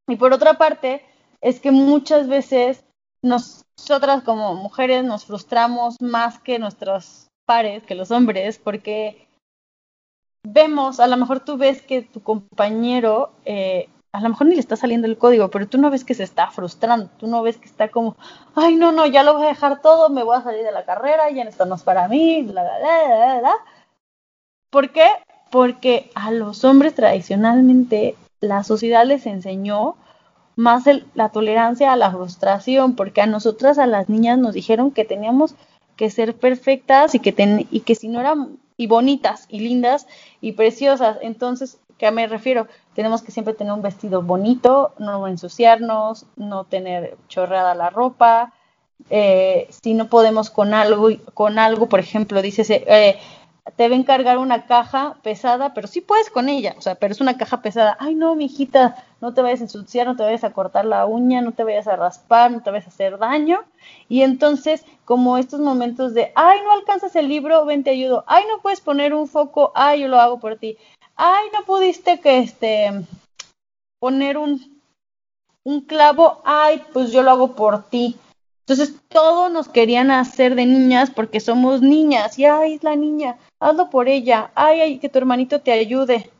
y 0.07 0.17
por 0.17 0.33
otra 0.33 0.55
parte, 0.55 1.05
es 1.41 1.61
que 1.61 1.71
muchas 1.71 2.29
veces 2.29 2.85
nosotras 3.23 4.23
como 4.23 4.55
mujeres 4.55 5.05
nos 5.05 5.25
frustramos 5.25 5.97
más 6.01 6.39
que 6.39 6.59
nuestros 6.59 7.29
pares, 7.47 7.83
que 7.85 7.95
los 7.95 8.11
hombres, 8.11 8.59
porque 8.59 9.27
vemos, 10.43 11.01
a 11.01 11.07
lo 11.07 11.17
mejor 11.17 11.41
tú 11.41 11.57
ves 11.57 11.83
que 11.83 12.03
tu 12.03 12.23
compañero, 12.23 13.33
eh, 13.45 13.89
a 14.13 14.21
lo 14.21 14.31
mejor 14.31 14.47
ni 14.47 14.55
le 14.55 14.61
está 14.61 14.77
saliendo 14.77 15.07
el 15.07 15.19
código, 15.19 15.51
pero 15.51 15.69
tú 15.69 15.79
no 15.79 15.91
ves 15.91 16.05
que 16.05 16.15
se 16.15 16.23
está 16.23 16.51
frustrando, 16.51 17.11
tú 17.19 17.27
no 17.27 17.43
ves 17.43 17.59
que 17.59 17.67
está 17.67 17.89
como, 17.89 18.17
ay, 18.55 18.77
no, 18.77 18.93
no, 18.93 19.07
ya 19.07 19.23
lo 19.23 19.35
voy 19.35 19.47
a 19.47 19.49
dejar 19.49 19.81
todo, 19.81 20.09
me 20.09 20.23
voy 20.23 20.37
a 20.37 20.43
salir 20.43 20.65
de 20.65 20.73
la 20.73 20.85
carrera, 20.85 21.31
ya 21.31 21.43
esto 21.45 21.67
no 21.67 21.75
es 21.75 21.83
para 21.83 22.09
mí, 22.09 22.43
bla, 22.43 22.63
bla, 22.63 22.79
bla, 22.81 23.39
bla. 23.41 23.55
¿Por 24.71 24.91
qué? 24.91 25.09
Porque 25.51 26.11
a 26.15 26.31
los 26.31 26.65
hombres 26.65 26.95
tradicionalmente 26.95 28.17
la 28.41 28.65
sociedad 28.65 29.05
les 29.05 29.27
enseñó 29.27 29.97
más 30.57 30.85
la 31.15 31.29
tolerancia 31.29 31.93
a 31.93 31.97
la 31.97 32.11
frustración, 32.11 32.97
porque 32.97 33.21
a 33.21 33.27
nosotras, 33.27 33.79
a 33.79 33.87
las 33.87 34.09
niñas, 34.09 34.39
nos 34.39 34.55
dijeron 34.55 34.91
que 34.91 35.05
teníamos 35.05 35.55
que 35.97 36.11
ser 36.11 36.35
perfectas 36.37 37.15
y 37.15 37.21
que, 37.21 37.67
y 37.71 37.81
que 37.81 37.95
si 37.95 38.09
no 38.09 38.21
eran 38.21 38.59
y 38.79 38.87
bonitas 38.87 39.47
y 39.51 39.61
lindas 39.61 40.07
y 40.41 40.53
preciosas. 40.53 41.19
Entonces, 41.21 41.79
¿qué 41.99 42.11
me 42.11 42.27
refiero? 42.27 42.69
Tenemos 42.95 43.23
que 43.23 43.33
siempre 43.33 43.53
tener 43.53 43.73
un 43.73 43.83
vestido 43.83 44.23
bonito, 44.23 44.95
no 44.99 45.29
ensuciarnos, 45.29 46.27
no 46.37 46.65
tener 46.65 47.19
chorreada 47.29 47.75
la 47.75 47.91
ropa. 47.91 48.53
Eh, 49.11 49.69
si 49.83 49.95
no 49.95 50.09
podemos 50.09 50.51
con 50.51 50.75
algo, 50.75 51.11
con 51.35 51.59
algo, 51.59 51.89
por 51.89 52.01
ejemplo, 52.01 52.41
dices, 52.41 52.71
eh, 52.71 53.19
te 53.77 53.89
ven 53.89 54.05
cargar 54.05 54.39
una 54.39 54.67
caja 54.67 55.17
pesada, 55.23 55.75
pero 55.75 55.87
sí 55.89 56.01
puedes 56.01 56.31
con 56.31 56.49
ella, 56.49 56.75
o 56.79 56.81
sea, 56.81 56.95
pero 56.95 57.13
es 57.13 57.21
una 57.21 57.37
caja 57.37 57.63
pesada. 57.63 57.97
Ay, 58.01 58.15
no, 58.15 58.35
mi 58.35 58.47
hijita, 58.47 59.05
no 59.21 59.35
te 59.35 59.43
vayas 59.43 59.61
a 59.61 59.65
ensuciar, 59.65 60.07
no 60.07 60.17
te 60.17 60.23
vayas 60.23 60.45
a 60.45 60.53
cortar 60.53 60.85
la 60.85 61.07
uña, 61.07 61.41
no 61.41 61.53
te 61.53 61.65
vayas 61.65 61.89
a 61.89 61.97
raspar, 61.97 62.51
no 62.51 62.63
te 62.63 62.71
vayas 62.71 62.87
a 62.87 62.91
hacer 62.91 63.19
daño. 63.19 63.61
Y 64.09 64.23
entonces, 64.23 64.85
como 65.05 65.39
estos 65.39 65.61
momentos 65.61 66.15
de, 66.15 66.33
ay, 66.35 66.59
no 66.65 66.73
alcanzas 66.73 67.17
el 67.17 67.29
libro, 67.29 67.65
ven, 67.65 67.85
te 67.85 67.91
ayudo. 67.91 68.25
Ay, 68.27 68.45
no 68.49 68.61
puedes 68.61 68.81
poner 68.81 69.15
un 69.15 69.29
foco, 69.29 69.73
ay, 69.75 70.01
yo 70.03 70.09
lo 70.09 70.21
hago 70.21 70.41
por 70.41 70.57
ti. 70.57 70.77
Ay, 71.17 71.47
no 71.53 71.65
pudiste 71.65 72.21
que 72.21 72.39
este 72.39 72.93
poner 74.01 74.39
un 74.39 74.79
un 75.69 75.83
clavo, 75.83 76.41
ay, 76.47 76.83
pues 76.95 77.13
yo 77.13 77.23
lo 77.23 77.31
hago 77.31 77.55
por 77.55 77.83
ti. 77.91 78.17
Entonces, 78.69 78.97
todos 79.09 79.51
nos 79.51 79.69
querían 79.69 80.11
hacer 80.11 80.55
de 80.55 80.67
niñas 80.67 81.11
porque 81.11 81.41
somos 81.41 81.81
niñas. 81.81 82.39
Y 82.39 82.45
ay, 82.45 82.75
es 82.75 82.85
la 82.85 82.97
niña, 82.97 83.39
hazlo 83.61 83.89
por 83.89 84.09
ella. 84.09 84.53
Ay, 84.55 84.81
ay, 84.81 84.99
que 84.99 85.09
tu 85.09 85.19
hermanito 85.19 85.63
te 85.63 85.73
ayude. 85.73 86.31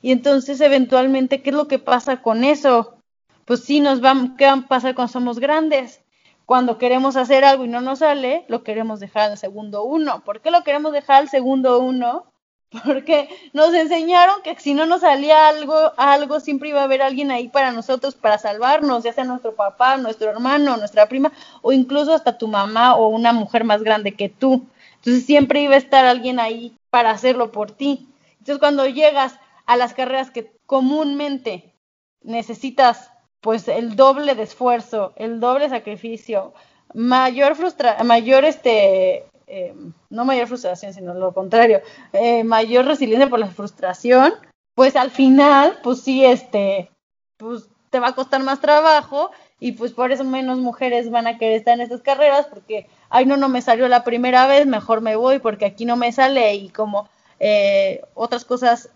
Y 0.00 0.12
entonces, 0.12 0.60
eventualmente, 0.60 1.42
¿qué 1.42 1.50
es 1.50 1.56
lo 1.56 1.66
que 1.66 1.80
pasa 1.80 2.22
con 2.22 2.44
eso? 2.44 2.98
Pues 3.44 3.64
sí, 3.64 3.80
nos 3.80 4.02
va, 4.02 4.14
¿qué 4.38 4.46
va 4.46 4.52
a 4.52 4.68
pasar 4.68 4.94
cuando 4.94 5.12
somos 5.12 5.40
grandes? 5.40 6.00
cuando 6.46 6.78
queremos 6.78 7.16
hacer 7.16 7.44
algo 7.44 7.64
y 7.64 7.68
no 7.68 7.80
nos 7.80 7.98
sale, 7.98 8.44
lo 8.48 8.62
queremos 8.62 9.00
dejar 9.00 9.32
al 9.32 9.36
segundo 9.36 9.82
uno. 9.82 10.22
¿Por 10.24 10.40
qué 10.40 10.52
lo 10.52 10.62
queremos 10.62 10.92
dejar 10.92 11.22
al 11.22 11.28
segundo 11.28 11.80
uno? 11.80 12.32
Porque 12.84 13.28
nos 13.52 13.72
enseñaron 13.74 14.42
que 14.42 14.58
si 14.58 14.74
no 14.74 14.86
nos 14.86 15.02
salía 15.02 15.48
algo, 15.48 15.92
algo 15.96 16.40
siempre 16.40 16.70
iba 16.70 16.80
a 16.80 16.84
haber 16.84 17.02
alguien 17.02 17.30
ahí 17.30 17.48
para 17.48 17.72
nosotros, 17.72 18.14
para 18.14 18.38
salvarnos, 18.38 19.04
ya 19.04 19.12
sea 19.12 19.24
nuestro 19.24 19.54
papá, 19.54 19.96
nuestro 19.96 20.30
hermano, 20.30 20.76
nuestra 20.76 21.08
prima, 21.08 21.32
o 21.62 21.72
incluso 21.72 22.12
hasta 22.12 22.38
tu 22.38 22.48
mamá 22.48 22.96
o 22.96 23.08
una 23.08 23.32
mujer 23.32 23.64
más 23.64 23.82
grande 23.82 24.12
que 24.12 24.28
tú. 24.28 24.66
Entonces 24.96 25.24
siempre 25.24 25.62
iba 25.62 25.74
a 25.74 25.78
estar 25.78 26.04
alguien 26.04 26.40
ahí 26.40 26.76
para 26.90 27.10
hacerlo 27.10 27.52
por 27.52 27.70
ti. 27.70 28.08
Entonces 28.32 28.58
cuando 28.58 28.86
llegas 28.86 29.38
a 29.66 29.76
las 29.76 29.94
carreras 29.94 30.30
que 30.30 30.52
comúnmente 30.66 31.74
necesitas 32.22 33.12
pues 33.40 33.68
el 33.68 33.94
doble 33.94 34.34
de 34.34 34.42
esfuerzo, 34.42 35.12
el 35.16 35.38
doble 35.38 35.68
sacrificio, 35.68 36.52
mayor 36.94 37.54
frustra 37.54 38.02
mayor 38.02 38.44
este 38.44 39.26
eh, 39.46 39.74
no 40.10 40.24
mayor 40.24 40.48
frustración, 40.48 40.92
sino 40.92 41.14
lo 41.14 41.32
contrario, 41.32 41.80
eh, 42.12 42.44
mayor 42.44 42.84
resiliencia 42.84 43.28
por 43.28 43.38
la 43.38 43.48
frustración, 43.48 44.32
pues 44.74 44.96
al 44.96 45.10
final, 45.10 45.78
pues 45.82 46.02
sí, 46.02 46.24
este, 46.24 46.90
pues 47.36 47.68
te 47.90 48.00
va 48.00 48.08
a 48.08 48.14
costar 48.14 48.42
más 48.42 48.60
trabajo 48.60 49.30
y 49.60 49.72
pues 49.72 49.92
por 49.92 50.12
eso 50.12 50.24
menos 50.24 50.58
mujeres 50.58 51.10
van 51.10 51.26
a 51.26 51.38
querer 51.38 51.56
estar 51.56 51.74
en 51.74 51.80
estas 51.80 52.02
carreras 52.02 52.46
porque, 52.46 52.88
ay, 53.08 53.24
no, 53.24 53.36
no 53.36 53.48
me 53.48 53.62
salió 53.62 53.88
la 53.88 54.04
primera 54.04 54.46
vez, 54.46 54.66
mejor 54.66 55.00
me 55.00 55.16
voy 55.16 55.38
porque 55.38 55.64
aquí 55.64 55.84
no 55.84 55.96
me 55.96 56.12
sale 56.12 56.54
y 56.54 56.68
como 56.68 57.08
eh, 57.38 58.02
otras 58.14 58.44
cosas, 58.44 58.90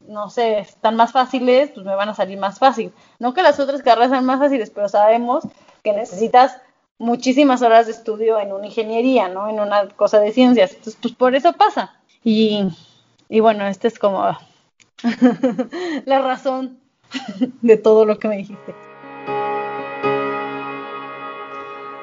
no 0.00 0.30
sé, 0.30 0.58
están 0.58 0.96
más 0.96 1.12
fáciles, 1.12 1.70
pues 1.70 1.84
me 1.86 1.94
van 1.94 2.10
a 2.10 2.14
salir 2.14 2.38
más 2.38 2.58
fácil. 2.58 2.92
No 3.18 3.34
que 3.34 3.42
las 3.42 3.58
otras 3.58 3.82
carreras 3.82 4.10
sean 4.10 4.24
más 4.24 4.38
fáciles, 4.38 4.70
pero 4.70 4.88
sabemos 4.88 5.44
que 5.82 5.92
necesitas 5.92 6.60
muchísimas 6.98 7.62
horas 7.62 7.86
de 7.86 7.92
estudio 7.92 8.38
en 8.38 8.52
una 8.52 8.66
ingeniería, 8.66 9.28
¿no? 9.28 9.48
En 9.48 9.60
una 9.60 9.88
cosa 9.88 10.20
de 10.20 10.32
ciencias. 10.32 10.70
Entonces, 10.70 10.98
pues 11.00 11.14
por 11.14 11.34
eso 11.34 11.52
pasa. 11.52 11.94
Y, 12.22 12.68
y 13.28 13.40
bueno, 13.40 13.66
esta 13.66 13.88
es 13.88 13.98
como 13.98 14.36
la 16.04 16.22
razón 16.22 16.78
de 17.62 17.76
todo 17.76 18.04
lo 18.04 18.18
que 18.18 18.28
me 18.28 18.36
dijiste. 18.38 18.74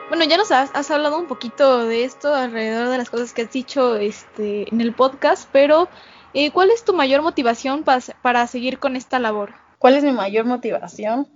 Bueno, 0.10 0.26
ya 0.26 0.36
nos 0.38 0.52
has, 0.52 0.92
hablado 0.92 1.18
un 1.18 1.28
poquito 1.28 1.86
de 1.86 2.04
esto 2.04 2.36
alrededor 2.36 2.90
de 2.90 2.98
las 2.98 3.10
cosas 3.10 3.34
que 3.34 3.44
has 3.44 3.52
dicho 3.52 3.96
este, 3.96 4.68
en 4.70 4.82
el 4.82 4.94
podcast, 4.94 5.48
pero 5.54 5.88
eh, 6.34 6.52
¿cuál 6.52 6.70
es 6.70 6.84
tu 6.84 6.94
mayor 6.94 7.22
motivación 7.22 7.84
para 7.84 8.48
seguir 8.48 8.78
con 8.78 8.98
esta 8.98 9.20
labor? 9.20 9.54
¿Cuál 9.80 9.96
es 9.96 10.04
mi 10.04 10.12
mayor 10.12 10.46
motivación? 10.46 11.28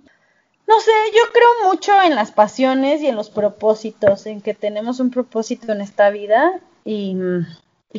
No 0.66 0.80
sé, 0.80 0.90
yo 1.14 1.32
creo 1.32 1.70
mucho 1.70 1.92
en 2.02 2.16
las 2.16 2.32
pasiones 2.32 3.00
y 3.00 3.06
en 3.06 3.14
los 3.14 3.30
propósitos, 3.30 4.26
en 4.26 4.40
que 4.40 4.52
tenemos 4.52 4.98
un 4.98 5.10
propósito 5.10 5.70
en 5.72 5.80
esta 5.80 6.10
vida 6.10 6.60
y, 6.84 7.16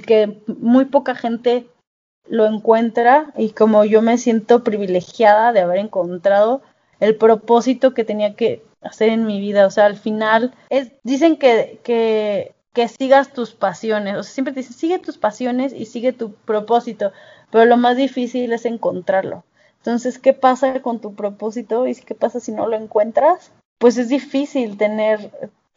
que 0.06 0.44
muy 0.48 0.86
poca 0.86 1.16
gente 1.16 1.68
lo 2.28 2.46
encuentra 2.46 3.34
y 3.36 3.50
como 3.52 3.84
yo 3.84 4.02
me 4.02 4.18
siento 4.18 4.64
privilegiada 4.64 5.54
de 5.54 5.62
haber 5.62 5.80
encontrado 5.80 6.62
el 7.00 7.16
propósito 7.16 7.94
que 7.94 8.04
tenía 8.04 8.36
que 8.36 8.64
hacer 8.82 9.10
en 9.10 9.26
mi 9.26 9.40
vida, 9.40 9.66
o 9.66 9.72
sea, 9.72 9.86
al 9.86 9.96
final 9.96 10.54
es 10.70 10.92
dicen 11.04 11.38
que, 11.38 11.80
que, 11.84 12.54
que 12.74 12.88
sigas 12.88 13.34
tus 13.34 13.54
pasiones, 13.54 14.18
o 14.18 14.24
sea, 14.24 14.34
siempre 14.34 14.54
te 14.54 14.60
dicen 14.60 14.76
sigue 14.76 15.00
tus 15.00 15.18
pasiones 15.18 15.74
y 15.74 15.86
sigue 15.86 16.14
tu 16.14 16.34
propósito, 16.34 17.12
pero 17.50 17.66
lo 17.66 17.78
más 17.78 17.98
difícil 17.98 18.54
es 18.54 18.66
encontrarlo. 18.66 19.44
Entonces, 19.88 20.20
¿qué 20.20 20.34
pasa 20.34 20.82
con 20.82 21.00
tu 21.00 21.16
propósito 21.16 21.88
y 21.88 21.96
qué 21.96 22.14
pasa 22.14 22.42
si 22.42 22.52
no 22.52 22.68
lo 22.68 22.76
encuentras? 22.76 23.54
Pues 23.78 23.98
es 23.98 24.10
difícil 24.10 24.76
tener, 24.78 25.32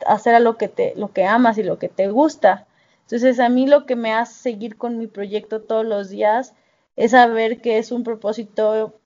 hacer 0.04 0.34
a 0.34 0.40
lo 0.40 0.56
que 0.56 0.66
te, 0.66 0.94
lo 0.96 1.12
que 1.12 1.26
amas 1.26 1.58
y 1.58 1.62
lo 1.62 1.78
que 1.78 1.88
te 1.88 2.08
gusta. 2.08 2.66
Entonces, 3.02 3.38
a 3.38 3.48
mí 3.48 3.68
lo 3.68 3.86
que 3.86 3.94
me 3.94 4.12
hace 4.12 4.34
seguir 4.34 4.76
con 4.76 4.98
mi 4.98 5.06
proyecto 5.06 5.60
todos 5.60 5.86
los 5.86 6.10
días 6.10 6.54
es 6.96 7.12
saber 7.12 7.60
que 7.60 7.78
es 7.78 7.92
un 7.92 8.02
propósito 8.02 8.98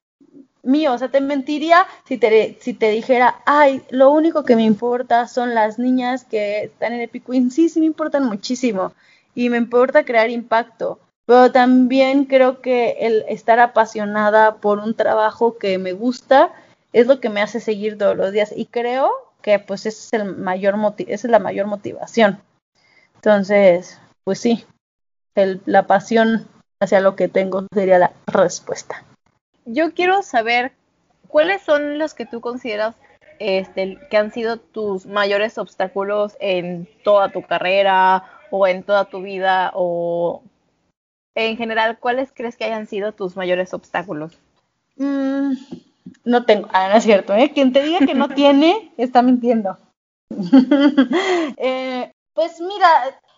mío. 0.63 0.95
O 0.95 0.97
sea, 0.97 1.11
te 1.11 1.21
mentiría 1.21 1.87
si 2.09 2.17
te, 2.17 2.57
si 2.63 2.73
te 2.73 2.89
dijera, 2.89 3.43
ay, 3.45 3.83
lo 3.91 4.11
único 4.11 4.43
que 4.45 4.57
me 4.57 4.65
importa 4.65 5.29
son 5.29 5.55
las 5.55 5.79
niñas 5.79 6.25
que 6.25 6.63
están 6.63 6.95
en 6.95 7.03
Epic 7.03 7.25
Sí, 7.51 7.69
sí 7.69 7.79
me 7.79 7.85
importan 7.85 8.25
muchísimo. 8.25 8.95
Y 9.35 9.51
me 9.51 9.59
importa 9.59 10.07
crear 10.07 10.31
impacto 10.31 10.99
pero 11.27 11.53
también 11.53 12.27
creo 12.27 12.61
que 12.61 12.97
el 13.01 13.25
estar 13.29 13.59
apasionada 13.61 14.57
por 14.57 14.79
un 14.79 14.95
trabajo 14.95 15.59
que 15.59 15.79
me 15.79 15.93
gusta 15.93 16.53
es 16.93 17.07
lo 17.07 17.21
que 17.21 17.31
me 17.31 17.41
hace 17.41 17.61
seguir 17.61 17.99
todos 17.99 18.17
los 18.17 18.33
días 18.33 18.53
y 18.55 18.67
creo 18.67 19.11
que 19.43 19.59
pues 19.59 19.87
es 19.87 20.13
el 20.13 20.37
mayor 20.37 20.75
esa 20.99 21.27
es 21.27 21.31
la 21.31 21.39
mayor 21.39 21.67
motivación. 21.67 22.41
Entonces, 23.17 24.01
pues 24.25 24.39
sí, 24.39 24.65
el, 25.35 25.61
la 25.67 25.87
pasión 25.87 26.47
hacia 26.81 27.01
lo 27.01 27.17
que 27.17 27.29
tengo 27.29 27.67
sería 27.73 27.99
la 27.99 28.13
respuesta. 28.27 29.05
Yo 29.65 29.95
quiero 29.95 30.23
saber 30.23 30.73
cuáles 31.29 31.63
son 31.63 31.99
los 31.99 32.15
que 32.15 32.27
tú 32.27 32.41
consideras 32.41 32.95
este, 33.39 33.99
que 34.11 34.17
han 34.17 34.33
sido 34.33 34.59
tus 34.59 35.07
mayores 35.07 35.59
obstáculos 35.59 36.37
en 36.41 36.89
toda 37.03 37.31
tu 37.31 37.43
carrera 37.43 38.25
o 38.51 38.67
en 38.67 38.83
toda 38.83 39.07
tu 39.07 39.23
vida 39.23 39.73
o 39.75 40.43
en 41.35 41.57
general, 41.57 41.99
¿cuáles 41.99 42.31
crees 42.33 42.57
que 42.57 42.65
hayan 42.65 42.87
sido 42.87 43.13
tus 43.13 43.37
mayores 43.37 43.75
obstáculos? 43.75 44.39
Mm, 44.97 45.55
no 46.25 46.45
tengo, 46.45 46.69
ah, 46.73 46.89
no 46.89 46.97
es 46.97 47.05
cierto, 47.05 47.35
¿eh? 47.35 47.53
Quien 47.53 47.73
te 47.73 47.83
diga 47.83 48.07
que 48.07 48.15
no 48.15 48.29
tiene, 48.35 48.93
está 48.97 49.23
mintiendo. 49.23 49.79
Eh, 51.57 52.13
pues 52.35 52.61
mira, 52.61 52.89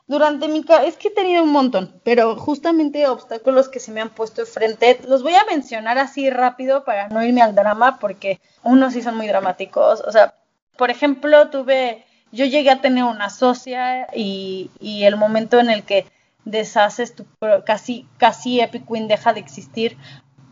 durante 0.07 0.49
mi 0.49 0.65
es 0.85 0.97
que 0.97 1.09
he 1.09 1.11
tenido 1.11 1.43
un 1.43 1.51
montón, 1.51 2.01
pero 2.05 2.37
justamente 2.37 3.09
obstáculos 3.09 3.69
que 3.69 3.81
se 3.81 3.91
me 3.93 4.01
han 4.01 4.11
puesto 4.11 4.43
de 4.43 4.47
frente, 4.47 5.01
los 5.07 5.23
voy 5.23 5.35
a 5.35 5.45
mencionar 5.45 5.99
así 5.99 6.31
rápido 6.31 6.85
para 6.85 7.09
no 7.09 7.25
irme 7.25 7.43
al 7.43 7.55
drama, 7.55 7.99
porque 7.99 8.41
unos 8.63 8.93
sí 8.93 9.03
son 9.03 9.17
muy 9.17 9.27
dramáticos. 9.27 10.01
O 10.01 10.13
sea, 10.13 10.35
por 10.77 10.91
ejemplo, 10.91 11.51
tuve, 11.51 12.05
yo 12.33 12.45
llegué 12.45 12.71
a 12.71 12.81
tener 12.81 13.05
una 13.05 13.31
socia 13.31 14.09
y, 14.15 14.71
y 14.81 15.05
el 15.05 15.17
momento 15.17 15.59
en 15.59 15.71
el 15.71 15.83
que 15.83 16.07
deshaces 16.47 17.15
tu 17.15 17.27
casi 17.67 18.07
casi 18.17 18.61
Epic 18.61 18.87
Queen 18.87 19.09
deja 19.09 19.35
de 19.35 19.41
existir 19.41 19.99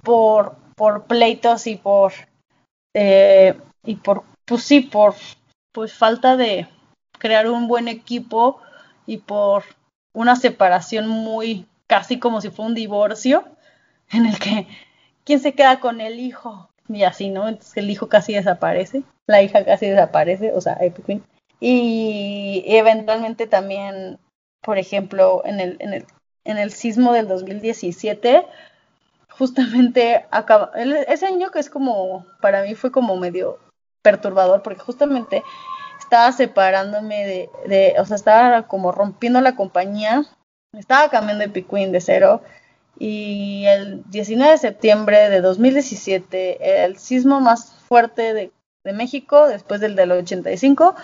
por 0.03 0.57
por 0.77 1.05
pleitos 1.05 1.67
y 1.67 1.77
por 1.77 2.13
eh, 2.95 3.59
y 3.85 3.95
por 3.97 4.25
pues 4.45 4.65
sí 4.65 4.81
por 4.81 5.15
pues 5.73 5.95
falta 5.95 6.37
de 6.37 6.69
crear 7.19 7.49
un 7.49 7.69
buen 7.69 7.89
equipo 7.89 8.61
y 9.07 9.19
por 9.19 9.65
una 10.13 10.37
separación 10.37 11.09
muy 11.09 11.67
casi 11.87 12.19
como 12.19 12.41
si 12.41 12.51
fuera 12.51 12.69
un 12.69 12.75
divorcio 12.75 13.45
en 14.11 14.27
el 14.27 14.39
que 14.39 14.67
quién 15.25 15.41
se 15.41 15.55
queda 15.55 15.79
con 15.79 16.01
el 16.01 16.19
hijo 16.19 16.69
y 16.89 17.05
así 17.05 17.31
no 17.31 17.49
entonces 17.49 17.77
el 17.77 17.89
hijo 17.89 18.09
casi 18.09 18.35
desaparece 18.35 19.05
la 19.27 19.43
hija 19.43 19.65
casi 19.65 19.87
desaparece 19.87 20.53
o 20.53 20.61
sea 20.61 20.77
Epic 20.81 21.07
Queen. 21.07 21.25
Y 21.61 22.65
eventualmente 22.67 23.47
también 23.47 24.19
por 24.65 24.79
ejemplo, 24.79 25.43
en 25.45 25.61
el, 25.61 25.77
en 25.81 25.95
el, 25.95 26.07
en 26.45 26.59
el 26.59 26.73
sismo 26.73 27.13
del 27.13 27.29
2017, 27.29 28.47
justamente 29.31 30.27
acaba, 30.31 30.71
ese 30.75 31.27
año 31.27 31.51
que 31.51 31.59
es 31.59 31.69
como, 31.69 32.27
para 32.41 32.63
mí 32.63 32.75
fue 32.75 32.91
como 32.91 33.17
medio 33.17 33.59
perturbador, 34.03 34.63
porque 34.63 34.81
justamente 34.81 35.43
estaba 35.99 36.33
separándome 36.33 37.27
de, 37.27 37.51
de 37.67 37.95
o 37.99 38.05
sea, 38.05 38.17
estaba 38.17 38.67
como 38.67 38.93
rompiendo 38.93 39.41
la 39.41 39.57
compañía, 39.57 40.25
estaba 40.73 41.09
cambiando 41.09 41.45
de 41.45 41.51
Picuín 41.51 41.93
de 41.93 42.01
cero, 42.01 42.43
y 42.99 43.65
el 43.67 44.03
19 44.11 44.53
de 44.53 44.59
septiembre 44.59 45.29
de 45.29 45.41
2017, 45.41 46.85
el 46.85 46.97
sismo 46.99 47.41
más 47.41 47.73
fuerte 47.89 48.33
de, 48.35 48.53
de 48.85 48.93
México, 48.93 49.49
después 49.49 49.81
del 49.81 49.97
del 49.97 50.13
85, 50.13 50.95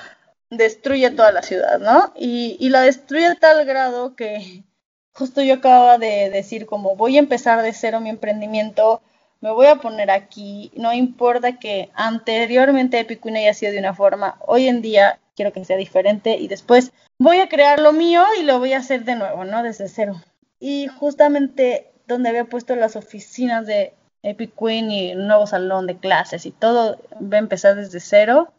destruye 0.51 1.11
toda 1.11 1.33
la 1.33 1.43
ciudad, 1.43 1.79
¿no? 1.79 2.13
Y, 2.17 2.57
y 2.61 2.69
la 2.69 2.83
destruye 2.83 3.27
a 3.27 3.35
tal 3.37 3.65
grado 3.65 4.17
que 4.17 4.65
justo 5.13 5.43
yo 5.43 5.55
acababa 5.55 5.99
de 5.99 6.31
decir 6.31 6.67
como 6.67 6.97
voy 6.97 7.17
a 7.17 7.21
empezar 7.21 7.63
de 7.63 7.73
cero 7.73 8.01
mi 8.01 8.11
emprendimiento, 8.11 9.03
me 9.41 9.51
voy 9.51 9.67
a 9.67 9.77
poner 9.77 10.11
aquí, 10.11 10.71
no 10.77 10.93
importa 10.93 11.59
que 11.59 11.91
anteriormente 11.95 13.01
Epic 13.01 13.25
haya 13.27 13.55
sido 13.55 13.73
de 13.73 13.79
una 13.79 13.95
forma, 13.95 14.39
hoy 14.47 14.69
en 14.69 14.83
día 14.83 15.19
quiero 15.35 15.53
que 15.53 15.65
sea 15.65 15.77
diferente 15.77 16.37
y 16.37 16.49
después 16.49 16.93
voy 17.19 17.41
a 17.41 17.49
crear 17.49 17.81
lo 17.81 17.93
mío 17.93 18.23
y 18.39 18.43
lo 18.43 18.59
voy 18.59 18.73
a 18.73 18.79
hacer 18.79 19.05
de 19.05 19.17
nuevo, 19.17 19.45
¿no? 19.45 19.63
Desde 19.63 19.89
cero. 19.89 20.21
Y 20.59 20.89
justamente 20.89 21.91
donde 22.07 22.29
había 22.29 22.45
puesto 22.45 22.77
las 22.77 22.97
oficinas 22.97 23.67
de 23.67 23.95
Epic 24.23 24.53
Queen 24.59 24.91
y 24.91 25.15
un 25.15 25.27
nuevo 25.27 25.47
salón 25.47 25.87
de 25.87 25.97
clases 25.97 26.45
y 26.45 26.51
todo 26.51 26.99
va 27.15 27.37
a 27.37 27.41
empezar 27.41 27.77
desde 27.77 28.01
cero, 28.01 28.53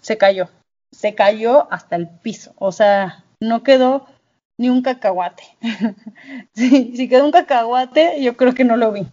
se 0.00 0.18
cayó 0.18 0.48
se 0.92 1.14
cayó 1.14 1.72
hasta 1.72 1.96
el 1.96 2.08
piso, 2.08 2.52
o 2.56 2.72
sea, 2.72 3.24
no 3.40 3.62
quedó 3.62 4.06
ni 4.58 4.68
un 4.68 4.82
cacahuate. 4.82 5.44
si, 6.54 7.08
quedó 7.08 7.24
un 7.24 7.32
cacahuate, 7.32 8.22
yo 8.22 8.36
creo 8.36 8.54
que 8.54 8.64
no 8.64 8.76
lo 8.76 8.92
vi. 8.92 9.06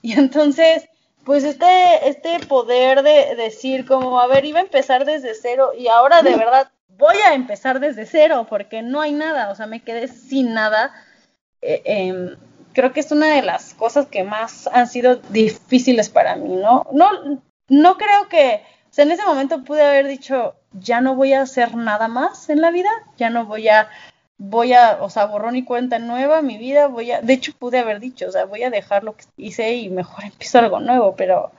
Y 0.00 0.12
entonces, 0.18 0.88
pues 1.24 1.44
este, 1.44 2.08
este 2.08 2.40
poder 2.40 3.02
de 3.02 3.34
decir 3.36 3.84
como, 3.84 4.20
a 4.20 4.26
ver, 4.26 4.44
iba 4.44 4.60
a 4.60 4.62
empezar 4.62 5.04
desde 5.04 5.34
cero 5.34 5.72
y 5.78 5.88
ahora 5.88 6.22
de 6.22 6.36
verdad 6.36 6.70
voy 6.88 7.16
a 7.26 7.34
empezar 7.34 7.80
desde 7.80 8.06
cero 8.06 8.46
porque 8.48 8.82
no 8.82 9.00
hay 9.00 9.12
nada, 9.12 9.50
o 9.50 9.54
sea, 9.54 9.66
me 9.66 9.82
quedé 9.82 10.08
sin 10.08 10.54
nada. 10.54 10.92
Eh, 11.60 11.82
em, 11.84 12.36
creo 12.72 12.92
que 12.92 13.00
es 13.00 13.12
una 13.12 13.34
de 13.34 13.42
las 13.42 13.74
cosas 13.74 14.06
que 14.06 14.24
más 14.24 14.68
han 14.68 14.88
sido 14.88 15.16
difíciles 15.16 16.10
para 16.10 16.36
mí, 16.36 16.56
¿no? 16.56 16.86
No, 16.92 17.42
no 17.68 17.96
creo 17.96 18.28
que, 18.28 18.62
o 18.94 18.96
sea, 18.96 19.06
en 19.06 19.10
ese 19.10 19.24
momento 19.24 19.64
pude 19.64 19.82
haber 19.82 20.06
dicho, 20.06 20.54
ya 20.72 21.00
no 21.00 21.16
voy 21.16 21.32
a 21.32 21.42
hacer 21.42 21.74
nada 21.74 22.06
más 22.06 22.48
en 22.48 22.60
la 22.60 22.70
vida, 22.70 22.90
ya 23.16 23.28
no 23.28 23.44
voy 23.44 23.66
a, 23.66 23.88
voy 24.38 24.72
a, 24.72 24.98
o 25.00 25.10
sea, 25.10 25.24
borrón 25.24 25.56
y 25.56 25.64
cuenta 25.64 25.98
nueva, 25.98 26.42
mi 26.42 26.58
vida, 26.58 26.86
voy 26.86 27.10
a, 27.10 27.20
de 27.20 27.32
hecho 27.32 27.52
pude 27.58 27.80
haber 27.80 27.98
dicho, 27.98 28.28
o 28.28 28.30
sea, 28.30 28.44
voy 28.44 28.62
a 28.62 28.70
dejar 28.70 29.02
lo 29.02 29.16
que 29.16 29.24
hice 29.36 29.74
y 29.74 29.88
mejor 29.88 30.22
empiezo 30.24 30.60
algo 30.60 30.78
nuevo, 30.78 31.16
pero 31.16 31.50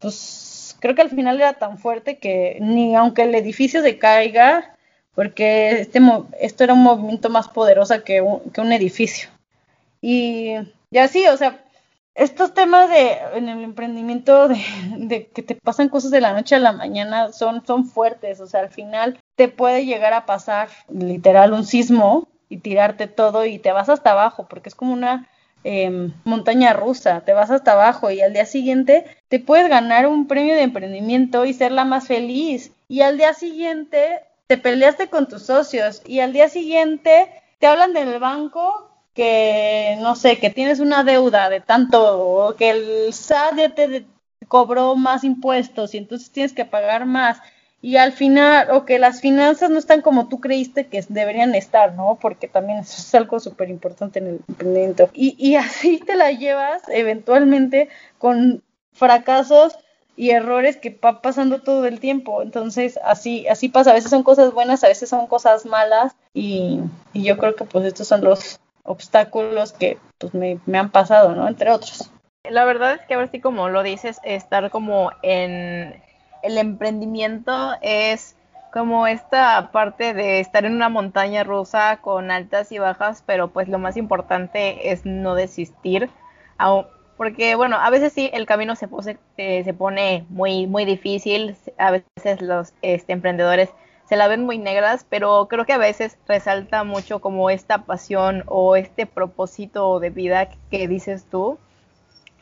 pues 0.00 0.74
creo 0.80 0.94
que 0.94 1.02
al 1.02 1.10
final 1.10 1.36
era 1.36 1.52
tan 1.52 1.76
fuerte 1.76 2.16
que 2.16 2.56
ni 2.62 2.96
aunque 2.96 3.24
el 3.24 3.34
edificio 3.34 3.82
se 3.82 3.98
caiga, 3.98 4.74
porque 5.14 5.80
este, 5.80 6.00
esto 6.40 6.64
era 6.64 6.72
un 6.72 6.82
movimiento 6.82 7.28
más 7.28 7.46
poderoso 7.46 8.02
que 8.04 8.22
un, 8.22 8.40
que 8.52 8.62
un 8.62 8.72
edificio. 8.72 9.28
Y, 10.00 10.54
y 10.90 10.96
así, 10.96 11.26
o 11.26 11.36
sea, 11.36 11.62
estos 12.14 12.54
temas 12.54 12.88
de 12.88 13.18
en 13.34 13.48
el 13.48 13.62
emprendimiento 13.62 14.48
de, 14.48 15.26
que 15.34 15.42
te 15.42 15.56
pasan 15.56 15.88
cosas 15.88 16.10
de 16.10 16.20
la 16.20 16.32
noche 16.32 16.54
a 16.54 16.60
la 16.60 16.72
mañana 16.72 17.32
son, 17.32 17.66
son 17.66 17.86
fuertes, 17.86 18.40
o 18.40 18.46
sea, 18.46 18.60
al 18.60 18.70
final 18.70 19.18
te 19.34 19.48
puede 19.48 19.84
llegar 19.84 20.12
a 20.12 20.26
pasar 20.26 20.68
literal 20.88 21.52
un 21.52 21.64
sismo 21.64 22.28
y 22.48 22.58
tirarte 22.58 23.08
todo 23.08 23.44
y 23.46 23.58
te 23.58 23.72
vas 23.72 23.88
hasta 23.88 24.12
abajo, 24.12 24.46
porque 24.48 24.68
es 24.68 24.74
como 24.74 24.92
una 24.92 25.28
em, 25.64 26.12
montaña 26.24 26.72
rusa, 26.72 27.22
te 27.22 27.32
vas 27.32 27.50
hasta 27.50 27.72
abajo 27.72 28.10
y 28.10 28.20
al 28.20 28.32
día 28.32 28.46
siguiente 28.46 29.04
te 29.28 29.40
puedes 29.40 29.68
ganar 29.68 30.06
un 30.06 30.28
premio 30.28 30.54
de 30.54 30.62
emprendimiento 30.62 31.44
y 31.44 31.52
ser 31.52 31.72
la 31.72 31.84
más 31.84 32.06
feliz. 32.06 32.72
Y 32.86 33.00
al 33.00 33.16
día 33.16 33.34
siguiente 33.34 34.20
te 34.46 34.58
peleaste 34.58 35.08
con 35.08 35.26
tus 35.26 35.42
socios 35.42 36.02
y 36.06 36.20
al 36.20 36.32
día 36.32 36.48
siguiente 36.48 37.28
te 37.58 37.66
hablan 37.66 37.92
del 37.92 38.20
banco 38.20 38.93
que, 39.14 39.96
no 40.00 40.16
sé, 40.16 40.38
que 40.38 40.50
tienes 40.50 40.80
una 40.80 41.04
deuda 41.04 41.48
de 41.50 41.60
tanto, 41.60 42.18
o 42.18 42.56
que 42.56 42.70
el 42.70 43.12
SAT 43.12 43.56
ya 43.56 43.74
te 43.74 44.06
cobró 44.48 44.96
más 44.96 45.24
impuestos 45.24 45.94
y 45.94 45.98
entonces 45.98 46.30
tienes 46.30 46.52
que 46.52 46.64
pagar 46.64 47.06
más. 47.06 47.38
Y 47.80 47.96
al 47.98 48.12
final, 48.12 48.70
o 48.70 48.86
que 48.86 48.98
las 48.98 49.20
finanzas 49.20 49.68
no 49.70 49.78
están 49.78 50.00
como 50.00 50.28
tú 50.28 50.40
creíste 50.40 50.86
que 50.86 51.04
deberían 51.08 51.54
estar, 51.54 51.92
¿no? 51.94 52.18
Porque 52.20 52.48
también 52.48 52.78
eso 52.78 52.96
es 52.98 53.14
algo 53.14 53.38
súper 53.40 53.68
importante 53.68 54.20
en 54.20 54.26
el 54.26 54.40
emprendimiento. 54.48 55.10
Y, 55.12 55.36
y 55.38 55.56
así 55.56 55.98
te 55.98 56.16
la 56.16 56.30
llevas 56.32 56.82
eventualmente 56.88 57.90
con 58.18 58.62
fracasos 58.92 59.76
y 60.16 60.30
errores 60.30 60.76
que 60.76 60.98
va 61.04 61.20
pasando 61.20 61.60
todo 61.62 61.84
el 61.86 62.00
tiempo. 62.00 62.42
Entonces, 62.42 62.98
así, 63.04 63.46
así 63.48 63.68
pasa. 63.68 63.90
A 63.90 63.94
veces 63.94 64.10
son 64.10 64.22
cosas 64.22 64.52
buenas, 64.54 64.82
a 64.84 64.88
veces 64.88 65.08
son 65.10 65.26
cosas 65.26 65.66
malas. 65.66 66.14
Y, 66.32 66.80
y 67.12 67.24
yo 67.24 67.36
creo 67.36 67.54
que 67.54 67.64
pues 67.64 67.84
estos 67.84 68.08
son 68.08 68.22
los, 68.24 68.60
obstáculos 68.84 69.72
que 69.72 69.98
pues 70.18 70.32
me, 70.34 70.60
han 70.78 70.90
pasado, 70.90 71.34
¿no? 71.34 71.48
Entre 71.48 71.70
otros. 71.70 72.10
La 72.48 72.64
verdad 72.64 72.94
es 72.94 73.06
que 73.06 73.14
ahora 73.14 73.28
sí 73.28 73.40
como 73.40 73.68
lo 73.68 73.82
dices, 73.82 74.20
estar 74.22 74.70
como 74.70 75.10
en 75.22 76.00
el 76.42 76.58
emprendimiento 76.58 77.72
es 77.80 78.36
como 78.72 79.06
esta 79.06 79.70
parte 79.72 80.14
de 80.14 80.40
estar 80.40 80.64
en 80.64 80.74
una 80.74 80.88
montaña 80.88 81.44
rusa 81.44 81.98
con 82.02 82.30
altas 82.30 82.70
y 82.72 82.78
bajas, 82.78 83.22
pero 83.24 83.48
pues 83.48 83.68
lo 83.68 83.78
más 83.78 83.96
importante 83.96 84.90
es 84.90 85.06
no 85.06 85.34
desistir, 85.34 86.10
porque 87.16 87.54
bueno, 87.54 87.76
a 87.76 87.88
veces 87.90 88.12
sí 88.12 88.30
el 88.32 88.46
camino 88.46 88.74
eh, 89.36 89.64
se 89.64 89.74
pone 89.74 90.26
muy, 90.28 90.66
muy 90.66 90.84
difícil, 90.84 91.56
a 91.78 91.92
veces 91.92 92.42
los 92.42 92.74
este, 92.82 93.12
emprendedores 93.12 93.70
se 94.08 94.16
la 94.16 94.28
ven 94.28 94.44
muy 94.44 94.58
negras, 94.58 95.06
pero 95.08 95.48
creo 95.48 95.64
que 95.64 95.72
a 95.72 95.78
veces 95.78 96.18
resalta 96.28 96.84
mucho 96.84 97.20
como 97.20 97.50
esta 97.50 97.84
pasión 97.84 98.44
o 98.46 98.76
este 98.76 99.06
propósito 99.06 99.98
de 100.00 100.10
vida 100.10 100.48
que 100.70 100.88
dices 100.88 101.26
tú 101.30 101.58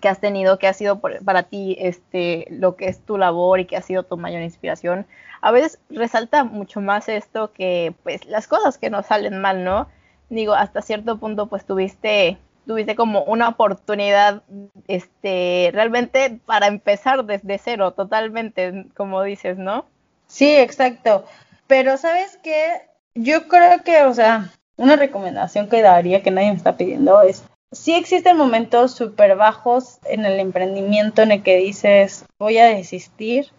que 0.02 0.08
has 0.08 0.20
tenido, 0.20 0.58
que 0.58 0.66
ha 0.66 0.74
sido 0.74 1.00
para 1.00 1.44
ti 1.44 1.76
este 1.78 2.46
lo 2.50 2.74
que 2.74 2.88
es 2.88 3.00
tu 3.00 3.16
labor 3.16 3.60
y 3.60 3.66
que 3.66 3.76
ha 3.76 3.82
sido 3.82 4.02
tu 4.02 4.18
mayor 4.18 4.42
inspiración. 4.42 5.06
A 5.40 5.52
veces 5.52 5.78
resalta 5.88 6.44
mucho 6.44 6.80
más 6.80 7.08
esto 7.08 7.52
que 7.52 7.94
pues 8.02 8.26
las 8.26 8.48
cosas 8.48 8.78
que 8.78 8.90
nos 8.90 9.06
salen 9.06 9.40
mal, 9.40 9.64
¿no? 9.64 9.88
Digo, 10.28 10.54
hasta 10.54 10.82
cierto 10.82 11.18
punto 11.18 11.46
pues 11.46 11.64
tuviste 11.64 12.36
tuviste 12.66 12.94
como 12.96 13.22
una 13.24 13.48
oportunidad 13.48 14.42
este 14.88 15.70
realmente 15.72 16.40
para 16.46 16.66
empezar 16.66 17.24
desde 17.24 17.58
cero 17.58 17.92
totalmente, 17.92 18.86
como 18.96 19.22
dices, 19.22 19.56
¿no? 19.56 19.86
Sí, 20.26 20.56
exacto. 20.56 21.24
Pero 21.72 21.96
sabes 21.96 22.38
qué, 22.42 22.82
yo 23.14 23.48
creo 23.48 23.82
que, 23.82 24.02
o 24.02 24.12
sea, 24.12 24.50
una 24.76 24.94
recomendación 24.94 25.70
que 25.70 25.80
daría 25.80 26.22
que 26.22 26.30
nadie 26.30 26.50
me 26.50 26.58
está 26.58 26.76
pidiendo 26.76 27.22
es, 27.22 27.44
sí 27.70 27.94
existen 27.94 28.36
momentos 28.36 28.94
súper 28.94 29.36
bajos 29.36 29.98
en 30.04 30.26
el 30.26 30.38
emprendimiento 30.38 31.22
en 31.22 31.32
el 31.32 31.42
que 31.42 31.56
dices, 31.56 32.26
voy 32.38 32.58
a 32.58 32.66
desistir, 32.66 33.52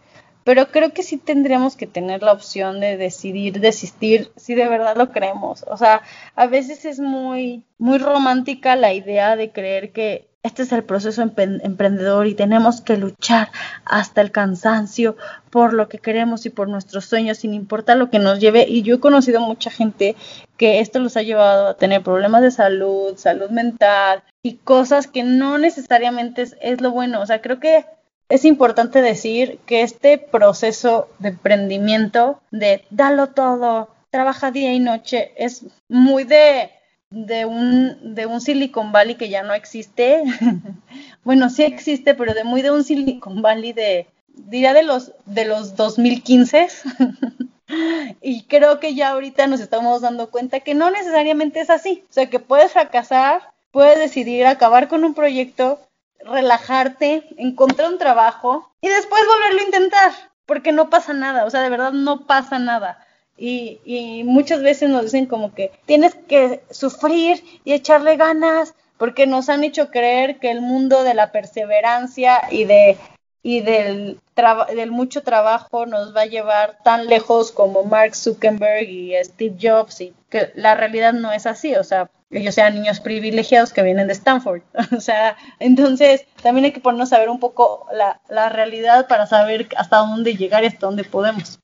pero 0.44 0.68
creo 0.68 0.94
que 0.94 1.02
sí 1.02 1.18
tendríamos 1.18 1.76
que 1.76 1.88
tener 1.88 2.22
la 2.22 2.34
opción 2.34 2.80
de 2.80 2.98
decidir 2.98 3.60
desistir 3.60 4.32
si 4.36 4.54
de 4.54 4.70
verdad 4.70 4.96
lo 4.96 5.12
creemos. 5.12 5.66
O 5.68 5.76
sea, 5.76 6.04
a 6.36 6.46
veces 6.46 6.86
es 6.86 7.00
muy, 7.00 7.64
muy 7.80 7.98
romántica 7.98 8.76
la 8.76 8.94
idea 8.94 9.36
de 9.36 9.52
creer 9.52 9.92
que 9.92 10.28
este 10.44 10.64
es 10.64 10.74
el 10.74 10.84
proceso 10.84 11.22
emprendedor 11.22 12.28
y 12.28 12.36
tenemos 12.36 12.82
que 12.82 12.98
luchar 12.98 13.50
hasta 13.86 14.20
el 14.20 14.32
cansancio 14.32 15.16
por 15.50 15.74
lo 15.74 15.88
que 15.88 16.00
queremos 16.00 16.46
y 16.46 16.50
por 16.50 16.68
nuestros 16.68 17.06
sueños, 17.06 17.38
sin 17.38 17.54
importar 17.54 17.96
lo 17.96 18.10
que 18.10 18.20
nos 18.20 18.40
lleve. 18.40 18.66
Y 18.68 18.82
yo 18.82 18.96
he 18.96 19.00
conocido 19.00 19.40
mucha 19.40 19.72
gente 19.72 20.18
que 20.58 20.82
esto 20.82 21.00
los 21.00 21.16
ha 21.16 21.22
llevado 21.22 21.70
a 21.70 21.78
tener 21.78 22.04
problemas 22.04 22.42
de 22.42 22.52
salud, 22.52 23.16
salud 23.16 23.52
mental 23.52 24.22
y 24.44 24.56
cosas 24.56 25.08
que 25.08 25.24
no 25.24 25.58
necesariamente 25.58 26.42
es, 26.42 26.58
es 26.62 26.82
lo 26.82 26.92
bueno. 26.92 27.22
O 27.22 27.26
sea, 27.26 27.42
creo 27.42 27.62
que 27.62 27.86
es 28.28 28.44
importante 28.44 29.02
decir 29.02 29.60
que 29.66 29.82
este 29.82 30.18
proceso 30.18 31.08
de 31.20 31.30
emprendimiento, 31.30 32.42
de 32.52 32.84
dalo 32.90 33.28
todo, 33.28 33.90
trabaja 34.10 34.52
día 34.52 34.74
y 34.74 34.80
noche, 34.80 35.32
es 35.38 35.66
muy 35.88 36.26
de 36.26 36.70
de 37.14 37.46
un, 37.46 38.16
de 38.16 38.26
un 38.26 38.42
Silicon 38.42 38.92
Valley 38.92 39.16
que 39.16 39.30
ya 39.30 39.44
no 39.44 39.54
existe. 39.54 40.24
bueno, 41.24 41.50
sí 41.50 41.64
existe, 41.64 42.16
pero 42.16 42.34
de 42.34 42.44
muy 42.44 42.64
de 42.64 42.72
un 42.72 42.84
Silicon 42.84 43.42
Valley 43.44 43.72
de, 43.72 44.08
diría 44.28 44.74
de 44.74 44.82
los, 44.82 45.12
de 45.26 45.46
los 45.46 45.76
2015. 45.76 46.68
y 48.22 48.44
creo 48.46 48.80
que 48.80 48.96
ya 48.96 49.10
ahorita 49.10 49.46
nos 49.46 49.60
estamos 49.60 50.02
dando 50.02 50.32
cuenta 50.32 50.62
que 50.62 50.74
no 50.74 50.90
necesariamente 50.90 51.62
es 51.62 51.70
así. 51.70 52.04
O 52.10 52.14
sea, 52.14 52.32
que 52.32 52.40
puedes 52.40 52.72
fracasar, 52.72 53.54
puedes 53.72 54.00
decidir 54.00 54.48
acabar 54.48 54.88
con 54.88 55.04
un 55.04 55.14
proyecto, 55.14 55.80
relajarte, 56.26 57.28
encontrar 57.38 57.92
un 57.92 58.00
trabajo 58.00 58.72
y 58.82 58.88
después 58.88 59.22
volverlo 59.28 59.62
a 59.62 59.66
intentar, 59.66 60.12
porque 60.48 60.72
no 60.72 60.90
pasa 60.90 61.14
nada. 61.14 61.46
O 61.46 61.52
sea, 61.52 61.62
de 61.62 61.70
verdad 61.70 61.92
no 61.92 62.26
pasa 62.26 62.58
nada. 62.58 63.03
Y, 63.38 63.80
y 63.84 64.24
muchas 64.24 64.62
veces 64.62 64.90
nos 64.90 65.04
dicen 65.04 65.26
como 65.26 65.54
que 65.54 65.72
tienes 65.86 66.16
que 66.16 66.62
sufrir 66.70 67.44
y 67.64 67.74
echarle 67.74 68.16
ganas 68.16 68.76
porque 68.98 69.26
nos 69.26 69.50
han 69.50 69.64
hecho 69.64 69.90
creer 69.90 70.40
que 70.40 70.52
el 70.52 70.62
mundo 70.62 71.04
de 71.04 71.14
la 71.14 71.32
perseverancia 71.32 72.42
y 72.52 72.66
de 72.66 72.98
y 73.44 73.60
del, 73.60 74.20
del 74.74 74.92
mucho 74.92 75.22
trabajo 75.22 75.86
nos 75.86 76.16
va 76.16 76.22
a 76.22 76.26
llevar 76.26 76.78
tan 76.84 77.08
lejos 77.08 77.52
como 77.52 77.84
Mark 77.84 78.16
Zuckerberg 78.16 78.90
y 78.90 79.14
Steve 79.22 79.58
Jobs 79.62 80.00
y 80.00 80.14
que 80.30 80.52
la 80.56 80.76
realidad 80.76 81.12
no 81.12 81.32
es 81.34 81.46
así, 81.46 81.76
o 81.76 81.84
sea, 81.84 82.10
ellos 82.32 82.56
sean 82.56 82.74
niños 82.74 83.02
privilegiados 83.02 83.74
que 83.74 83.84
vienen 83.84 84.08
de 84.08 84.14
Stanford, 84.14 84.62
o 84.98 85.02
sea, 85.02 85.36
entonces 85.60 86.26
también 86.42 86.66
hay 86.66 86.72
que 86.72 86.80
ponernos 86.80 87.12
a 87.12 87.20
ver 87.20 87.30
un 87.30 87.42
poco 87.42 87.86
la, 87.92 88.22
la 88.30 88.48
realidad 88.48 89.08
para 89.08 89.28
saber 89.28 89.68
hasta 89.76 89.98
dónde 89.98 90.36
llegar 90.36 90.64
y 90.64 90.68
hasta 90.68 90.88
dónde 90.88 91.04
podemos. 91.04 91.60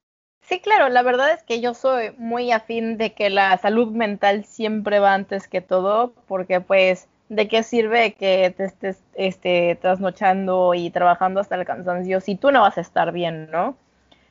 Sí, 0.50 0.60
claro, 0.60 0.90
la 0.90 1.04
verdad 1.04 1.32
es 1.32 1.44
que 1.44 1.62
yo 1.62 1.76
soy 1.76 2.12
muy 2.18 2.52
afín 2.52 2.98
de 2.98 3.14
que 3.14 3.30
la 3.30 3.56
salud 3.60 3.92
mental 3.92 4.46
siempre 4.46 4.98
va 4.98 5.14
antes 5.14 5.48
que 5.48 5.62
todo, 5.62 6.12
porque 6.28 6.60
pues, 6.60 7.08
¿de 7.30 7.48
qué 7.48 7.62
sirve 7.62 8.14
que 8.16 8.52
te 8.58 8.64
estés 8.64 9.04
este, 9.14 9.78
trasnochando 9.80 10.74
y 10.74 10.90
trabajando 10.90 11.40
hasta 11.40 11.54
el 11.54 11.66
cansancio 11.66 12.20
si 12.20 12.34
tú 12.34 12.50
no 12.50 12.62
vas 12.62 12.80
a 12.80 12.82
estar 12.82 13.12
bien, 13.12 13.52
¿no? 13.52 13.78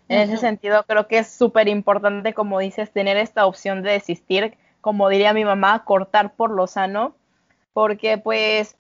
En 0.08 0.18
ese 0.18 0.38
sentido, 0.38 0.82
creo 0.88 1.06
que 1.06 1.18
es 1.18 1.28
súper 1.28 1.68
importante, 1.68 2.34
como 2.34 2.58
dices, 2.58 2.90
tener 2.90 3.16
esta 3.16 3.46
opción 3.46 3.82
de 3.82 3.92
desistir, 3.92 4.54
como 4.80 5.08
diría 5.08 5.32
mi 5.32 5.44
mamá, 5.44 5.84
cortar 5.84 6.32
por 6.32 6.50
lo 6.50 6.66
sano, 6.66 7.14
porque 7.72 8.18
pues, 8.18 8.76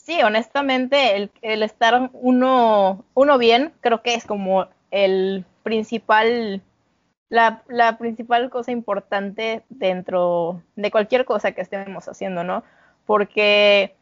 sí, 0.00 0.22
honestamente, 0.22 1.16
el, 1.16 1.30
el 1.42 1.62
estar 1.62 2.08
uno, 2.14 3.04
uno 3.12 3.36
bien, 3.36 3.74
creo 3.82 4.00
que 4.00 4.14
es 4.14 4.24
como 4.24 4.68
el 4.90 5.44
principal, 5.66 6.62
la, 7.28 7.64
la 7.66 7.98
principal 7.98 8.50
cosa 8.50 8.70
importante 8.70 9.64
dentro 9.68 10.62
de 10.76 10.92
cualquier 10.92 11.24
cosa 11.24 11.50
que 11.50 11.60
estemos 11.60 12.06
haciendo, 12.06 12.44
¿no? 12.44 12.62
Porque, 13.04 13.96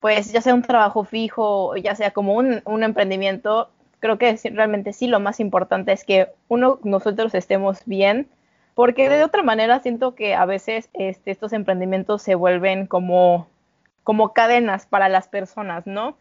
pues, 0.00 0.32
ya 0.32 0.40
sea 0.40 0.54
un 0.54 0.62
trabajo 0.62 1.04
fijo, 1.04 1.76
ya 1.76 1.94
sea 1.94 2.10
como 2.10 2.34
un, 2.34 2.62
un 2.64 2.82
emprendimiento, 2.82 3.70
creo 4.00 4.18
que 4.18 4.36
realmente 4.52 4.92
sí 4.92 5.06
lo 5.06 5.20
más 5.20 5.38
importante 5.38 5.92
es 5.92 6.02
que 6.02 6.30
uno, 6.48 6.80
nosotros 6.82 7.32
estemos 7.36 7.84
bien, 7.86 8.28
porque 8.74 9.08
de 9.08 9.22
otra 9.22 9.44
manera 9.44 9.78
siento 9.78 10.16
que 10.16 10.34
a 10.34 10.46
veces 10.46 10.90
este, 10.94 11.30
estos 11.30 11.52
emprendimientos 11.52 12.22
se 12.22 12.34
vuelven 12.34 12.88
como, 12.88 13.46
como 14.02 14.32
cadenas 14.32 14.84
para 14.86 15.08
las 15.08 15.28
personas, 15.28 15.86
¿no? 15.86 16.16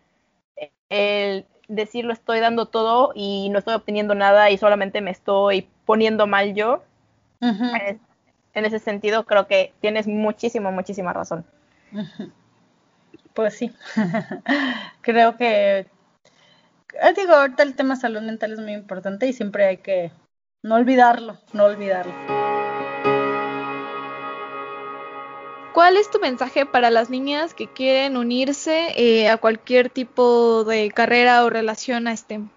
El 0.89 1.47
decir 1.68 2.05
lo 2.05 2.14
estoy 2.14 2.39
dando 2.39 2.66
todo 2.68 3.11
y 3.16 3.49
no 3.49 3.59
estoy 3.59 3.76
obteniendo 3.76 4.16
nada 4.16 4.49
y 4.49 4.57
solamente 4.57 5.01
me 5.01 5.11
estoy 5.11 5.68
poniendo 5.86 6.28
mal 6.28 6.53
yo. 6.53 6.84
En 8.53 8.66
ese 8.66 8.80
sentido 8.80 9.26
creo 9.26 9.47
que 9.47 9.74
tienes 9.82 10.07
muchísima, 10.07 10.72
muchísima 10.72 11.14
razón. 11.14 11.45
Pues 13.34 13.55
sí, 13.55 13.74
creo 15.01 15.38
que, 15.38 15.88
ah, 17.01 17.11
digo, 17.14 17.34
ahorita 17.34 17.64
el 17.64 17.76
tema 17.76 17.95
salud 17.95 18.22
mental 18.22 18.53
es 18.53 18.59
muy 18.59 18.74
importante 18.74 19.26
y 19.28 19.34
siempre 19.34 19.66
hay 19.66 19.78
que 19.78 20.11
no 20.61 20.76
olvidarlo, 20.76 21.39
no 21.51 21.66
olvidarlo. 21.66 22.42
¿Cuál 25.74 25.97
es 25.97 26.11
tu 26.11 26.19
mensaje 26.19 26.65
para 26.65 26.91
las 26.91 27.09
niñas 27.09 27.53
que 27.53 27.67
quieren 27.67 28.15
unirse 28.15 28.93
eh, 28.95 29.30
a 29.30 29.38
cualquier 29.38 29.89
tipo 29.89 30.63
de 30.63 30.91
carrera 30.91 31.43
o 31.43 31.49
relación 31.49 32.07
a 32.07 32.15
STEM? 32.15 32.49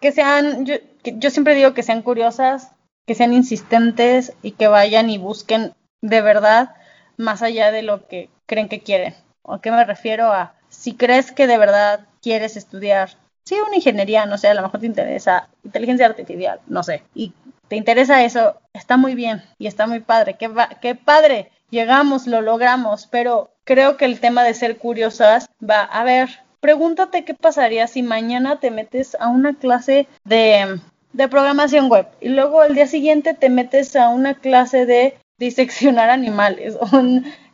Que 0.00 0.12
sean, 0.12 0.66
yo, 0.66 0.76
yo 1.04 1.30
siempre 1.30 1.54
digo 1.54 1.72
que 1.72 1.82
sean 1.82 2.02
curiosas, 2.02 2.72
que 3.06 3.14
sean 3.14 3.32
insistentes 3.32 4.34
y 4.42 4.52
que 4.52 4.68
vayan 4.68 5.08
y 5.08 5.18
busquen 5.18 5.72
de 6.02 6.20
verdad 6.20 6.76
más 7.16 7.42
allá 7.42 7.72
de 7.72 7.82
lo 7.82 8.06
que 8.06 8.28
creen 8.46 8.68
que 8.68 8.80
quieren. 8.80 9.14
¿A 9.44 9.60
qué 9.60 9.70
me 9.70 9.84
refiero 9.84 10.30
a 10.30 10.54
si 10.68 10.94
crees 10.94 11.32
que 11.32 11.46
de 11.46 11.58
verdad 11.58 12.00
quieres 12.22 12.56
estudiar, 12.56 13.10
sí, 13.44 13.56
una 13.66 13.76
ingeniería, 13.76 14.26
no 14.26 14.38
sé, 14.38 14.48
a 14.48 14.54
lo 14.54 14.62
mejor 14.62 14.80
te 14.80 14.86
interesa 14.86 15.48
inteligencia 15.64 16.06
artificial, 16.06 16.60
no 16.66 16.82
sé, 16.82 17.02
y 17.14 17.32
te 17.68 17.76
interesa 17.76 18.24
eso, 18.24 18.60
está 18.72 18.96
muy 18.96 19.14
bien 19.14 19.42
y 19.58 19.66
está 19.66 19.86
muy 19.86 20.00
padre, 20.00 20.36
qué, 20.38 20.50
qué 20.80 20.94
padre, 20.94 21.50
llegamos, 21.70 22.26
lo 22.26 22.40
logramos, 22.40 23.06
pero 23.06 23.50
creo 23.64 23.96
que 23.96 24.04
el 24.04 24.20
tema 24.20 24.44
de 24.44 24.54
ser 24.54 24.78
curiosas 24.78 25.48
va 25.62 25.82
a 25.82 26.04
ver, 26.04 26.28
pregúntate 26.60 27.24
qué 27.24 27.34
pasaría 27.34 27.86
si 27.86 28.02
mañana 28.02 28.60
te 28.60 28.70
metes 28.70 29.16
a 29.20 29.28
una 29.28 29.54
clase 29.54 30.08
de, 30.24 30.80
de 31.12 31.28
programación 31.28 31.88
web 31.88 32.06
y 32.20 32.28
luego 32.28 32.60
al 32.60 32.74
día 32.74 32.86
siguiente 32.86 33.34
te 33.34 33.48
metes 33.48 33.96
a 33.96 34.08
una 34.08 34.34
clase 34.34 34.86
de 34.86 35.16
diseccionar 35.38 36.10
animales, 36.10 36.76
o 36.80 36.88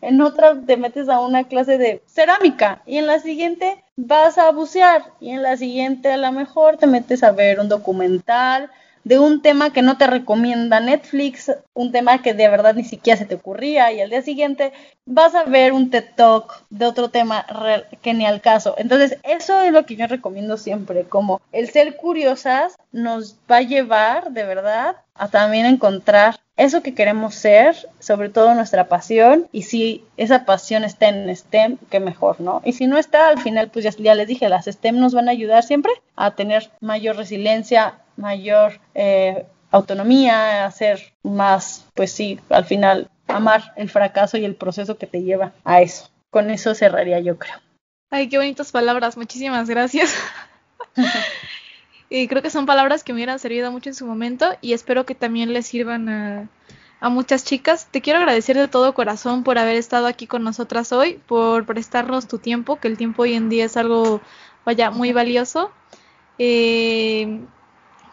en, 0.01 0.21
otra 0.21 0.55
te 0.67 0.77
metes 0.77 1.09
a 1.09 1.21
una 1.21 1.45
clase 1.45 1.79
de 1.79 2.03
cerámica 2.07 2.83
y 2.87 2.99
en 2.99 3.07
la 3.07 3.21
siguiente 3.21 3.83
vas 3.97 4.39
a 4.39 4.51
bucear 4.51 5.05
y 5.21 5.31
en 5.31 5.43
la 5.43 5.57
siguiente 5.57 6.11
a 6.11 6.17
lo 6.17 6.33
mejor 6.33 6.77
te 6.77 6.87
metes 6.87 7.23
a 7.23 7.33
ver 7.33 7.61
un 7.61 7.69
documental 7.69 8.71
de 9.05 9.19
un 9.19 9.43
tema 9.43 9.73
que 9.73 9.83
no 9.83 9.97
te 9.97 10.07
recomienda 10.07 10.81
Netflix, 10.81 11.53
un 11.75 11.93
tema 11.93 12.23
que 12.23 12.35
de 12.35 12.49
verdad 12.49 12.75
ni 12.75 12.85
siquiera 12.85 13.19
se 13.19 13.27
te 13.27 13.35
ocurría 13.35 13.93
y 13.93 14.01
al 14.01 14.11
día 14.11 14.23
siguiente 14.23 14.73
vas 15.07 15.35
a 15.35 15.45
ver 15.45 15.73
un 15.73 15.91
TED 15.91 16.05
Talk 16.17 16.65
de 16.71 16.87
otro 16.87 17.11
tema 17.11 17.47
que 18.03 18.15
ni 18.15 18.27
al 18.27 18.41
caso. 18.41 18.75
Entonces, 18.79 19.19
eso 19.23 19.61
es 19.61 19.73
lo 19.73 19.85
que 19.85 19.97
yo 19.97 20.07
recomiendo 20.07 20.57
siempre, 20.57 21.05
como 21.05 21.41
el 21.53 21.69
ser 21.71 21.97
curiosas 21.97 22.77
nos 22.93 23.37
va 23.51 23.59
a 23.59 23.63
llevar 23.63 24.33
de 24.33 24.45
verdad 24.45 24.97
a 25.15 25.29
también 25.29 25.67
encontrar 25.67 26.41
eso 26.57 26.83
que 26.83 26.95
queremos 26.95 27.35
ser, 27.35 27.77
sobre 27.99 28.29
todo 28.29 28.55
nuestra 28.55 28.89
pasión, 28.89 29.49
y 29.51 29.63
si 29.63 30.05
esa 30.17 30.45
pasión 30.45 30.85
está 30.85 31.09
en 31.09 31.35
STEM, 31.35 31.79
qué 31.91 31.99
mejor, 31.99 32.41
¿no? 32.41 32.63
Y 32.65 32.75
si 32.75 32.87
no 32.87 32.97
está, 32.97 33.29
al 33.29 33.41
final, 33.41 33.71
pues 33.71 33.85
ya, 33.85 33.91
ya 33.91 34.15
les 34.15 34.29
dije, 34.29 34.49
las 34.49 34.67
STEM 34.67 34.99
nos 34.99 35.15
van 35.15 35.29
a 35.29 35.33
ayudar 35.33 35.65
siempre 35.65 35.93
a 36.15 36.37
tener 36.37 36.71
mayor 36.81 37.17
resiliencia, 37.17 37.95
mayor 38.17 38.81
eh, 38.95 39.47
autonomía, 39.71 40.65
a 40.65 40.71
ser 40.71 41.13
más, 41.23 41.87
pues 41.95 42.13
sí, 42.13 42.41
al 42.49 42.65
final, 42.65 43.11
amar 43.27 43.73
el 43.77 43.91
fracaso 43.91 44.37
y 44.37 44.45
el 44.45 44.55
proceso 44.55 44.99
que 44.99 45.07
te 45.07 45.23
lleva 45.23 45.53
a 45.65 45.81
eso. 45.83 46.11
Con 46.31 46.51
eso 46.51 46.75
cerraría 46.75 47.21
yo 47.21 47.39
creo. 47.39 47.57
Ay, 48.11 48.29
qué 48.29 48.39
bonitas 48.39 48.71
palabras, 48.71 49.17
muchísimas 49.17 49.69
gracias. 49.69 50.15
y 52.09 52.29
creo 52.29 52.43
que 52.43 52.51
son 52.51 52.67
palabras 52.67 53.03
que 53.03 53.13
me 53.13 53.19
hubieran 53.19 53.39
servido 53.39 53.73
mucho 53.73 53.91
en 53.91 53.95
su 53.95 54.07
momento 54.07 54.57
y 54.61 54.73
espero 54.73 55.05
que 55.05 55.15
también 55.15 55.53
les 55.53 55.67
sirvan 55.67 56.09
a, 56.09 56.49
a 57.01 57.09
muchas 57.09 57.45
chicas. 57.45 57.89
Te 57.91 58.01
quiero 58.01 58.21
agradecer 58.21 58.57
de 58.57 58.69
todo 58.69 58.95
corazón 58.95 59.43
por 59.43 59.59
haber 59.59 59.77
estado 59.77 60.07
aquí 60.07 60.27
con 60.27 60.45
nosotras 60.45 60.93
hoy, 60.93 61.21
por 61.27 61.67
prestarnos 61.67 62.29
tu 62.29 62.39
tiempo, 62.39 62.77
que 62.77 62.89
el 62.89 62.97
tiempo 62.97 63.23
hoy 63.23 63.35
en 63.35 63.49
día 63.49 63.65
es 63.65 63.77
algo, 63.77 64.21
vaya, 64.65 64.91
muy 64.91 65.13
valioso. 65.13 65.73
Eh, 66.39 67.41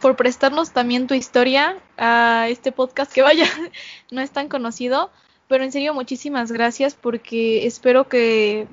por 0.01 0.15
prestarnos 0.15 0.71
también 0.71 1.07
tu 1.07 1.13
historia 1.13 1.77
a 1.97 2.47
este 2.49 2.71
podcast 2.71 3.13
que 3.13 3.21
vaya, 3.21 3.45
no 4.11 4.21
es 4.21 4.31
tan 4.31 4.49
conocido, 4.49 5.11
pero 5.47 5.63
en 5.63 5.71
serio 5.71 5.93
muchísimas 5.93 6.51
gracias 6.51 6.95
porque 6.95 7.65
espero 7.65 8.09
que 8.09 8.67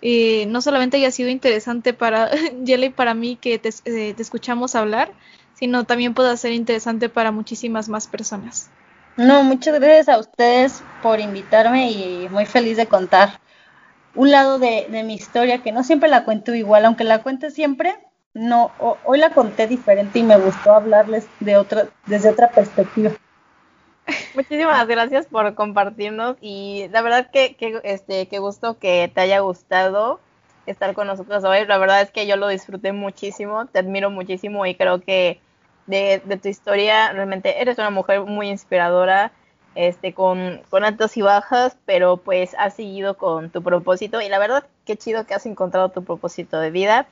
eh, 0.00 0.46
no 0.46 0.62
solamente 0.62 0.96
haya 0.96 1.10
sido 1.10 1.28
interesante 1.28 1.92
para 1.92 2.30
Yele 2.64 2.86
y 2.86 2.90
para 2.90 3.14
mí 3.14 3.36
que 3.36 3.58
te, 3.58 3.70
eh, 3.84 4.14
te, 4.14 4.22
escuchamos 4.22 4.74
hablar, 4.74 5.12
sino 5.54 5.84
también 5.84 6.14
pueda 6.14 6.36
ser 6.36 6.52
interesante 6.52 7.08
para 7.08 7.32
muchísimas 7.32 7.88
más 7.88 8.06
personas. 8.06 8.70
No, 9.16 9.42
muchas 9.42 9.78
gracias 9.78 10.08
a 10.08 10.18
ustedes 10.18 10.82
por 11.02 11.20
invitarme 11.20 11.90
y 11.90 12.28
muy 12.30 12.46
feliz 12.46 12.78
de 12.78 12.86
contar 12.86 13.40
un 14.14 14.30
lado 14.30 14.58
de, 14.58 14.86
de 14.90 15.02
mi 15.02 15.14
historia 15.14 15.62
que 15.62 15.72
no 15.72 15.84
siempre 15.84 16.08
la 16.08 16.24
cuento 16.24 16.54
igual, 16.54 16.84
aunque 16.84 17.04
la 17.04 17.22
cuente 17.22 17.50
siempre, 17.50 17.94
no, 18.34 18.72
hoy 19.04 19.18
la 19.18 19.30
conté 19.30 19.66
diferente 19.66 20.18
y 20.18 20.22
me 20.22 20.38
gustó 20.38 20.74
hablarles 20.74 21.26
de 21.40 21.56
otra, 21.56 21.88
desde 22.06 22.30
otra 22.30 22.50
perspectiva. 22.50 23.10
Muchísimas 24.34 24.86
gracias 24.86 25.26
por 25.26 25.54
compartirnos 25.54 26.36
y 26.40 26.88
la 26.90 27.02
verdad 27.02 27.30
que, 27.30 27.54
que 27.56 27.80
este 27.84 28.28
qué 28.28 28.38
gusto 28.38 28.78
que 28.78 29.10
te 29.14 29.20
haya 29.20 29.40
gustado 29.40 30.20
estar 30.66 30.94
con 30.94 31.06
nosotros 31.06 31.44
hoy. 31.44 31.66
La 31.66 31.78
verdad 31.78 32.00
es 32.00 32.10
que 32.10 32.26
yo 32.26 32.36
lo 32.36 32.48
disfruté 32.48 32.92
muchísimo, 32.92 33.66
te 33.66 33.78
admiro 33.78 34.10
muchísimo 34.10 34.64
y 34.66 34.74
creo 34.74 35.00
que 35.00 35.40
de, 35.86 36.22
de 36.24 36.36
tu 36.36 36.48
historia 36.48 37.12
realmente 37.12 37.60
eres 37.60 37.78
una 37.78 37.90
mujer 37.90 38.22
muy 38.22 38.48
inspiradora, 38.48 39.32
este, 39.74 40.14
con, 40.14 40.62
con 40.70 40.84
altas 40.84 41.16
y 41.16 41.22
bajas, 41.22 41.76
pero 41.86 42.16
pues 42.16 42.54
has 42.58 42.74
seguido 42.74 43.16
con 43.16 43.50
tu 43.50 43.62
propósito 43.62 44.20
y 44.20 44.28
la 44.28 44.38
verdad 44.38 44.66
qué 44.84 44.96
chido 44.96 45.26
que 45.26 45.34
has 45.34 45.46
encontrado 45.46 45.90
tu 45.90 46.04
propósito 46.04 46.58
de 46.60 46.70
vida. 46.70 47.06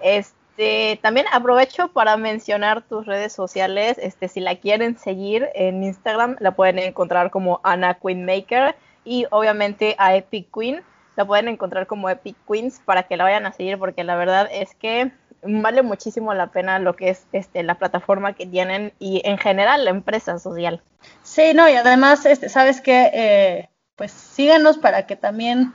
Este, 0.00 0.39
este, 0.60 1.00
también 1.00 1.24
aprovecho 1.32 1.88
para 1.88 2.18
mencionar 2.18 2.82
tus 2.82 3.06
redes 3.06 3.32
sociales. 3.32 3.96
Este, 3.98 4.28
si 4.28 4.40
la 4.40 4.56
quieren 4.56 4.98
seguir 4.98 5.48
en 5.54 5.82
Instagram, 5.82 6.36
la 6.38 6.50
pueden 6.50 6.78
encontrar 6.78 7.30
como 7.30 7.60
Ana 7.62 7.94
Queen 7.94 8.26
Maker 8.26 8.76
y 9.02 9.26
obviamente 9.30 9.96
a 9.98 10.14
Epic 10.14 10.48
Queen 10.52 10.82
la 11.16 11.24
pueden 11.24 11.48
encontrar 11.48 11.86
como 11.86 12.10
Epic 12.10 12.36
Queens 12.46 12.80
para 12.84 13.04
que 13.04 13.16
la 13.16 13.24
vayan 13.24 13.46
a 13.46 13.52
seguir 13.52 13.78
porque 13.78 14.04
la 14.04 14.16
verdad 14.16 14.50
es 14.52 14.74
que 14.74 15.12
vale 15.42 15.80
muchísimo 15.82 16.34
la 16.34 16.48
pena 16.48 16.78
lo 16.78 16.94
que 16.94 17.08
es 17.08 17.26
este 17.32 17.62
la 17.62 17.76
plataforma 17.76 18.34
que 18.34 18.44
tienen 18.44 18.92
y 18.98 19.22
en 19.24 19.38
general 19.38 19.86
la 19.86 19.90
empresa 19.90 20.38
social. 20.38 20.82
Sí, 21.22 21.52
no, 21.54 21.70
y 21.70 21.72
además, 21.72 22.26
este, 22.26 22.50
sabes 22.50 22.82
que, 22.82 23.10
eh, 23.14 23.70
pues 23.96 24.12
síganos 24.12 24.76
para 24.76 25.06
que 25.06 25.16
también 25.16 25.72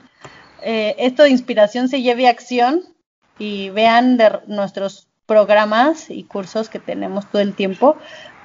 eh, 0.62 0.94
esto 0.98 1.24
de 1.24 1.30
inspiración 1.30 1.88
se 1.88 2.02
lleve 2.02 2.28
a 2.28 2.30
acción 2.30 2.95
y 3.38 3.70
vean 3.70 4.16
de 4.16 4.40
nuestros 4.46 5.08
programas 5.26 6.10
y 6.10 6.24
cursos 6.24 6.68
que 6.68 6.78
tenemos 6.78 7.26
todo 7.26 7.42
el 7.42 7.54
tiempo 7.54 7.96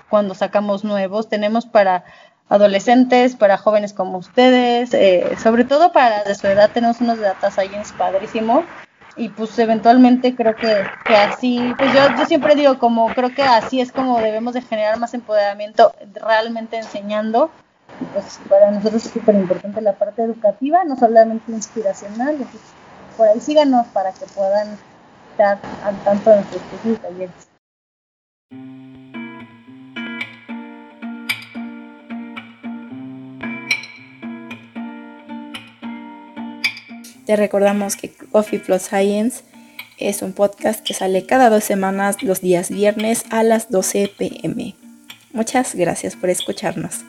cuando 0.09 0.33
sacamos 0.33 0.83
nuevos. 0.83 1.29
Tenemos 1.29 1.65
para 1.65 2.03
adolescentes, 2.49 3.35
para 3.35 3.57
jóvenes 3.57 3.93
como 3.93 4.17
ustedes, 4.17 4.93
eh, 4.93 5.37
sobre 5.41 5.63
todo 5.63 5.93
para 5.93 6.23
de 6.23 6.35
su 6.35 6.47
edad 6.47 6.69
tenemos 6.73 6.99
unos 6.99 7.19
data 7.19 7.49
science 7.49 7.93
padrísimo 7.97 8.65
y 9.15 9.29
pues 9.29 9.57
eventualmente 9.59 10.35
creo 10.35 10.55
que, 10.55 10.83
que 11.05 11.15
así, 11.15 11.73
pues 11.77 11.93
yo, 11.93 11.99
yo 12.17 12.25
siempre 12.25 12.55
digo 12.55 12.77
como 12.77 13.07
creo 13.13 13.33
que 13.33 13.43
así 13.43 13.79
es 13.79 13.91
como 13.91 14.19
debemos 14.19 14.53
de 14.53 14.61
generar 14.61 14.99
más 14.99 15.13
empoderamiento 15.13 15.93
realmente 16.13 16.77
enseñando. 16.77 17.49
Pues 18.13 18.39
para 18.49 18.71
nosotros 18.71 19.05
es 19.05 19.11
súper 19.11 19.35
importante 19.35 19.81
la 19.81 19.93
parte 19.93 20.23
educativa, 20.23 20.83
no 20.85 20.95
solamente 20.95 21.51
inspiracional, 21.51 22.37
por 23.17 23.27
ahí 23.27 23.39
síganos 23.39 23.87
para 23.87 24.11
que 24.11 24.25
puedan 24.27 24.77
estar 25.31 25.59
al 25.83 26.03
tanto 26.03 26.29
de 26.29 26.35
nuestros 26.37 26.61
cursos 26.63 27.01
talleres. 27.01 27.51
Te 37.25 37.35
recordamos 37.37 37.95
que 37.95 38.13
Coffee 38.13 38.59
Plus 38.59 38.81
Science 38.81 39.43
es 39.97 40.21
un 40.21 40.33
podcast 40.33 40.83
que 40.83 40.93
sale 40.93 41.25
cada 41.25 41.49
dos 41.49 41.63
semanas 41.63 42.23
los 42.23 42.41
días 42.41 42.69
viernes 42.69 43.23
a 43.29 43.43
las 43.43 43.69
12 43.69 44.11
pm. 44.17 44.75
Muchas 45.31 45.75
gracias 45.75 46.15
por 46.15 46.29
escucharnos. 46.29 47.05